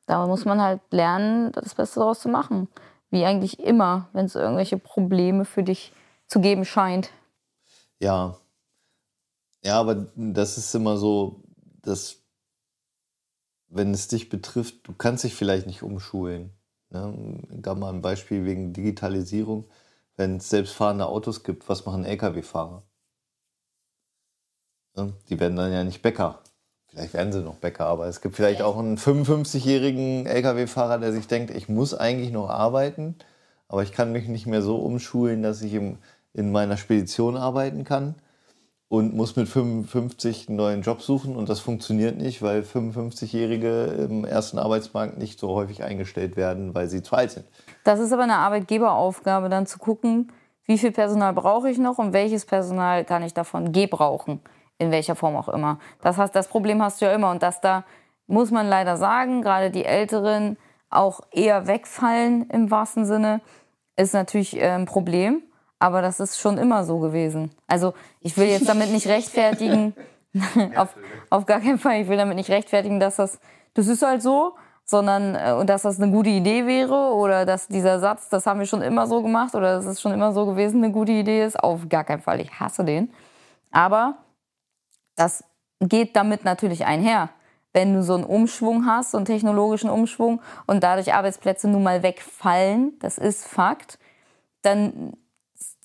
Da 0.06 0.26
muss 0.26 0.44
man 0.44 0.60
halt 0.60 0.80
lernen, 0.90 1.52
das 1.52 1.74
Beste 1.74 2.00
daraus 2.00 2.20
zu 2.20 2.28
machen. 2.28 2.68
Wie 3.10 3.24
eigentlich 3.24 3.58
immer, 3.58 4.08
wenn 4.12 4.26
es 4.26 4.34
irgendwelche 4.34 4.78
Probleme 4.78 5.44
für 5.44 5.62
dich 5.62 5.92
zu 6.26 6.40
geben 6.40 6.64
scheint. 6.64 7.10
Ja. 8.00 8.36
Ja, 9.62 9.80
aber 9.80 10.06
das 10.14 10.56
ist 10.56 10.74
immer 10.74 10.96
so, 10.98 11.42
dass, 11.82 12.22
wenn 13.68 13.92
es 13.92 14.08
dich 14.08 14.28
betrifft, 14.28 14.86
du 14.86 14.94
kannst 14.94 15.24
dich 15.24 15.34
vielleicht 15.34 15.66
nicht 15.66 15.82
umschulen. 15.82 16.52
Ne? 16.90 17.42
Gab 17.60 17.78
mal 17.78 17.92
ein 17.92 18.02
Beispiel 18.02 18.44
wegen 18.44 18.72
Digitalisierung. 18.72 19.68
Wenn 20.18 20.38
es 20.38 20.50
selbstfahrende 20.50 21.06
Autos 21.06 21.44
gibt, 21.44 21.68
was 21.68 21.86
machen 21.86 22.04
Lkw-Fahrer? 22.04 22.82
Die 25.30 25.38
werden 25.38 25.54
dann 25.56 25.72
ja 25.72 25.84
nicht 25.84 26.02
Bäcker. 26.02 26.42
Vielleicht 26.88 27.14
werden 27.14 27.32
sie 27.32 27.40
noch 27.40 27.54
Bäcker, 27.54 27.86
aber 27.86 28.08
es 28.08 28.20
gibt 28.20 28.34
vielleicht 28.34 28.60
auch 28.60 28.76
einen 28.76 28.98
55-jährigen 28.98 30.26
Lkw-Fahrer, 30.26 30.98
der 30.98 31.12
sich 31.12 31.28
denkt, 31.28 31.54
ich 31.54 31.68
muss 31.68 31.94
eigentlich 31.94 32.32
noch 32.32 32.50
arbeiten, 32.50 33.14
aber 33.68 33.84
ich 33.84 33.92
kann 33.92 34.10
mich 34.10 34.26
nicht 34.26 34.46
mehr 34.46 34.60
so 34.60 34.78
umschulen, 34.78 35.42
dass 35.44 35.62
ich 35.62 35.72
im, 35.74 35.98
in 36.32 36.50
meiner 36.50 36.76
Spedition 36.76 37.36
arbeiten 37.36 37.84
kann 37.84 38.16
und 38.88 39.14
muss 39.14 39.36
mit 39.36 39.48
55 39.48 40.48
einen 40.48 40.56
neuen 40.56 40.82
Job 40.82 41.02
suchen 41.02 41.36
und 41.36 41.48
das 41.48 41.60
funktioniert 41.60 42.16
nicht, 42.16 42.40
weil 42.40 42.62
55-Jährige 42.62 43.84
im 44.08 44.24
ersten 44.24 44.58
Arbeitsmarkt 44.58 45.18
nicht 45.18 45.38
so 45.38 45.50
häufig 45.50 45.82
eingestellt 45.82 46.36
werden, 46.36 46.74
weil 46.74 46.88
sie 46.88 47.02
zu 47.02 47.14
alt 47.14 47.30
sind. 47.32 47.46
Das 47.84 48.00
ist 48.00 48.12
aber 48.12 48.22
eine 48.22 48.36
Arbeitgeberaufgabe, 48.36 49.50
dann 49.50 49.66
zu 49.66 49.78
gucken, 49.78 50.32
wie 50.64 50.78
viel 50.78 50.92
Personal 50.92 51.32
brauche 51.34 51.70
ich 51.70 51.78
noch 51.78 51.98
und 51.98 52.12
welches 52.12 52.46
Personal 52.46 53.04
kann 53.04 53.22
ich 53.22 53.34
davon 53.34 53.72
gebrauchen, 53.72 54.40
in 54.78 54.90
welcher 54.90 55.16
Form 55.16 55.36
auch 55.36 55.48
immer. 55.48 55.78
Das 56.02 56.16
heißt, 56.16 56.34
das 56.34 56.48
Problem 56.48 56.82
hast 56.82 57.00
du 57.00 57.06
ja 57.06 57.12
immer 57.12 57.30
und 57.30 57.42
dass 57.42 57.60
da 57.60 57.84
muss 58.26 58.50
man 58.50 58.68
leider 58.68 58.96
sagen, 58.96 59.42
gerade 59.42 59.70
die 59.70 59.84
Älteren 59.84 60.56
auch 60.90 61.20
eher 61.30 61.66
wegfallen 61.66 62.48
im 62.50 62.70
wahrsten 62.70 63.04
Sinne, 63.04 63.40
ist 63.96 64.14
natürlich 64.14 64.56
äh, 64.56 64.70
ein 64.70 64.86
Problem. 64.86 65.42
Aber 65.78 66.02
das 66.02 66.20
ist 66.20 66.38
schon 66.38 66.58
immer 66.58 66.84
so 66.84 66.98
gewesen. 66.98 67.50
Also 67.66 67.94
ich 68.20 68.36
will 68.36 68.48
jetzt 68.48 68.68
damit 68.68 68.90
nicht 68.90 69.06
rechtfertigen, 69.06 69.94
auf, 70.76 70.94
auf 71.30 71.46
gar 71.46 71.60
keinen 71.60 71.78
Fall, 71.78 72.02
ich 72.02 72.08
will 72.08 72.16
damit 72.16 72.36
nicht 72.36 72.50
rechtfertigen, 72.50 73.00
dass 73.00 73.16
das, 73.16 73.40
das 73.74 73.86
ist 73.86 74.02
halt 74.02 74.22
so, 74.22 74.54
sondern 74.84 75.34
äh, 75.34 75.52
und 75.52 75.68
dass 75.68 75.82
das 75.82 76.00
eine 76.00 76.10
gute 76.10 76.30
Idee 76.30 76.66
wäre 76.66 77.12
oder 77.14 77.44
dass 77.44 77.68
dieser 77.68 77.98
Satz, 77.98 78.28
das 78.28 78.46
haben 78.46 78.58
wir 78.58 78.66
schon 78.66 78.82
immer 78.82 79.06
so 79.06 79.22
gemacht 79.22 79.54
oder 79.54 79.76
das 79.76 79.86
ist 79.86 80.00
schon 80.00 80.12
immer 80.12 80.32
so 80.32 80.46
gewesen, 80.46 80.82
eine 80.82 80.92
gute 80.92 81.12
Idee 81.12 81.44
ist. 81.44 81.62
Auf 81.62 81.88
gar 81.88 82.04
keinen 82.04 82.22
Fall, 82.22 82.40
ich 82.40 82.58
hasse 82.58 82.84
den. 82.84 83.12
Aber 83.70 84.16
das 85.16 85.44
geht 85.80 86.16
damit 86.16 86.44
natürlich 86.44 86.86
einher. 86.86 87.30
Wenn 87.74 87.94
du 87.94 88.02
so 88.02 88.14
einen 88.14 88.24
Umschwung 88.24 88.86
hast, 88.86 89.10
so 89.10 89.18
einen 89.18 89.26
technologischen 89.26 89.90
Umschwung 89.90 90.40
und 90.66 90.82
dadurch 90.82 91.12
Arbeitsplätze 91.12 91.68
nun 91.68 91.82
mal 91.82 92.02
wegfallen, 92.02 92.98
das 93.00 93.18
ist 93.18 93.46
Fakt, 93.46 93.98
dann 94.62 95.12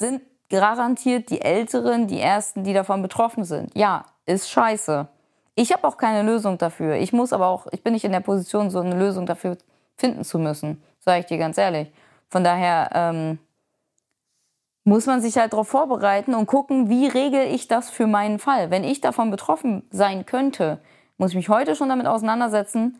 sind 0.03 0.21
garantiert 0.49 1.29
die 1.29 1.41
Älteren 1.41 2.07
die 2.07 2.19
Ersten, 2.19 2.65
die 2.65 2.73
davon 2.73 3.01
betroffen 3.01 3.45
sind. 3.45 3.71
Ja, 3.73 4.05
ist 4.25 4.49
scheiße. 4.49 5.07
Ich 5.55 5.71
habe 5.71 5.87
auch 5.87 5.97
keine 5.97 6.29
Lösung 6.29 6.57
dafür. 6.57 6.95
Ich 6.95 7.13
muss 7.13 7.31
aber 7.31 7.47
auch, 7.47 7.67
ich 7.71 7.83
bin 7.83 7.93
nicht 7.93 8.03
in 8.03 8.11
der 8.11 8.19
Position, 8.19 8.69
so 8.69 8.81
eine 8.81 8.97
Lösung 8.97 9.25
dafür 9.25 9.57
finden 9.95 10.25
zu 10.25 10.39
müssen, 10.39 10.83
sage 10.99 11.21
ich 11.21 11.25
dir 11.27 11.37
ganz 11.37 11.57
ehrlich. 11.57 11.89
Von 12.27 12.43
daher 12.43 12.89
ähm, 12.93 13.39
muss 14.83 15.05
man 15.05 15.21
sich 15.21 15.37
halt 15.37 15.53
darauf 15.53 15.69
vorbereiten 15.69 16.35
und 16.35 16.47
gucken, 16.47 16.89
wie 16.89 17.07
regel 17.07 17.45
ich 17.45 17.69
das 17.69 17.89
für 17.89 18.07
meinen 18.07 18.39
Fall. 18.39 18.71
Wenn 18.71 18.83
ich 18.83 18.99
davon 18.99 19.31
betroffen 19.31 19.83
sein 19.89 20.25
könnte, 20.25 20.79
muss 21.17 21.29
ich 21.29 21.37
mich 21.37 21.49
heute 21.49 21.75
schon 21.75 21.89
damit 21.89 22.07
auseinandersetzen, 22.07 22.99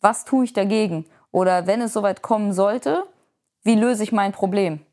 was 0.00 0.24
tue 0.24 0.44
ich 0.44 0.52
dagegen? 0.52 1.06
Oder 1.32 1.66
wenn 1.66 1.80
es 1.80 1.92
soweit 1.92 2.22
kommen 2.22 2.52
sollte, 2.52 3.02
wie 3.64 3.74
löse 3.74 4.04
ich 4.04 4.12
mein 4.12 4.30
Problem? 4.30 4.85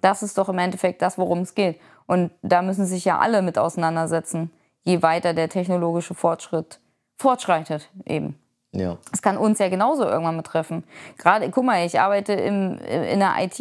Das 0.00 0.22
ist 0.22 0.38
doch 0.38 0.48
im 0.48 0.58
Endeffekt 0.58 1.02
das, 1.02 1.18
worum 1.18 1.40
es 1.40 1.54
geht. 1.54 1.80
Und 2.06 2.30
da 2.42 2.62
müssen 2.62 2.86
sich 2.86 3.04
ja 3.04 3.18
alle 3.18 3.42
mit 3.42 3.58
auseinandersetzen, 3.58 4.50
je 4.84 5.02
weiter 5.02 5.34
der 5.34 5.48
technologische 5.48 6.14
Fortschritt 6.14 6.80
fortschreitet 7.18 7.90
eben. 8.06 8.38
Ja. 8.72 8.96
Das 9.10 9.22
kann 9.22 9.36
uns 9.36 9.58
ja 9.58 9.68
genauso 9.68 10.04
irgendwann 10.04 10.36
betreffen. 10.36 10.84
Gerade, 11.16 11.50
guck 11.50 11.64
mal, 11.64 11.84
ich 11.84 11.98
arbeite 12.00 12.32
im, 12.32 12.78
in 12.78 13.18
der 13.18 13.34
IT. 13.38 13.58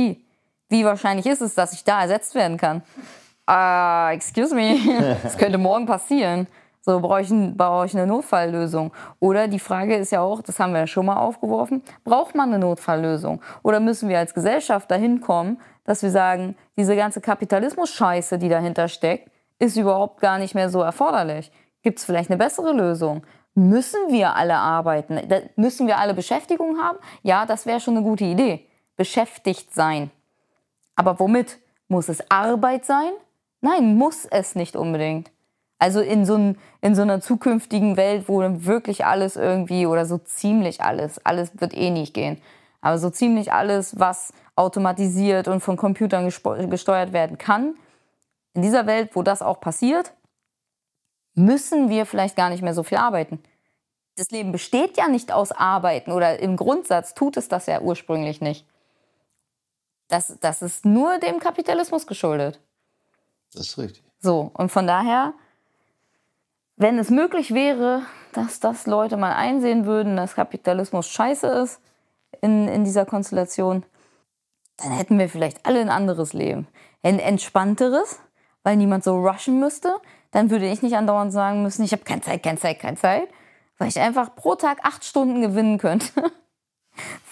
Wie 0.69 0.85
wahrscheinlich 0.85 1.25
ist 1.25 1.41
es, 1.41 1.55
dass 1.55 1.73
ich 1.73 1.83
da 1.83 2.01
ersetzt 2.01 2.35
werden 2.35 2.57
kann? 2.57 2.83
Uh, 3.49 4.13
excuse 4.13 4.53
me, 4.53 4.77
das 5.23 5.37
könnte 5.37 5.57
morgen 5.57 5.85
passieren. 5.85 6.47
So 6.81 6.99
brauche 7.01 7.21
ich, 7.21 7.29
brauche 7.29 7.85
ich 7.85 7.95
eine 7.95 8.07
Notfalllösung. 8.07 8.93
Oder 9.19 9.47
die 9.47 9.59
Frage 9.59 9.95
ist 9.95 10.11
ja 10.11 10.21
auch, 10.21 10.41
das 10.41 10.59
haben 10.59 10.71
wir 10.71 10.79
ja 10.79 10.87
schon 10.87 11.05
mal 11.05 11.17
aufgeworfen, 11.17 11.83
braucht 12.05 12.35
man 12.35 12.49
eine 12.49 12.59
Notfalllösung? 12.59 13.41
Oder 13.61 13.79
müssen 13.81 14.07
wir 14.07 14.19
als 14.19 14.33
Gesellschaft 14.33 14.89
dahin 14.89 15.19
kommen, 15.19 15.59
dass 15.87 16.03
wir 16.03 16.11
sagen, 16.11 16.55
diese 16.75 16.95
ganze 16.95 17.21
Kapitalismus-Scheiße, 17.21 18.37
die 18.37 18.49
dahinter 18.49 18.87
steckt, 18.89 19.31
ist 19.57 19.77
überhaupt 19.77 20.21
gar 20.21 20.37
nicht 20.37 20.53
mehr 20.53 20.69
so 20.69 20.81
erforderlich? 20.81 21.51
Gibt 21.81 21.97
es 21.97 22.05
vielleicht 22.05 22.29
eine 22.29 22.37
bessere 22.37 22.73
Lösung? 22.73 23.25
Müssen 23.55 24.11
wir 24.11 24.35
alle 24.35 24.57
arbeiten? 24.57 25.19
Müssen 25.55 25.87
wir 25.87 25.97
alle 25.97 26.13
Beschäftigung 26.13 26.77
haben? 26.77 26.99
Ja, 27.23 27.47
das 27.47 27.65
wäre 27.65 27.79
schon 27.79 27.97
eine 27.97 28.05
gute 28.05 28.25
Idee. 28.25 28.67
Beschäftigt 28.97 29.73
sein. 29.73 30.11
Aber 30.95 31.19
womit? 31.19 31.57
Muss 31.87 32.09
es 32.09 32.29
Arbeit 32.29 32.85
sein? 32.85 33.11
Nein, 33.61 33.95
muss 33.95 34.25
es 34.25 34.55
nicht 34.55 34.75
unbedingt. 34.75 35.31
Also 35.79 36.01
in 36.01 36.25
so, 36.25 36.55
in 36.81 36.95
so 36.95 37.01
einer 37.01 37.21
zukünftigen 37.21 37.97
Welt, 37.97 38.27
wo 38.27 38.41
dann 38.41 38.65
wirklich 38.65 39.05
alles 39.05 39.37
irgendwie 39.37 39.85
oder 39.85 40.05
so 40.05 40.17
ziemlich 40.17 40.81
alles, 40.81 41.23
alles 41.25 41.51
wird 41.61 41.75
eh 41.75 41.91
nicht 41.91 42.13
gehen, 42.13 42.41
aber 42.81 42.97
so 42.97 43.09
ziemlich 43.09 43.53
alles, 43.53 43.99
was 43.99 44.33
automatisiert 44.57 45.47
und 45.47 45.61
von 45.61 45.77
Computern 45.77 46.25
gesteuert 46.25 47.13
werden 47.13 47.37
kann, 47.37 47.75
in 48.53 48.61
dieser 48.61 48.87
Welt, 48.87 49.11
wo 49.13 49.21
das 49.21 49.41
auch 49.41 49.61
passiert, 49.61 50.13
müssen 51.35 51.89
wir 51.89 52.05
vielleicht 52.05 52.35
gar 52.35 52.49
nicht 52.49 52.63
mehr 52.63 52.73
so 52.73 52.83
viel 52.83 52.97
arbeiten. 52.97 53.39
Das 54.15 54.31
Leben 54.31 54.51
besteht 54.51 54.97
ja 54.97 55.07
nicht 55.07 55.31
aus 55.31 55.51
Arbeiten 55.51 56.11
oder 56.11 56.39
im 56.39 56.57
Grundsatz 56.57 57.13
tut 57.13 57.37
es 57.37 57.47
das 57.47 57.67
ja 57.67 57.81
ursprünglich 57.81 58.41
nicht. 58.41 58.65
Das, 60.07 60.37
das 60.39 60.61
ist 60.61 60.85
nur 60.85 61.19
dem 61.19 61.39
Kapitalismus 61.39 62.07
geschuldet. 62.07 62.59
Das 63.53 63.67
ist 63.67 63.77
richtig. 63.77 64.03
So, 64.19 64.49
und 64.55 64.71
von 64.71 64.87
daher 64.87 65.33
wenn 66.77 66.99
es 66.99 67.09
möglich 67.09 67.53
wäre, 67.55 68.03
dass 68.33 68.59
das 68.59 68.85
Leute 68.85 69.17
mal 69.17 69.33
einsehen 69.33 69.87
würden, 69.87 70.15
dass 70.15 70.35
Kapitalismus 70.35 71.07
scheiße 71.07 71.47
ist 71.47 71.81
in, 72.39 72.67
in 72.67 72.83
dieser 72.83 73.05
Konstellation, 73.05 73.83
dann 74.77 74.91
hätten 74.91 75.17
wir 75.19 75.29
vielleicht 75.29 75.65
alle 75.65 75.81
ein 75.81 75.89
anderes 75.89 76.33
Leben. 76.33 76.67
Ein 77.03 77.19
entspannteres, 77.19 78.19
weil 78.63 78.77
niemand 78.77 79.03
so 79.03 79.17
rushen 79.17 79.59
müsste. 79.59 79.95
Dann 80.31 80.49
würde 80.49 80.69
ich 80.69 80.81
nicht 80.81 80.95
andauernd 80.95 81.33
sagen 81.33 81.63
müssen, 81.63 81.83
ich 81.83 81.91
habe 81.91 82.03
keine 82.03 82.21
Zeit, 82.21 82.43
keine 82.43 82.59
Zeit, 82.59 82.79
keine 82.79 82.97
Zeit. 82.97 83.27
Weil 83.77 83.89
ich 83.89 83.99
einfach 83.99 84.35
pro 84.35 84.55
Tag 84.55 84.79
acht 84.83 85.03
Stunden 85.05 85.41
gewinnen 85.41 85.77
könnte, 85.77 86.31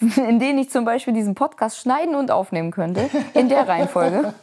in 0.00 0.38
denen 0.38 0.58
ich 0.58 0.70
zum 0.70 0.84
Beispiel 0.84 1.12
diesen 1.12 1.34
Podcast 1.34 1.78
schneiden 1.78 2.14
und 2.14 2.30
aufnehmen 2.30 2.70
könnte, 2.70 3.10
in 3.34 3.48
der 3.48 3.68
Reihenfolge. 3.68 4.34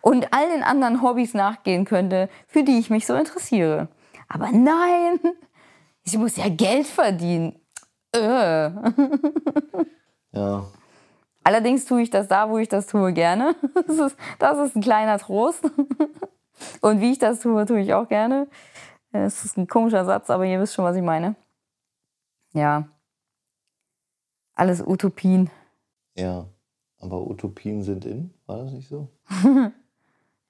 Und 0.00 0.32
all 0.32 0.48
den 0.50 0.62
anderen 0.62 1.02
Hobbys 1.02 1.34
nachgehen 1.34 1.84
könnte, 1.84 2.28
für 2.46 2.64
die 2.64 2.78
ich 2.78 2.90
mich 2.90 3.06
so 3.06 3.14
interessiere. 3.14 3.88
Aber 4.28 4.50
nein, 4.50 5.20
ich 6.02 6.18
muss 6.18 6.36
ja 6.36 6.48
Geld 6.48 6.86
verdienen. 6.86 7.60
Äh. 8.12 8.70
Ja. 10.32 10.66
Allerdings 11.46 11.84
tue 11.84 12.02
ich 12.02 12.10
das 12.10 12.26
da, 12.26 12.50
wo 12.50 12.58
ich 12.58 12.68
das 12.68 12.88
tue, 12.88 13.12
gerne. 13.12 13.54
Das 13.86 13.98
ist, 13.98 14.16
das 14.40 14.58
ist 14.58 14.74
ein 14.74 14.82
kleiner 14.82 15.16
Trost. 15.16 15.62
Und 16.80 17.00
wie 17.00 17.12
ich 17.12 17.20
das 17.20 17.38
tue, 17.38 17.64
tue 17.66 17.78
ich 17.78 17.94
auch 17.94 18.08
gerne. 18.08 18.48
Es 19.12 19.44
ist 19.44 19.56
ein 19.56 19.68
komischer 19.68 20.04
Satz, 20.04 20.28
aber 20.28 20.44
ihr 20.44 20.60
wisst 20.60 20.74
schon, 20.74 20.84
was 20.84 20.96
ich 20.96 21.04
meine. 21.04 21.36
Ja. 22.52 22.88
Alles 24.56 24.82
Utopien. 24.84 25.48
Ja. 26.16 26.46
Aber 26.98 27.24
Utopien 27.24 27.80
sind 27.84 28.04
in, 28.06 28.34
war 28.46 28.64
das 28.64 28.72
nicht 28.72 28.88
so? 28.88 29.08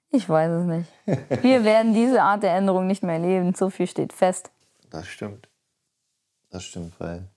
Ich 0.09 0.27
weiß 0.29 0.49
es 0.49 0.65
nicht. 0.65 1.43
Wir 1.43 1.65
werden 1.65 1.93
diese 1.93 2.23
Art 2.23 2.41
der 2.41 2.55
Änderung 2.55 2.87
nicht 2.87 3.03
mehr 3.03 3.15
erleben. 3.15 3.53
So 3.53 3.69
viel 3.69 3.87
steht 3.87 4.13
fest. 4.13 4.51
Das 4.89 5.05
stimmt. 5.05 5.49
Das 6.49 6.63
stimmt, 6.63 6.97
weil 6.97 7.27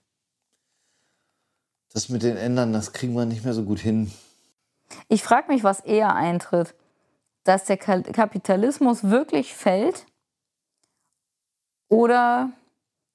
das 1.93 2.09
mit 2.09 2.23
den 2.23 2.37
Ändern, 2.37 2.73
das 2.73 2.93
kriegen 2.93 3.13
wir 3.13 3.25
nicht 3.25 3.43
mehr 3.43 3.53
so 3.53 3.63
gut 3.63 3.79
hin. 3.79 4.11
Ich 5.07 5.23
frage 5.23 5.51
mich, 5.51 5.63
was 5.63 5.79
eher 5.79 6.15
eintritt. 6.15 6.75
Dass 7.43 7.65
der 7.65 7.77
Kapitalismus 7.77 9.05
wirklich 9.05 9.55
fällt 9.55 10.05
oder 11.89 12.51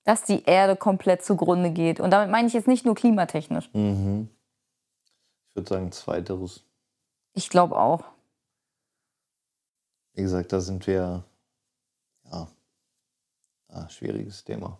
dass 0.02 0.24
die 0.24 0.44
Erde 0.44 0.76
komplett 0.76 1.24
zugrunde 1.24 1.70
geht. 1.70 2.00
Und 2.00 2.10
damit 2.10 2.30
meine 2.30 2.48
ich 2.48 2.54
jetzt 2.54 2.66
nicht 2.66 2.84
nur 2.84 2.96
klimatechnisch. 2.96 3.70
Mhm. 3.72 4.28
Ich 5.48 5.56
würde 5.56 5.68
sagen, 5.68 5.92
zweiteres. 5.92 6.64
Ich 7.34 7.50
glaube 7.50 7.78
auch. 7.78 8.04
Wie 10.14 10.22
gesagt, 10.22 10.52
da 10.52 10.60
sind 10.60 10.86
wir, 10.86 11.22
ja, 12.30 12.48
ah, 13.68 13.88
schwieriges 13.88 14.42
Thema. 14.44 14.78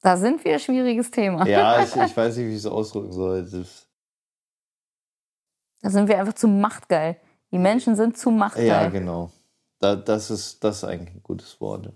Da 0.00 0.16
sind 0.16 0.44
wir, 0.44 0.58
schwieriges 0.58 1.10
Thema. 1.10 1.46
Ja, 1.46 1.82
ich, 1.84 1.94
ich 1.94 2.16
weiß 2.16 2.36
nicht, 2.36 2.46
wie 2.46 2.52
ich 2.52 2.58
es 2.58 2.66
ausdrücken 2.66 3.12
soll. 3.12 3.46
Da 5.82 5.90
sind 5.90 6.08
wir 6.08 6.18
einfach 6.18 6.34
zu 6.34 6.48
machtgeil. 6.48 7.16
Die 7.52 7.58
Menschen 7.58 7.96
sind 7.96 8.16
zu 8.16 8.30
machtgeil. 8.30 8.66
Ja, 8.66 8.88
genau. 8.88 9.30
Da, 9.78 9.96
das, 9.96 10.30
ist, 10.30 10.62
das 10.62 10.78
ist 10.78 10.84
eigentlich 10.84 11.16
ein 11.16 11.22
gutes 11.22 11.60
Wort. 11.60 11.92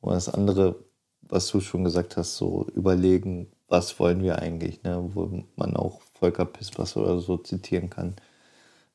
Und 0.00 0.12
das 0.12 0.28
andere, 0.28 0.84
was 1.22 1.48
du 1.48 1.60
schon 1.60 1.84
gesagt 1.84 2.16
hast, 2.16 2.36
so 2.36 2.66
überlegen, 2.74 3.50
was 3.68 3.98
wollen 3.98 4.22
wir 4.22 4.38
eigentlich, 4.38 4.82
ne? 4.82 5.10
wo 5.14 5.42
man 5.56 5.76
auch 5.76 6.00
Volker 6.14 6.44
Pispers 6.44 6.96
oder 6.96 7.18
so 7.20 7.38
zitieren 7.38 7.88
kann. 7.88 8.16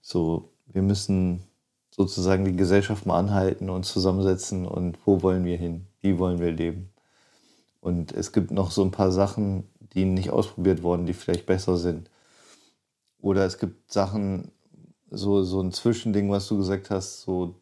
So, 0.01 0.51
wir 0.67 0.81
müssen 0.81 1.43
sozusagen 1.89 2.45
die 2.45 2.55
Gesellschaft 2.55 3.05
mal 3.05 3.17
anhalten 3.17 3.69
und 3.69 3.85
zusammensetzen 3.85 4.67
und 4.67 4.99
wo 5.05 5.23
wollen 5.23 5.45
wir 5.45 5.57
hin, 5.57 5.87
wie 6.01 6.19
wollen 6.19 6.39
wir 6.39 6.51
leben. 6.51 6.93
Und 7.87 8.11
es 8.11 8.33
gibt 8.33 8.51
noch 8.51 8.71
so 8.71 8.83
ein 8.83 8.91
paar 8.91 9.11
Sachen, 9.11 9.63
die 9.93 10.03
nicht 10.03 10.29
ausprobiert 10.29 10.83
wurden, 10.83 11.05
die 11.05 11.13
vielleicht 11.13 11.45
besser 11.45 11.77
sind. 11.77 12.11
Oder 13.21 13.45
es 13.45 13.59
gibt 13.59 13.93
Sachen, 13.93 14.51
so, 15.09 15.41
so 15.43 15.61
ein 15.61 15.71
Zwischending, 15.71 16.29
was 16.29 16.49
du 16.49 16.57
gesagt 16.57 16.89
hast, 16.89 17.21
so 17.21 17.61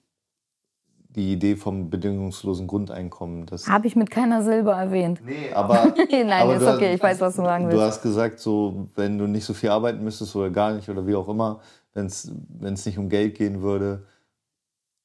die 1.09 1.33
Idee 1.33 1.55
vom 1.55 1.91
bedingungslosen 1.91 2.65
Grundeinkommen. 2.65 3.45
Habe 3.67 3.85
ich 3.85 3.95
mit 3.95 4.09
keiner 4.09 4.41
Silbe 4.41 4.71
erwähnt. 4.71 5.21
Nee, 5.23 5.53
aber. 5.53 5.93
Nein, 6.11 6.31
aber 6.31 6.55
ist 6.55 6.65
okay, 6.65 6.95
ich 6.95 7.03
weiß, 7.03 7.21
was 7.21 7.35
du 7.35 7.43
sagen 7.43 7.65
willst. 7.65 7.77
Du 7.77 7.81
hast 7.81 8.01
gesagt, 8.01 8.39
so, 8.39 8.89
wenn 8.95 9.19
du 9.19 9.27
nicht 9.27 9.45
so 9.45 9.53
viel 9.53 9.69
arbeiten 9.69 10.03
müsstest 10.03 10.35
oder 10.35 10.49
gar 10.49 10.73
nicht 10.73 10.89
oder 10.89 11.05
wie 11.05 11.13
auch 11.13 11.29
immer, 11.29 11.59
wenn 11.93 12.07
es 12.07 12.25
nicht 12.87 12.97
um 12.97 13.09
Geld 13.09 13.35
gehen 13.35 13.61
würde, 13.61 14.07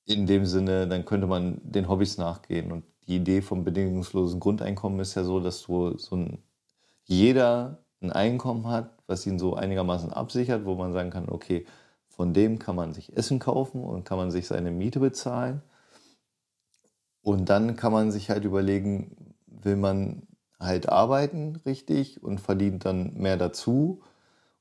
in 0.07 0.27
dem 0.27 0.47
Sinne, 0.47 0.89
dann 0.89 1.05
könnte 1.05 1.27
man 1.27 1.61
den 1.62 1.91
Hobbys 1.91 2.16
nachgehen. 2.16 2.73
Und 2.73 2.85
die 3.11 3.16
Idee 3.16 3.42
vom 3.42 3.64
bedingungslosen 3.64 4.38
Grundeinkommen 4.38 5.00
ist 5.00 5.16
ja 5.16 5.24
so, 5.24 5.40
dass 5.40 5.62
du 5.62 5.98
so 5.98 6.14
ein, 6.14 6.38
jeder 7.04 7.78
ein 8.00 8.12
Einkommen 8.12 8.68
hat, 8.68 8.94
was 9.08 9.26
ihn 9.26 9.40
so 9.40 9.54
einigermaßen 9.56 10.12
absichert, 10.12 10.64
wo 10.64 10.76
man 10.76 10.92
sagen 10.92 11.11
kann, 11.11 11.28
okay, 11.28 11.66
von 12.08 12.32
dem 12.32 12.61
kann 12.61 12.76
man 12.76 12.92
sich 12.92 13.16
Essen 13.16 13.40
kaufen 13.40 13.82
und 13.82 14.04
kann 14.04 14.16
man 14.16 14.30
sich 14.30 14.46
seine 14.46 14.70
Miete 14.70 15.00
bezahlen. 15.00 15.61
Und 17.20 17.48
dann 17.48 17.74
kann 17.74 17.92
man 17.92 18.12
sich 18.12 18.30
halt 18.30 18.44
überlegen, 18.44 19.34
will 19.46 19.76
man 19.76 20.22
halt 20.61 20.88
arbeiten 20.88 21.56
richtig 21.66 22.22
und 22.22 22.40
verdient 22.40 22.84
dann 22.84 23.14
mehr 23.14 23.36
dazu 23.36 24.02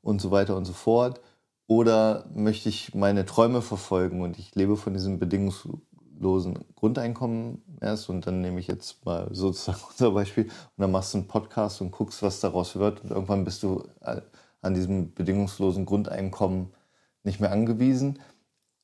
und 0.02 0.22
so 0.22 0.32
weiter 0.32 0.58
und 0.58 0.66
so 0.66 0.74
fort. 0.74 1.22
Oder 1.68 2.26
möchte 2.34 2.68
ich 2.68 2.96
meine 2.96 3.28
Träume 3.28 3.62
verfolgen 3.62 4.22
und 4.22 4.40
ich 4.40 4.56
lebe 4.56 4.76
von 4.76 4.94
diesem 4.94 5.20
bedingungslosen 5.20 5.86
Grundeinkommen 6.20 7.62
erst 7.82 8.10
und 8.10 8.28
dann 8.28 8.42
nehme 8.42 8.60
ich 8.60 8.68
jetzt 8.68 9.06
mal 9.06 9.28
sozusagen 9.32 9.80
unser 9.90 10.12
Beispiel 10.12 10.46
und 10.46 10.52
dann 10.78 10.92
machst 10.92 11.14
du 11.14 11.20
einen 11.20 11.28
Podcast 11.28 11.82
und 11.82 11.92
guckst, 11.92 12.22
was 12.22 12.40
daraus 12.40 12.76
wird 12.76 13.04
und 13.04 13.12
irgendwann 13.12 13.46
bist 13.46 13.64
du 13.64 13.84
äh, 14.02 14.22
an 14.62 14.74
diesem 14.74 15.14
bedingungslosen 15.14 15.86
Grundeinkommen 15.86 16.74
nicht 17.24 17.40
mehr 17.40 17.52
angewiesen. 17.52 18.20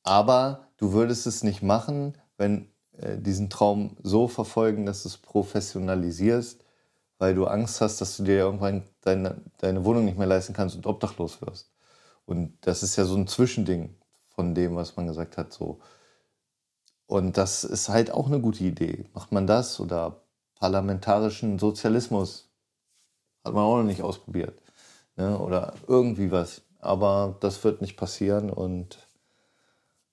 Aber 0.02 0.68
du 0.76 0.92
würdest 0.92 1.26
es 1.26 1.42
nicht 1.42 1.62
machen, 1.62 2.16
wenn 2.36 2.68
äh, 2.98 3.18
diesen 3.18 3.50
Traum 3.50 3.96
so 4.02 4.28
verfolgen, 4.28 4.86
dass 4.86 5.02
du 5.02 5.08
es 5.08 5.18
professionalisierst, 5.18 6.64
weil 7.18 7.34
du 7.34 7.46
Angst 7.46 7.80
hast, 7.80 8.00
dass 8.00 8.16
du 8.16 8.24
dir 8.24 8.38
irgendwann 8.38 8.84
deine, 9.00 9.42
deine 9.58 9.84
Wohnung 9.84 10.04
nicht 10.04 10.18
mehr 10.18 10.26
leisten 10.26 10.52
kannst 10.52 10.76
und 10.76 10.86
obdachlos 10.86 11.40
wirst. 11.42 11.72
Und 12.24 12.56
das 12.62 12.82
ist 12.82 12.96
ja 12.96 13.04
so 13.04 13.16
ein 13.16 13.26
Zwischending 13.26 13.94
von 14.28 14.54
dem, 14.54 14.76
was 14.76 14.96
man 14.96 15.06
gesagt 15.06 15.36
hat. 15.38 15.52
So. 15.52 15.80
Und 17.06 17.36
das 17.36 17.64
ist 17.64 17.88
halt 17.88 18.10
auch 18.10 18.26
eine 18.26 18.40
gute 18.40 18.64
Idee. 18.64 19.04
Macht 19.14 19.32
man 19.32 19.46
das 19.46 19.78
oder 19.80 20.22
parlamentarischen 20.56 21.58
Sozialismus? 21.58 22.48
Hat 23.44 23.54
man 23.54 23.64
auch 23.64 23.76
noch 23.76 23.84
nicht 23.84 24.02
ausprobiert. 24.02 24.60
Ne? 25.16 25.38
Oder 25.38 25.74
irgendwie 25.86 26.32
was. 26.32 26.62
Aber 26.80 27.36
das 27.40 27.62
wird 27.64 27.80
nicht 27.80 27.96
passieren 27.96 28.50
und 28.50 28.98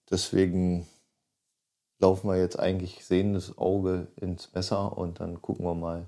deswegen 0.09 0.87
laufen 1.99 2.29
wir 2.29 2.37
jetzt 2.37 2.59
eigentlich 2.59 3.05
sehendes 3.05 3.57
Auge 3.57 4.07
ins 4.15 4.53
Messer 4.53 4.97
und 4.97 5.19
dann 5.19 5.41
gucken 5.41 5.65
wir 5.65 5.75
mal, 5.75 6.05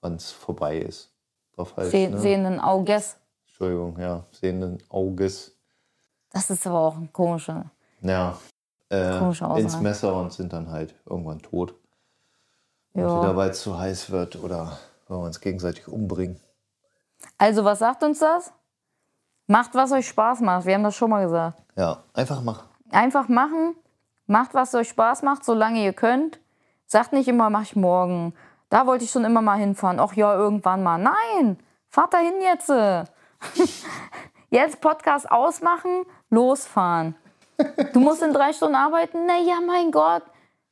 wann 0.00 0.16
es 0.16 0.30
vorbei 0.30 0.78
ist. 0.78 1.10
falsch. 1.56 1.90
Se 1.90 2.08
ne? 2.08 2.18
Sehenden 2.18 2.60
Auges. 2.60 3.16
Entschuldigung, 3.46 3.98
ja, 3.98 4.24
sehenden 4.30 4.78
Auges. 4.88 5.56
Das 6.30 6.50
ist 6.50 6.66
aber 6.66 6.80
auch 6.80 6.96
ein 6.96 7.12
komischer. 7.12 7.70
Ja, 8.02 8.38
äh, 8.90 9.58
ins 9.58 9.80
Messer 9.80 10.14
und 10.14 10.32
sind 10.32 10.52
dann 10.52 10.70
halt 10.70 10.94
irgendwann 11.08 11.40
tot. 11.40 11.74
Entweder 12.94 13.36
weil 13.36 13.50
es 13.50 13.60
zu 13.60 13.78
heiß 13.78 14.10
wird 14.10 14.36
oder 14.42 14.78
weil 15.06 15.18
wir 15.18 15.24
uns 15.24 15.40
gegenseitig 15.40 15.88
umbringen. 15.88 16.40
Also, 17.36 17.64
was 17.64 17.80
sagt 17.80 18.02
uns 18.02 18.18
das? 18.20 18.52
Macht, 19.46 19.74
was 19.74 19.92
euch 19.92 20.08
Spaß 20.08 20.40
macht. 20.40 20.66
Wir 20.66 20.74
haben 20.74 20.84
das 20.84 20.94
schon 20.94 21.10
mal 21.10 21.24
gesagt. 21.24 21.62
Ja, 21.76 22.02
einfach 22.12 22.42
machen. 22.42 22.68
Einfach 22.90 23.28
machen. 23.28 23.74
Macht, 24.26 24.54
was 24.54 24.74
euch 24.74 24.88
Spaß 24.90 25.22
macht, 25.22 25.44
solange 25.44 25.82
ihr 25.82 25.92
könnt. 25.92 26.40
Sagt 26.86 27.12
nicht 27.12 27.28
immer, 27.28 27.50
mach 27.50 27.62
ich 27.62 27.76
morgen. 27.76 28.34
Da 28.68 28.86
wollte 28.86 29.04
ich 29.04 29.10
schon 29.10 29.24
immer 29.24 29.40
mal 29.40 29.58
hinfahren. 29.58 30.00
Ach 30.00 30.12
ja, 30.14 30.34
irgendwann 30.34 30.82
mal. 30.82 30.98
Nein, 30.98 31.58
fahrt 31.88 32.12
dahin 32.12 32.34
jetzt. 32.42 32.70
Jetzt 34.50 34.80
Podcast 34.80 35.30
ausmachen, 35.30 36.06
losfahren. 36.30 37.14
Du 37.92 38.00
musst 38.00 38.22
in 38.22 38.32
drei 38.32 38.52
Stunden 38.52 38.76
arbeiten? 38.76 39.26
Na 39.26 39.38
ja, 39.38 39.60
mein 39.66 39.90
Gott. 39.90 40.22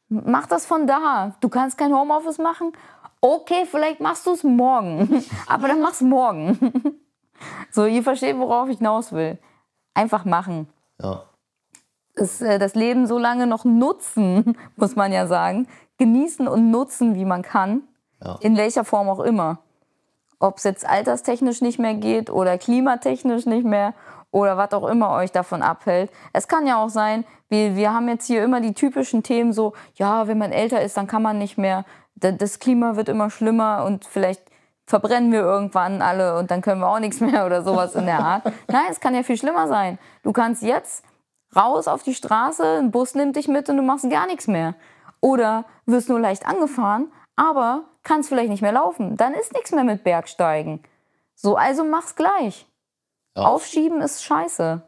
Mach 0.08 0.46
das 0.46 0.66
von 0.66 0.86
da. 0.86 1.34
Du 1.40 1.48
kannst 1.48 1.76
kein 1.78 1.92
Homeoffice 1.92 2.38
machen? 2.38 2.72
Okay, 3.20 3.66
vielleicht 3.68 4.00
machst 4.00 4.26
du 4.26 4.32
es 4.32 4.44
morgen. 4.44 5.24
Aber 5.48 5.68
dann 5.68 5.80
mach's 5.80 6.00
morgen. 6.00 7.00
So, 7.70 7.84
ihr 7.84 8.02
versteht, 8.02 8.38
worauf 8.38 8.70
ich 8.70 8.78
hinaus 8.78 9.12
will. 9.12 9.38
Einfach 9.92 10.24
machen 10.24 10.68
Ja, 10.98 11.24
das, 12.16 12.40
äh, 12.40 12.58
das 12.58 12.74
Leben 12.74 13.06
so 13.06 13.18
lange 13.18 13.46
noch 13.46 13.64
nutzen, 13.64 14.56
muss 14.76 14.96
man 14.96 15.12
ja 15.12 15.26
sagen. 15.26 15.68
Genießen 15.98 16.48
und 16.48 16.70
nutzen, 16.70 17.14
wie 17.14 17.24
man 17.24 17.42
kann. 17.42 17.82
Ja. 18.24 18.38
In 18.40 18.56
welcher 18.56 18.84
Form 18.84 19.08
auch 19.08 19.20
immer. 19.20 19.58
Ob 20.38 20.58
es 20.58 20.64
jetzt 20.64 20.86
alterstechnisch 20.88 21.60
nicht 21.60 21.78
mehr 21.78 21.94
geht 21.94 22.30
oder 22.30 22.58
klimatechnisch 22.58 23.46
nicht 23.46 23.64
mehr 23.64 23.94
oder 24.36 24.56
was 24.58 24.72
auch 24.72 24.86
immer 24.86 25.10
euch 25.12 25.32
davon 25.32 25.62
abhält. 25.62 26.10
Es 26.34 26.46
kann 26.46 26.66
ja 26.66 26.76
auch 26.76 26.90
sein, 26.90 27.24
wir, 27.48 27.74
wir 27.74 27.92
haben 27.94 28.08
jetzt 28.08 28.26
hier 28.26 28.44
immer 28.44 28.60
die 28.60 28.74
typischen 28.74 29.22
Themen 29.22 29.52
so, 29.52 29.72
ja, 29.94 30.26
wenn 30.28 30.36
man 30.36 30.52
älter 30.52 30.82
ist, 30.82 30.96
dann 30.96 31.06
kann 31.06 31.22
man 31.22 31.38
nicht 31.38 31.56
mehr, 31.56 31.84
Da- 32.16 32.32
das 32.32 32.58
Klima 32.58 32.96
wird 32.96 33.08
immer 33.08 33.30
schlimmer 33.30 33.84
und 33.86 34.04
vielleicht 34.04 34.42
verbrennen 34.86 35.32
wir 35.32 35.40
irgendwann 35.40 36.02
alle 36.02 36.38
und 36.38 36.50
dann 36.50 36.60
können 36.60 36.80
wir 36.80 36.88
auch 36.88 36.98
nichts 36.98 37.20
mehr 37.26 37.46
oder 37.46 37.62
sowas 37.62 37.94
in 37.94 38.04
der 38.06 38.20
Art. 38.20 38.44
Nein, 38.68 38.86
es 38.90 39.00
kann 39.00 39.14
ja 39.14 39.22
viel 39.22 39.36
schlimmer 39.38 39.68
sein. 39.68 39.98
Du 40.22 40.32
kannst 40.32 40.62
jetzt 40.62 41.02
raus 41.54 41.88
auf 41.88 42.02
die 42.02 42.14
Straße, 42.14 42.78
ein 42.78 42.90
Bus 42.90 43.14
nimmt 43.14 43.36
dich 43.36 43.48
mit 43.48 43.68
und 43.70 43.76
du 43.78 43.82
machst 43.82 44.08
gar 44.10 44.26
nichts 44.26 44.46
mehr. 44.48 44.74
Oder 45.20 45.64
wirst 45.86 46.08
nur 46.10 46.20
leicht 46.20 46.46
angefahren, 46.46 47.10
aber 47.36 47.84
kannst 48.02 48.28
vielleicht 48.28 48.50
nicht 48.50 48.62
mehr 48.62 48.72
laufen. 48.72 49.16
Dann 49.16 49.32
ist 49.32 49.52
nichts 49.54 49.72
mehr 49.72 49.84
mit 49.84 50.04
Bergsteigen. 50.04 50.82
So, 51.34 51.56
also 51.56 51.84
mach's 51.84 52.14
gleich. 52.16 52.66
Ja. 53.36 53.42
Aufschieben 53.42 54.00
ist 54.00 54.24
scheiße. 54.24 54.82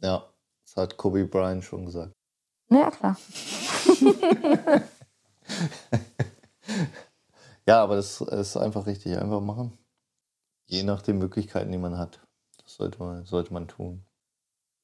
ja, 0.00 0.28
das 0.64 0.76
hat 0.76 0.96
Kobe 0.96 1.24
Bryant 1.24 1.64
schon 1.64 1.86
gesagt. 1.86 2.12
Na 2.68 2.80
Ja, 2.80 2.90
klar. 2.90 3.16
Ja, 7.68 7.82
aber 7.82 7.96
das 7.96 8.20
ist 8.20 8.56
einfach 8.56 8.86
richtig. 8.86 9.18
Einfach 9.18 9.40
machen. 9.40 9.76
Je 10.66 10.82
nach 10.84 11.02
den 11.02 11.18
Möglichkeiten, 11.18 11.72
die 11.72 11.78
man 11.78 11.98
hat. 11.98 12.20
Das 12.62 12.74
sollte 12.76 12.98
man, 13.00 13.24
sollte 13.24 13.52
man 13.52 13.66
tun. 13.68 14.04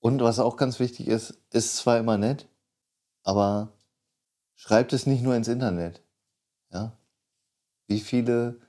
Und 0.00 0.20
was 0.20 0.40
auch 0.40 0.57
ganz 0.57 0.80
wichtig 0.80 1.07
ist, 1.07 1.38
ist 1.50 1.76
zwar 1.76 1.98
immer 1.98 2.18
nett, 2.18 2.48
aber 3.22 3.72
schreibt 4.57 4.92
es 4.92 5.07
nicht 5.07 5.22
nur 5.22 5.36
ins 5.36 5.46
Internet. 5.46 6.03
Ja? 6.72 6.98
Wie 7.86 8.00
viele 8.00 8.61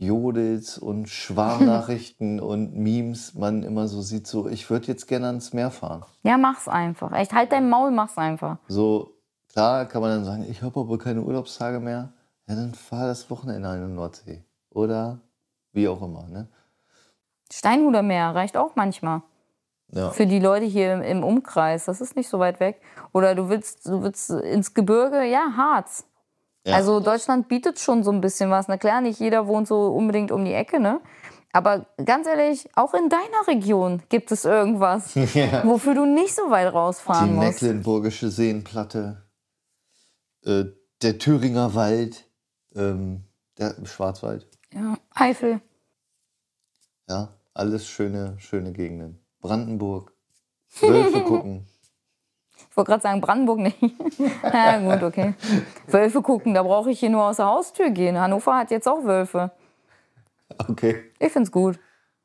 Jodels 0.00 0.78
und 0.78 1.10
Schwarmnachrichten 1.10 2.40
und 2.40 2.74
Memes 2.74 3.34
man 3.34 3.62
immer 3.62 3.86
so 3.86 4.00
sieht, 4.00 4.26
so 4.26 4.48
ich 4.48 4.70
würde 4.70 4.86
jetzt 4.86 5.06
gerne 5.06 5.26
ans 5.26 5.52
Meer 5.52 5.70
fahren. 5.70 6.04
Ja, 6.22 6.38
mach's 6.38 6.68
einfach. 6.68 7.12
Echt, 7.12 7.34
halt 7.34 7.52
dein 7.52 7.68
Maul, 7.68 7.90
mach's 7.90 8.16
einfach. 8.16 8.56
So, 8.66 9.14
klar 9.52 9.84
kann 9.84 10.00
man 10.00 10.10
dann 10.10 10.24
sagen, 10.24 10.46
ich 10.48 10.62
habe 10.62 10.80
aber 10.80 10.96
keine 10.96 11.20
Urlaubstage 11.20 11.80
mehr. 11.80 12.14
Ja, 12.48 12.54
dann 12.54 12.74
fahr 12.74 13.06
das 13.06 13.30
Wochenende 13.30 13.68
an 13.68 13.86
die 13.86 13.94
Nordsee. 13.94 14.42
Oder 14.70 15.20
wie 15.72 15.86
auch 15.86 16.00
immer, 16.00 16.26
ne? 16.28 16.48
Steinhuder 17.52 18.02
Meer 18.02 18.34
reicht 18.34 18.56
auch 18.56 18.76
manchmal. 18.76 19.22
Ja. 19.92 20.10
Für 20.10 20.26
die 20.26 20.38
Leute 20.38 20.64
hier 20.64 20.94
im, 20.94 21.02
im 21.02 21.24
Umkreis. 21.24 21.84
Das 21.84 22.00
ist 22.00 22.16
nicht 22.16 22.28
so 22.28 22.38
weit 22.38 22.58
weg. 22.58 22.80
Oder 23.12 23.34
du 23.34 23.50
willst, 23.50 23.86
du 23.86 24.02
willst 24.02 24.30
ins 24.30 24.72
Gebirge, 24.72 25.24
ja, 25.24 25.52
Harz. 25.56 26.06
Ja. 26.66 26.74
Also 26.76 27.00
Deutschland 27.00 27.48
bietet 27.48 27.78
schon 27.78 28.04
so 28.04 28.10
ein 28.12 28.20
bisschen 28.20 28.50
was. 28.50 28.68
Na 28.68 28.76
klar, 28.76 29.00
nicht 29.00 29.18
jeder 29.20 29.46
wohnt 29.46 29.66
so 29.66 29.88
unbedingt 29.88 30.30
um 30.30 30.44
die 30.44 30.52
Ecke, 30.52 30.78
ne? 30.80 31.00
Aber 31.52 31.86
ganz 32.04 32.26
ehrlich, 32.28 32.68
auch 32.76 32.94
in 32.94 33.08
deiner 33.08 33.46
Region 33.48 34.02
gibt 34.08 34.30
es 34.30 34.44
irgendwas, 34.44 35.14
Ja. 35.34 35.64
wofür 35.66 35.94
du 35.94 36.04
nicht 36.04 36.34
so 36.34 36.50
weit 36.50 36.68
Die 36.68 36.76
rausfahren 36.76 37.34
musst. 37.34 37.62
Mecklenburgische 37.62 38.30
Seenplatte, 38.30 39.22
äh, 40.44 40.64
der 41.02 41.18
Thüringer 41.18 41.74
Wald, 41.74 42.28
ähm, 42.76 43.24
der 43.58 43.74
Schwarzwald. 43.84 44.46
Ja, 44.72 44.96
Eifel. 45.12 45.60
Ja, 47.08 47.34
alles 47.54 47.88
schöne, 47.88 48.36
schöne 48.38 48.72
Gegenden. 48.72 49.18
Brandenburg, 49.40 50.12
Wölfe 50.80 51.20
gucken. 51.24 51.66
Ich 52.70 52.76
wollte 52.76 52.90
gerade 52.90 53.02
sagen, 53.02 53.20
Brandenburg 53.20 53.58
nicht. 53.58 53.76
ja, 54.42 54.78
gut, 54.78 55.02
okay. 55.02 55.34
Wölfe 55.88 56.22
gucken, 56.22 56.54
da 56.54 56.62
brauche 56.62 56.90
ich 56.90 57.00
hier 57.00 57.10
nur 57.10 57.24
aus 57.24 57.36
der 57.36 57.46
Haustür 57.46 57.90
gehen. 57.90 58.18
Hannover 58.18 58.56
hat 58.56 58.70
jetzt 58.70 58.88
auch 58.88 59.04
Wölfe. 59.04 59.50
Okay. 60.68 61.10
Ich 61.18 61.32
find's 61.32 61.50
gut. 61.50 61.78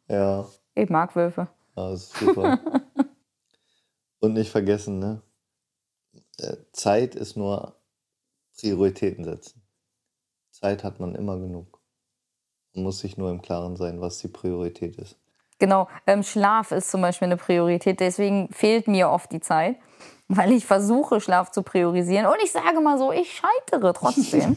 Ja, 0.08 0.46
Ich 0.76 0.90
mag 0.90 1.16
Wölfe. 1.16 1.48
Ja, 1.76 1.90
das 1.90 2.04
ist 2.04 2.18
super. 2.18 2.60
Und 4.20 4.34
nicht 4.34 4.52
vergessen, 4.52 5.00
ne? 5.00 5.22
Äh, 6.38 6.58
Zeit 6.74 7.16
ist 7.16 7.38
nur 7.38 7.76
Prioritäten 8.60 9.24
setzen. 9.24 9.62
Zeit 10.52 10.84
hat 10.84 11.00
man 11.00 11.16
immer 11.16 11.38
genug. 11.38 11.80
Man 12.74 12.84
muss 12.84 13.00
sich 13.00 13.18
nur 13.18 13.32
im 13.32 13.42
Klaren 13.42 13.76
sein, 13.76 14.00
was 14.02 14.20
die 14.20 14.28
Priorität 14.28 14.96
ist. 14.98 15.18
Genau, 15.60 15.88
ähm, 16.06 16.24
Schlaf 16.24 16.72
ist 16.72 16.92
zum 16.92 17.02
Beispiel 17.02 17.28
eine 17.28 17.38
Priorität. 17.38 18.00
Deswegen 18.00 18.50
fehlt 18.52 18.88
mir 18.88 19.10
oft 19.10 19.32
die 19.32 19.40
Zeit, 19.40 19.78
weil 20.28 20.52
ich 20.52 20.66
versuche, 20.66 21.22
Schlaf 21.22 21.52
zu 21.52 21.64
priorisieren. 21.64 22.26
Und 22.26 22.38
ich 22.44 22.52
sage 22.52 22.80
mal 22.80 22.98
so, 22.98 23.12
ich 23.12 23.32
scheitere 23.34 23.94
trotzdem. 23.94 24.56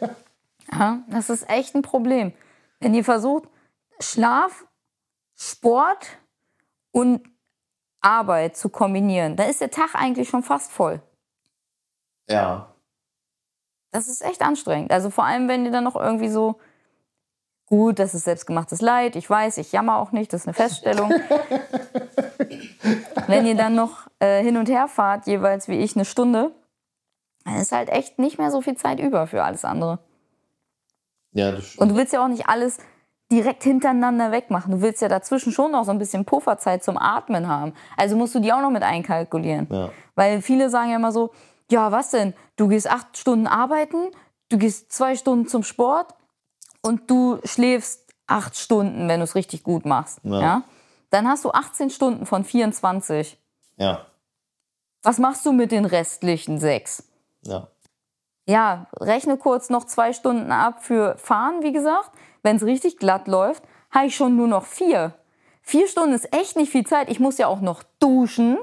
ja, 0.72 1.02
das 1.08 1.30
ist 1.30 1.48
echt 1.48 1.74
ein 1.74 1.82
Problem. 1.82 2.32
Wenn 2.80 2.94
ihr 2.94 3.04
versucht, 3.04 3.44
Schlaf, 4.00 4.66
Sport 5.36 6.18
und 6.90 7.22
Arbeit 8.00 8.56
zu 8.56 8.68
kombinieren, 8.68 9.36
dann 9.36 9.48
ist 9.48 9.60
der 9.60 9.70
Tag 9.70 9.94
eigentlich 9.94 10.28
schon 10.28 10.42
fast 10.42 10.70
voll. 10.70 11.00
Ja. 12.28 12.74
Das 13.90 14.08
ist 14.08 14.22
echt 14.22 14.42
anstrengend. 14.42 14.90
Also 14.90 15.10
vor 15.10 15.24
allem, 15.24 15.48
wenn 15.48 15.64
ihr 15.64 15.70
dann 15.70 15.84
noch 15.84 15.96
irgendwie 15.96 16.28
so, 16.28 16.58
gut, 17.66 17.98
das 17.98 18.14
ist 18.14 18.24
selbstgemachtes 18.24 18.80
Leid, 18.80 19.16
ich 19.16 19.28
weiß, 19.28 19.58
ich 19.58 19.72
jammer 19.72 19.98
auch 19.98 20.12
nicht, 20.12 20.32
das 20.32 20.42
ist 20.42 20.48
eine 20.48 20.54
Feststellung. 20.54 21.12
wenn 23.36 23.46
ihr 23.46 23.54
dann 23.54 23.74
noch 23.74 24.06
äh, 24.20 24.42
hin 24.42 24.56
und 24.56 24.68
her 24.68 24.88
fahrt, 24.88 25.26
jeweils 25.26 25.68
wie 25.68 25.78
ich 25.78 25.96
eine 25.96 26.04
Stunde, 26.04 26.52
dann 27.44 27.56
ist 27.56 27.72
halt 27.72 27.88
echt 27.90 28.18
nicht 28.18 28.38
mehr 28.38 28.50
so 28.50 28.60
viel 28.60 28.76
Zeit 28.76 29.00
über 29.00 29.26
für 29.26 29.42
alles 29.44 29.64
andere. 29.64 29.98
Ja, 31.32 31.50
das 31.50 31.60
Und 31.60 31.66
stimmt. 31.70 31.90
du 31.90 31.96
willst 31.96 32.12
ja 32.12 32.24
auch 32.24 32.28
nicht 32.28 32.48
alles 32.48 32.78
direkt 33.30 33.64
hintereinander 33.64 34.30
wegmachen. 34.32 34.70
Du 34.72 34.80
willst 34.80 35.02
ja 35.02 35.08
dazwischen 35.08 35.52
schon 35.52 35.72
noch 35.72 35.84
so 35.84 35.90
ein 35.90 35.98
bisschen 35.98 36.24
Pufferzeit 36.24 36.84
zum 36.84 36.96
Atmen 36.96 37.48
haben. 37.48 37.72
Also 37.96 38.16
musst 38.16 38.34
du 38.34 38.40
die 38.40 38.52
auch 38.52 38.60
noch 38.60 38.70
mit 38.70 38.82
einkalkulieren. 38.82 39.66
Ja. 39.70 39.90
Weil 40.14 40.40
viele 40.42 40.70
sagen 40.70 40.90
ja 40.90 40.96
immer 40.96 41.12
so, 41.12 41.30
ja, 41.70 41.90
was 41.90 42.10
denn? 42.10 42.34
Du 42.56 42.68
gehst 42.68 42.88
acht 42.88 43.16
Stunden 43.16 43.46
arbeiten, 43.46 44.10
du 44.50 44.58
gehst 44.58 44.92
zwei 44.92 45.16
Stunden 45.16 45.48
zum 45.48 45.62
Sport 45.64 46.14
und 46.82 47.10
du 47.10 47.38
schläfst 47.44 48.12
acht 48.26 48.56
Stunden, 48.56 49.08
wenn 49.08 49.20
du 49.20 49.24
es 49.24 49.34
richtig 49.34 49.64
gut 49.64 49.84
machst. 49.86 50.20
Ja. 50.22 50.40
Ja. 50.40 50.62
Dann 51.14 51.28
hast 51.28 51.44
du 51.44 51.52
18 51.52 51.90
Stunden 51.90 52.26
von 52.26 52.42
24. 52.42 53.40
Ja. 53.76 54.04
Was 55.04 55.18
machst 55.18 55.46
du 55.46 55.52
mit 55.52 55.70
den 55.70 55.84
restlichen 55.84 56.58
sechs? 56.58 57.08
Ja. 57.42 57.68
Ja, 58.46 58.88
rechne 58.98 59.36
kurz 59.36 59.70
noch 59.70 59.84
zwei 59.84 60.12
Stunden 60.12 60.50
ab 60.50 60.82
für 60.82 61.16
Fahren, 61.16 61.62
wie 61.62 61.70
gesagt. 61.70 62.10
Wenn 62.42 62.56
es 62.56 62.64
richtig 62.64 62.98
glatt 62.98 63.28
läuft, 63.28 63.62
habe 63.92 64.06
ich 64.06 64.16
schon 64.16 64.34
nur 64.34 64.48
noch 64.48 64.64
vier. 64.64 65.14
Vier 65.62 65.86
Stunden 65.86 66.14
ist 66.14 66.34
echt 66.34 66.56
nicht 66.56 66.72
viel 66.72 66.84
Zeit. 66.84 67.08
Ich 67.08 67.20
muss 67.20 67.38
ja 67.38 67.46
auch 67.46 67.60
noch 67.60 67.84
duschen, 68.00 68.58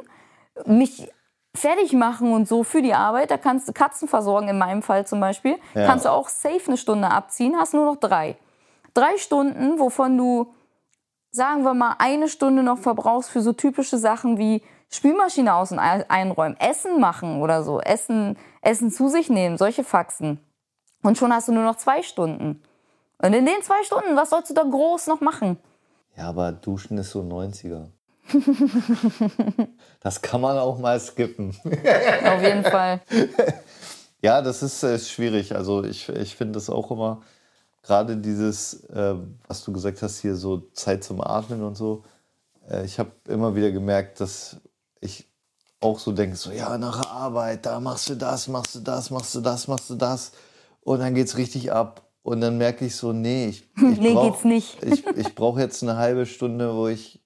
mich 0.66 1.10
fertig 1.56 1.94
machen 1.94 2.34
und 2.34 2.50
so 2.50 2.66
für 2.66 2.82
die 2.82 2.94
Arbeit. 2.94 3.32
Da 3.32 3.38
kannst 3.38 3.70
du 3.70 3.72
Katzen 3.72 4.10
versorgen, 4.10 4.50
in 4.50 4.58
meinem 4.58 4.82
Fall 4.82 5.08
zum 5.08 5.22
Beispiel. 5.22 5.58
Ja. 5.74 5.86
Kannst 5.86 6.04
du 6.04 6.10
auch 6.10 6.28
safe 6.28 6.68
eine 6.68 6.76
Stunde 6.76 7.10
abziehen, 7.10 7.56
hast 7.58 7.74
nur 7.74 7.86
noch 7.86 7.96
drei. 7.96 8.36
Drei 8.94 9.18
Stunden, 9.18 9.80
wovon 9.80 10.18
du, 10.18 10.54
sagen 11.32 11.64
wir 11.64 11.74
mal, 11.74 11.96
eine 12.00 12.28
Stunde 12.28 12.62
noch 12.64 12.78
verbrauchst 12.78 13.30
für 13.30 13.42
so 13.42 13.54
typische 13.54 13.98
Sachen 13.98 14.38
wie 14.38 14.62
Spülmaschine 14.90 15.54
aus- 15.56 15.72
und 15.72 15.80
ein- 15.80 16.10
einräumen, 16.10 16.58
Essen 16.60 17.00
machen 17.00 17.42
oder 17.42 17.64
so, 17.64 17.80
Essen, 17.80 18.38
Essen 18.62 18.92
zu 18.92 19.08
sich 19.08 19.30
nehmen, 19.30 19.58
solche 19.58 19.84
Faxen. 19.84 20.40
Und 21.02 21.18
schon 21.18 21.34
hast 21.34 21.48
du 21.48 21.54
nur 21.54 21.64
noch 21.64 21.78
zwei 21.78 22.04
Stunden. 22.04 22.62
Und 23.18 23.34
in 23.34 23.46
den 23.46 23.62
zwei 23.64 23.82
Stunden, 23.84 24.16
was 24.16 24.30
sollst 24.32 24.50
du 24.50 24.54
da 24.54 24.64
groß 24.64 25.08
noch 25.08 25.22
machen? 25.22 25.58
Ja, 26.18 26.28
aber 26.28 26.52
Duschen 26.52 26.98
ist 26.98 27.12
so 27.12 27.22
90er. 27.22 27.88
das 30.02 30.22
kann 30.22 30.42
man 30.42 30.58
auch 30.58 30.78
mal 30.78 31.00
skippen. 31.00 31.56
Auf 32.26 32.42
jeden 32.42 32.64
Fall. 32.64 33.02
Ja, 34.24 34.44
das 34.44 34.62
ist, 34.62 34.84
äh, 34.84 35.00
schwierig. 35.00 35.56
Also 35.56 35.84
ich, 35.84 36.08
ich 36.10 36.36
finde 36.36 36.52
das 36.54 36.70
auch 36.70 36.92
immer, 36.92 37.24
gerade 37.84 38.18
dieses, 38.18 38.84
äh, 38.86 39.16
was 39.48 39.64
du 39.64 39.72
gesagt 39.74 40.02
hast, 40.02 40.20
hier 40.20 40.36
so 40.36 40.60
Zeit 40.74 41.04
zum 41.04 41.22
Atmen 41.22 41.64
und 41.64 41.76
so. 41.76 42.04
Äh, 42.70 42.86
ich 42.86 43.00
habe 43.00 43.12
immer 43.28 43.56
wieder 43.56 43.72
gemerkt, 43.72 44.20
dass 44.22 44.58
ich 45.00 45.28
auch 45.80 45.98
so 46.00 46.12
denke, 46.12 46.36
so 46.36 46.52
ja, 46.52 46.78
nach 46.78 47.02
der 47.02 47.12
Arbeit, 47.12 47.66
da 47.66 47.80
machst 47.80 48.10
du 48.10 48.16
das, 48.16 48.48
machst 48.48 48.76
du 48.76 48.80
das, 48.82 49.10
machst 49.10 49.34
du 49.36 49.42
das, 49.42 49.68
machst 49.68 49.90
du 49.90 49.96
das. 49.96 50.32
Und 50.82 51.00
dann 51.00 51.16
geht's 51.16 51.38
richtig 51.38 51.72
ab. 51.72 52.04
Und 52.24 52.42
dann 52.42 52.58
merke 52.60 52.86
ich 52.86 52.96
so, 52.96 53.14
nee, 53.14 53.48
ich, 53.48 53.62
ich 53.76 54.00
Nee, 54.00 54.14
brauch- 54.14 54.44
nicht. 54.44 54.84
ich, 54.84 55.06
ich 55.08 55.34
brauche 55.34 55.60
jetzt 55.60 55.82
eine 55.82 55.98
halbe 55.98 56.26
Stunde, 56.28 56.76
wo 56.76 56.88
ich 56.88 57.21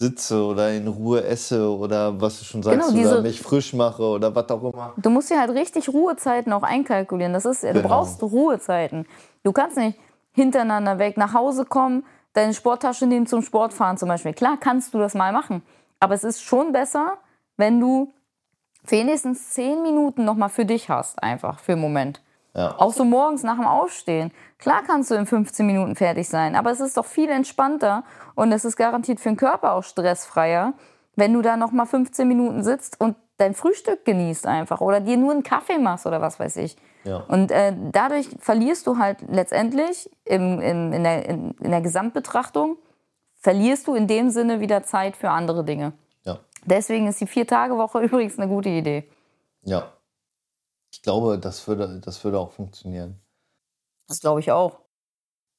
sitze 0.00 0.44
oder 0.44 0.72
in 0.72 0.86
Ruhe 0.88 1.24
esse 1.24 1.70
oder 1.70 2.20
was 2.20 2.38
du 2.38 2.44
schon 2.44 2.62
sagst, 2.62 2.78
Genau, 2.78 2.90
diese- 2.92 3.14
oder 3.14 3.22
mich 3.22 3.40
frisch 3.40 3.72
mache 3.72 4.02
oder 4.02 4.34
was 4.34 4.48
auch 4.50 4.62
immer. 4.72 4.92
Du 4.98 5.08
musst 5.08 5.30
dir 5.30 5.40
halt 5.40 5.50
richtig 5.52 5.88
Ruhezeiten 5.88 6.52
auch 6.52 6.62
einkalkulieren. 6.62 7.32
Das 7.32 7.46
ist, 7.46 7.62
du 7.62 7.72
Genau. 7.72 7.88
brauchst 7.88 8.22
Ruhezeiten. 8.22 9.06
Du 9.42 9.52
kannst 9.52 9.78
nicht 9.78 9.98
hintereinander 10.32 10.98
weg 10.98 11.16
nach 11.16 11.32
Hause 11.32 11.64
kommen, 11.64 12.04
deine 12.34 12.52
Sporttasche 12.52 13.06
nehmen 13.06 13.26
zum 13.26 13.40
Sport 13.40 13.72
fahren 13.72 13.96
zum 13.96 14.08
Beispiel. 14.08 14.34
Klar 14.34 14.58
kannst 14.60 14.92
du 14.92 14.98
das 14.98 15.14
mal 15.14 15.32
machen, 15.32 15.62
aber 15.98 16.14
es 16.14 16.24
ist 16.24 16.42
schon 16.42 16.72
besser, 16.72 17.14
wenn 17.56 17.80
du 17.80 18.12
wenigstens 18.86 19.50
zehn 19.54 19.82
Minuten 19.82 20.24
noch 20.26 20.34
mal 20.36 20.50
für 20.50 20.66
dich 20.66 20.90
hast, 20.90 21.22
einfach 21.22 21.58
für 21.58 21.72
einen 21.72 21.80
Moment. 21.80 22.20
Ja. 22.56 22.74
Auch 22.78 22.92
so 22.92 23.04
morgens 23.04 23.42
nach 23.42 23.56
dem 23.56 23.66
Aufstehen. 23.66 24.32
Klar 24.58 24.82
kannst 24.86 25.10
du 25.10 25.14
in 25.14 25.26
15 25.26 25.66
Minuten 25.66 25.94
fertig 25.94 26.26
sein, 26.26 26.56
aber 26.56 26.70
es 26.70 26.80
ist 26.80 26.96
doch 26.96 27.04
viel 27.04 27.28
entspannter 27.28 28.02
und 28.34 28.50
es 28.50 28.64
ist 28.64 28.76
garantiert 28.76 29.20
für 29.20 29.28
den 29.28 29.36
Körper 29.36 29.74
auch 29.74 29.84
stressfreier, 29.84 30.72
wenn 31.16 31.34
du 31.34 31.42
da 31.42 31.58
noch 31.58 31.70
mal 31.70 31.84
15 31.84 32.26
Minuten 32.26 32.64
sitzt 32.64 32.98
und 32.98 33.16
dein 33.36 33.52
Frühstück 33.52 34.06
genießt 34.06 34.46
einfach 34.46 34.80
oder 34.80 35.00
dir 35.00 35.18
nur 35.18 35.32
einen 35.32 35.42
Kaffee 35.42 35.76
machst 35.76 36.06
oder 36.06 36.22
was 36.22 36.40
weiß 36.40 36.56
ich. 36.56 36.76
Ja. 37.04 37.18
Und 37.28 37.50
äh, 37.50 37.74
dadurch 37.92 38.30
verlierst 38.40 38.86
du 38.86 38.96
halt 38.96 39.18
letztendlich 39.28 40.10
im, 40.24 40.58
im, 40.60 40.92
in, 40.94 41.04
der, 41.04 41.28
in, 41.28 41.50
in 41.60 41.70
der 41.70 41.82
Gesamtbetrachtung, 41.82 42.78
verlierst 43.38 43.86
du 43.86 43.94
in 43.94 44.06
dem 44.06 44.30
Sinne 44.30 44.60
wieder 44.60 44.82
Zeit 44.82 45.14
für 45.14 45.28
andere 45.28 45.62
Dinge. 45.62 45.92
Ja. 46.24 46.38
Deswegen 46.64 47.06
ist 47.06 47.20
die 47.20 47.26
Vier-Tage-Woche 47.26 48.00
übrigens 48.02 48.38
eine 48.38 48.48
gute 48.48 48.70
Idee. 48.70 49.08
Ja. 49.62 49.92
Ich 50.96 51.02
glaube, 51.02 51.38
das 51.38 51.68
würde, 51.68 52.00
das 52.02 52.24
würde 52.24 52.38
auch 52.40 52.52
funktionieren. 52.52 53.20
Das 54.08 54.20
glaube 54.20 54.40
ich 54.40 54.50
auch. 54.50 54.80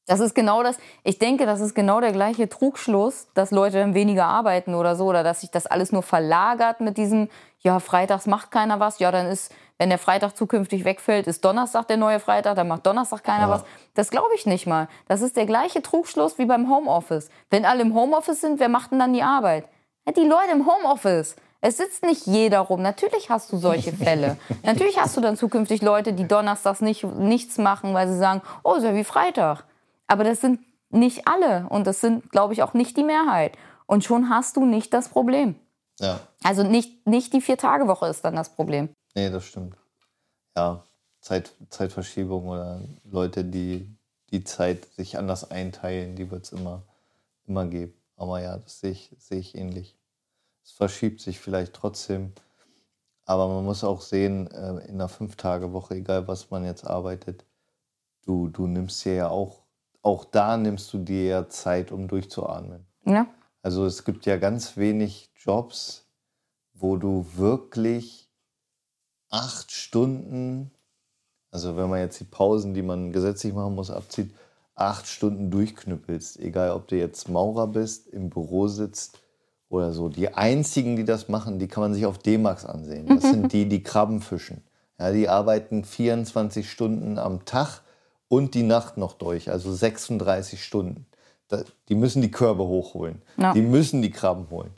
Das 0.08 0.20
ist 0.20 0.34
genau 0.34 0.64
das. 0.64 0.78
Ich 1.04 1.20
denke, 1.20 1.46
das 1.46 1.60
ist 1.60 1.76
genau 1.76 2.02
der 2.02 2.12
gleiche 2.12 2.50
Trugschluss, 2.50 3.28
dass 3.36 3.52
Leute 3.52 3.78
dann 3.78 3.94
weniger 3.94 4.26
arbeiten 4.26 4.74
oder 4.74 4.96
so, 4.96 5.06
oder 5.06 5.22
dass 5.22 5.42
sich 5.42 5.52
das 5.52 5.68
alles 5.68 5.92
nur 5.92 6.02
verlagert 6.02 6.80
mit 6.82 6.98
diesem, 6.98 7.30
ja, 7.60 7.80
freitags 7.80 8.26
macht 8.26 8.50
keiner 8.50 8.80
was, 8.80 8.98
ja, 8.98 9.12
dann 9.12 9.28
ist, 9.28 9.54
wenn 9.78 9.90
der 9.90 10.00
Freitag 10.00 10.36
zukünftig 10.36 10.86
wegfällt, 10.86 11.28
ist 11.28 11.46
Donnerstag 11.46 11.88
der 11.88 11.98
neue 11.98 12.20
Freitag, 12.20 12.56
dann 12.56 12.68
macht 12.68 12.88
Donnerstag 12.88 13.24
keiner 13.24 13.44
Ja. 13.48 13.50
was. 13.52 13.64
Das 13.94 14.10
glaube 14.10 14.34
ich 14.36 14.48
nicht 14.48 14.66
mal. 14.66 14.88
Das 15.08 15.22
ist 15.22 15.38
der 15.38 15.46
gleiche 15.46 15.84
Trugschluss 15.84 16.40
wie 16.40 16.46
beim 16.46 16.68
Homeoffice. 16.68 17.30
Wenn 17.52 17.64
alle 17.64 17.84
im 17.84 17.94
Homeoffice 17.94 18.42
sind, 18.42 18.60
wer 18.60 18.70
macht 18.70 18.92
denn 18.92 19.00
dann 19.00 19.14
die 19.14 19.24
Arbeit? 19.24 19.68
Ja, 20.08 20.14
die 20.14 20.22
Leute 20.26 20.52
im 20.54 20.66
Homeoffice. 20.66 21.36
Es 21.62 21.78
sitzt 21.78 22.04
nicht 22.04 22.28
jeder 22.28 22.60
rum. 22.60 22.82
Natürlich 22.82 23.30
hast 23.30 23.52
du 23.52 23.58
solche 23.58 23.92
Fälle. 24.06 24.38
Natürlich 24.64 25.00
hast 25.00 25.18
du 25.18 25.22
dann 25.22 25.38
zukünftig 25.38 25.82
Leute, 25.82 26.14
die 26.14 26.28
donnerstags 26.28 26.82
nicht, 26.82 27.04
nichts 27.04 27.58
machen, 27.58 27.94
weil 27.94 28.08
sie 28.08 28.18
sagen, 28.18 28.42
oh, 28.64 28.76
ist 28.76 28.84
ja 28.84 28.96
wie 28.96 29.04
Freitag. 29.04 29.64
Aber 30.08 30.24
das 30.24 30.42
sind 30.42 30.62
nicht 30.90 31.28
alle 31.28 31.68
und 31.70 31.86
das 31.86 32.02
sind, 32.02 32.32
glaube 32.32 32.54
ich, 32.54 32.64
auch 32.64 32.74
nicht 32.74 32.96
die 32.98 33.04
Mehrheit. 33.04 33.58
Und 33.86 34.04
schon 34.04 34.30
hast 34.30 34.58
du 34.58 34.66
nicht 34.66 34.94
das 34.94 35.10
Problem. 35.10 35.56
Ja. 36.00 36.20
Also 36.44 36.64
nicht, 36.64 37.08
nicht 37.08 37.34
die 37.34 37.42
Vier-Tage-Woche 37.42 38.08
ist 38.08 38.24
dann 38.24 38.36
das 38.36 38.50
Problem. 38.50 38.90
Nee, 39.16 39.30
das 39.30 39.46
stimmt. 39.46 39.76
Ja, 40.56 40.84
Zeit, 41.22 41.52
Zeitverschiebung 41.70 42.48
oder 42.48 42.82
Leute, 43.04 43.44
die 43.44 43.98
die 44.32 44.44
Zeit 44.44 44.86
sich 44.96 45.18
anders 45.18 45.50
einteilen, 45.52 46.16
die 46.16 46.30
wird 46.30 46.46
es 46.46 46.52
immer, 46.52 46.84
immer 47.48 47.66
geben. 47.66 47.94
Aber 48.16 48.42
ja, 48.42 48.58
das 48.58 48.80
sehe 48.80 48.92
ich, 48.92 49.16
sehe 49.20 49.40
ich 49.40 49.56
ähnlich. 49.56 49.97
Es 50.68 50.74
verschiebt 50.74 51.22
sich 51.22 51.40
vielleicht 51.40 51.74
trotzdem. 51.74 52.34
Aber 53.24 53.48
man 53.48 53.64
muss 53.64 53.86
auch 53.86 54.02
sehen, 54.02 54.48
äh, 54.48 54.86
in 54.88 54.96
einer 54.96 55.08
Fünf-Tage-Woche, 55.08 55.96
egal 55.96 56.28
was 56.28 56.52
man 56.52 56.66
jetzt 56.66 56.86
arbeitet, 56.86 57.46
du, 58.26 58.50
du 58.50 58.68
nimmst 58.68 59.06
dir 59.06 59.14
ja 59.14 59.30
auch, 59.30 59.64
auch 60.02 60.26
da 60.26 60.58
nimmst 60.58 60.92
du 60.92 60.98
dir 60.98 61.24
ja 61.24 61.48
Zeit, 61.48 61.94
um 61.94 62.10
durchzuatmen. 62.10 62.86
Ja? 63.06 63.28
Also 63.62 63.86
es 63.86 64.04
gibt 64.04 64.26
ja 64.26 64.36
ganz 64.36 64.76
wenig 64.76 65.32
Jobs, 65.38 66.06
wo 66.74 66.98
du 66.98 67.26
wirklich 67.36 68.30
acht 69.30 69.72
Stunden, 69.72 70.72
also 71.50 71.78
wenn 71.78 71.90
man 71.90 72.00
jetzt 72.00 72.20
die 72.20 72.26
Pausen, 72.26 72.74
die 72.74 72.82
man 72.82 73.14
gesetzlich 73.14 73.54
machen 73.54 73.76
muss, 73.76 73.90
abzieht, 73.90 74.36
acht 74.76 75.08
Stunden 75.08 75.50
durchknüppelst. 75.50 76.40
Egal, 76.40 76.72
ob 76.72 76.90
du 76.90 76.98
jetzt 76.98 77.30
Maurer 77.30 77.68
bist, 77.68 78.08
im 78.08 78.30
Büro 78.30 78.68
sitzt 78.68 79.22
oder 79.70 79.92
so. 79.94 80.10
Die 80.10 80.34
einzigen, 80.34 80.96
die 80.96 81.06
das 81.06 81.30
machen, 81.30 81.60
die 81.60 81.68
kann 81.68 81.82
man 81.82 81.94
sich 81.94 82.06
auf 82.06 82.18
D-Max 82.18 82.66
ansehen. 82.66 83.08
Das 83.08 83.24
sind 83.24 83.52
die, 83.54 83.68
die 83.68 83.84
Krabben 83.84 84.22
fischen. 84.22 84.64
Ja, 85.00 85.12
die 85.12 85.30
arbeiten 85.30 85.84
24 85.84 86.70
Stunden 86.70 87.20
am 87.20 87.46
Tag 87.46 87.82
und 88.30 88.56
die 88.56 88.64
Nacht 88.64 88.98
noch 88.98 89.14
durch, 89.14 89.52
also 89.52 89.72
36 89.72 90.64
Stunden. 90.64 91.06
Da, 91.48 91.64
die 91.88 91.96
müssen 91.96 92.22
die 92.22 92.32
Körbe 92.32 92.64
hochholen. 92.64 93.22
Ja. 93.38 93.54
Die 93.54 93.62
müssen 93.62 94.02
die 94.02 94.12
Krabben 94.12 94.50
holen. 94.50 94.72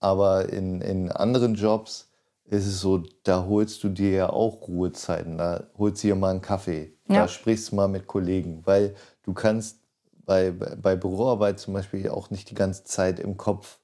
Aber 0.00 0.48
in, 0.50 0.80
in 0.80 1.10
anderen 1.10 1.54
Jobs 1.54 2.08
ist 2.44 2.66
es 2.66 2.80
so, 2.80 3.02
da 3.22 3.46
holst 3.46 3.82
du 3.82 3.88
dir 3.88 4.10
ja 4.10 4.30
auch 4.30 4.68
Ruhezeiten. 4.68 5.38
Da 5.38 5.64
holst 5.78 6.04
du 6.04 6.08
dir 6.08 6.14
mal 6.14 6.30
einen 6.30 6.42
Kaffee. 6.42 6.92
Ja. 7.08 7.22
Da 7.22 7.28
sprichst 7.28 7.72
du 7.72 7.76
mal 7.76 7.88
mit 7.88 8.06
Kollegen. 8.06 8.62
Weil 8.64 8.94
du 9.22 9.32
kannst 9.32 9.78
bei, 10.24 10.50
bei 10.50 10.94
Büroarbeit 10.94 11.58
zum 11.58 11.74
Beispiel 11.74 12.08
auch 12.10 12.30
nicht 12.30 12.50
die 12.50 12.54
ganze 12.54 12.84
Zeit 12.84 13.18
im 13.18 13.36
Kopf 13.36 13.78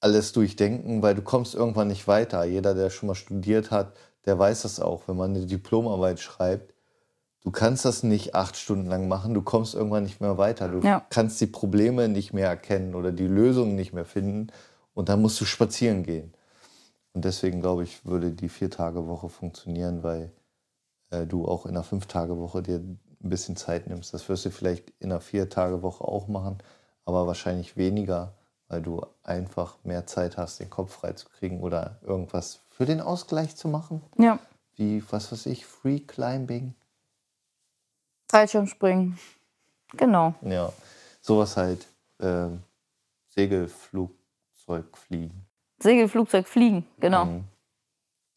alles 0.00 0.32
durchdenken, 0.32 1.02
weil 1.02 1.14
du 1.14 1.22
kommst 1.22 1.54
irgendwann 1.54 1.88
nicht 1.88 2.06
weiter. 2.06 2.44
Jeder, 2.44 2.74
der 2.74 2.90
schon 2.90 3.08
mal 3.08 3.14
studiert 3.14 3.70
hat, 3.70 3.92
der 4.24 4.38
weiß 4.38 4.62
das 4.62 4.80
auch. 4.80 5.08
Wenn 5.08 5.16
man 5.16 5.34
eine 5.34 5.46
Diplomarbeit 5.46 6.20
schreibt, 6.20 6.74
du 7.42 7.50
kannst 7.50 7.84
das 7.84 8.02
nicht 8.02 8.34
acht 8.34 8.56
Stunden 8.56 8.86
lang 8.86 9.08
machen, 9.08 9.34
du 9.34 9.42
kommst 9.42 9.74
irgendwann 9.74 10.02
nicht 10.02 10.20
mehr 10.20 10.36
weiter. 10.38 10.68
Du 10.68 10.80
Ja. 10.80 11.04
kannst 11.10 11.40
die 11.40 11.46
Probleme 11.46 12.08
nicht 12.08 12.32
mehr 12.32 12.48
erkennen 12.48 12.94
oder 12.94 13.12
die 13.12 13.26
Lösungen 13.26 13.74
nicht 13.74 13.92
mehr 13.92 14.04
finden 14.04 14.48
und 14.94 15.08
dann 15.08 15.22
musst 15.22 15.40
du 15.40 15.44
spazieren 15.44 16.02
gehen. 16.02 16.34
Und 17.12 17.24
deswegen 17.24 17.60
glaube 17.60 17.84
ich, 17.84 18.04
würde 18.04 18.32
die 18.32 18.48
Vier-Tage-Woche 18.50 19.30
funktionieren, 19.30 20.02
weil 20.02 20.32
äh, 21.10 21.26
du 21.26 21.46
auch 21.46 21.64
in 21.64 21.70
einer 21.72 21.84
Fünf-Tage-Woche 21.84 22.62
dir 22.62 22.76
ein 22.76 22.98
bisschen 23.20 23.56
Zeit 23.56 23.86
nimmst. 23.86 24.12
Das 24.12 24.28
wirst 24.28 24.44
du 24.44 24.50
vielleicht 24.50 24.92
in 24.98 25.10
einer 25.10 25.20
Vier-Tage-Woche 25.20 26.04
auch 26.04 26.28
machen, 26.28 26.58
aber 27.06 27.26
wahrscheinlich 27.26 27.76
weniger, 27.76 28.34
weil 28.68 28.82
du 28.82 29.04
einfach 29.22 29.76
mehr 29.84 30.06
Zeit 30.06 30.36
hast, 30.36 30.60
den 30.60 30.70
Kopf 30.70 30.92
freizukriegen 30.94 31.60
oder 31.60 31.98
irgendwas 32.02 32.60
für 32.70 32.84
den 32.86 33.00
Ausgleich 33.00 33.56
zu 33.56 33.68
machen, 33.68 34.02
Ja. 34.18 34.38
wie, 34.74 35.02
was 35.10 35.30
weiß 35.32 35.46
ich, 35.46 35.64
Free 35.66 36.00
Climbing. 36.00 36.74
Fallschirmspringen. 38.30 39.18
Genau. 39.92 40.34
Ja, 40.42 40.72
sowas 41.20 41.56
halt. 41.56 41.86
Äh, 42.18 42.48
Segelflugzeug 43.28 44.96
fliegen. 44.96 45.46
Segelflugzeug 45.78 46.48
fliegen, 46.48 46.86
genau. 46.98 47.26
Mhm. 47.26 47.44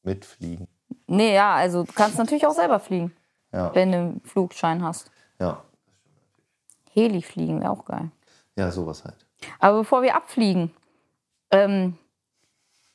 Mitfliegen. 0.04 0.68
Nee, 1.08 1.34
ja, 1.34 1.56
also 1.56 1.84
du 1.84 1.94
kannst 1.94 2.18
natürlich 2.18 2.46
auch 2.46 2.54
selber 2.54 2.80
fliegen, 2.80 3.16
Ja, 3.52 3.74
wenn 3.74 3.92
du 3.92 3.98
einen 3.98 4.22
Flugschein 4.22 4.84
hast. 4.84 5.10
ja. 5.40 5.64
Heli 6.92 7.22
fliegen 7.22 7.62
wäre 7.62 7.72
auch 7.72 7.86
geil. 7.86 8.12
ja, 8.58 8.72
sowas 8.72 9.06
halt. 9.06 9.26
Aber 9.60 9.80
bevor 9.80 10.02
wir 10.02 10.16
abfliegen, 10.16 10.72
ähm, 11.52 11.98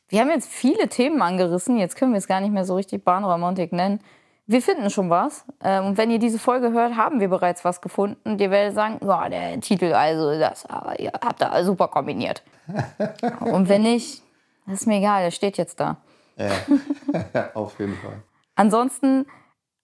wir 0.08 0.20
haben 0.20 0.30
jetzt 0.30 0.48
viele 0.48 0.88
Themen 0.88 1.22
angerissen. 1.22 1.78
Jetzt 1.78 1.96
können 1.96 2.12
wir 2.12 2.18
es 2.18 2.28
gar 2.28 2.40
nicht 2.40 2.52
mehr 2.52 2.64
so 2.64 2.76
richtig 2.76 3.04
Bahnromantik 3.04 3.72
nennen. 3.72 4.00
Wir 4.46 4.60
finden 4.60 4.90
schon 4.90 5.08
was. 5.08 5.44
Ähm, 5.62 5.86
und 5.86 5.98
wenn 5.98 6.10
ihr 6.10 6.18
diese 6.18 6.38
Folge 6.38 6.72
hört, 6.72 6.96
haben 6.96 7.20
wir 7.20 7.28
bereits 7.28 7.64
was 7.64 7.80
gefunden. 7.80 8.18
Und 8.24 8.40
ihr 8.40 8.50
werdet 8.50 8.74
sagen, 8.74 8.98
ja, 9.04 9.28
der 9.28 9.60
Titel, 9.60 9.92
also 9.92 10.38
das, 10.38 10.66
aber 10.66 11.00
ihr 11.00 11.12
habt 11.12 11.40
da 11.40 11.64
super 11.64 11.88
kombiniert. 11.88 12.42
und 13.40 13.68
wenn 13.68 13.82
nicht, 13.82 14.22
das 14.66 14.82
ist 14.82 14.86
mir 14.86 14.98
egal, 14.98 15.24
der 15.24 15.30
steht 15.30 15.56
jetzt 15.56 15.80
da. 15.80 15.96
Ja, 16.36 17.50
auf 17.54 17.78
jeden 17.78 17.96
Fall. 17.96 18.22
Ansonsten 18.54 19.26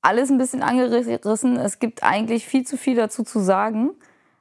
alles 0.03 0.31
ein 0.31 0.39
bisschen 0.39 0.63
angerissen. 0.63 1.57
Es 1.57 1.79
gibt 1.79 2.03
eigentlich 2.03 2.47
viel 2.47 2.67
zu 2.67 2.77
viel 2.77 2.97
dazu 2.97 3.23
zu 3.23 3.41
sagen. 3.41 3.91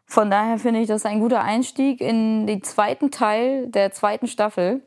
Von 0.10 0.32
daher 0.32 0.58
finde 0.58 0.80
ich 0.80 0.88
das 0.88 1.06
ein 1.06 1.20
guter 1.20 1.44
Einstieg 1.44 2.02
in 2.02 2.48
den 2.48 2.64
zweiten 2.64 3.12
Teil 3.12 3.68
der 3.68 3.92
zweiten 3.92 4.26
Staffel. 4.26 4.82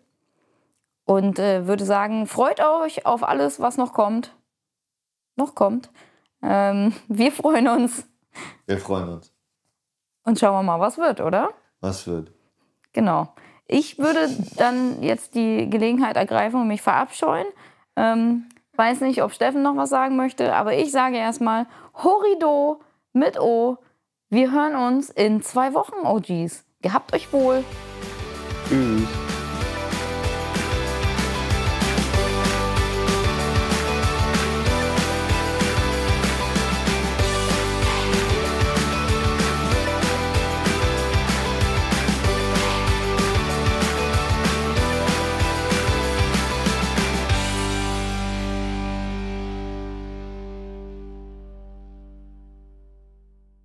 Und 1.04 1.38
äh, 1.38 1.68
würde 1.68 1.84
sagen, 1.84 2.26
freut 2.26 2.60
euch 2.60 3.06
auf 3.06 3.22
alles, 3.22 3.60
was 3.60 3.76
noch 3.76 3.92
kommt. 3.92 4.34
Noch 5.36 5.54
kommt. 5.54 5.90
Ähm, 6.42 6.92
wir 7.08 7.30
freuen 7.30 7.68
uns 7.68 8.04
Wir 8.66 8.78
freuen 8.78 9.10
uns. 9.10 9.32
Und 10.24 10.40
schauen 10.40 10.54
wir 10.54 10.62
mal, 10.64 10.80
was 10.80 10.98
wird, 10.98 11.20
oder? 11.20 11.50
Was 11.80 12.08
wird? 12.08 12.32
Genau. 12.92 13.32
Ich 13.68 13.98
würde 13.98 14.28
dann 14.56 15.04
jetzt 15.04 15.36
die 15.36 15.70
Gelegenheit 15.70 16.16
ergreifen 16.16 16.60
und 16.60 16.66
mich 16.66 16.82
verabscheuen. 16.82 17.46
Ähm, 17.94 18.48
weiß 18.74 19.02
nicht, 19.02 19.22
ob 19.22 19.32
Steffen 19.32 19.62
noch 19.62 19.76
was 19.76 19.90
sagen 19.90 20.16
möchte, 20.16 20.52
aber 20.52 20.74
ich 20.74 20.90
sage 20.90 21.16
erstmal 21.16 21.66
Horido 21.94 22.80
mit 23.12 23.38
O. 23.38 23.78
Wir 24.32 24.50
hören 24.50 24.74
uns 24.74 25.10
in 25.10 25.42
zwei 25.42 25.74
Wochen, 25.74 26.06
OGs. 26.06 26.64
Gehabt 26.80 27.12
euch 27.12 27.34
wohl. 27.34 27.62
Tschüss. 28.66 29.31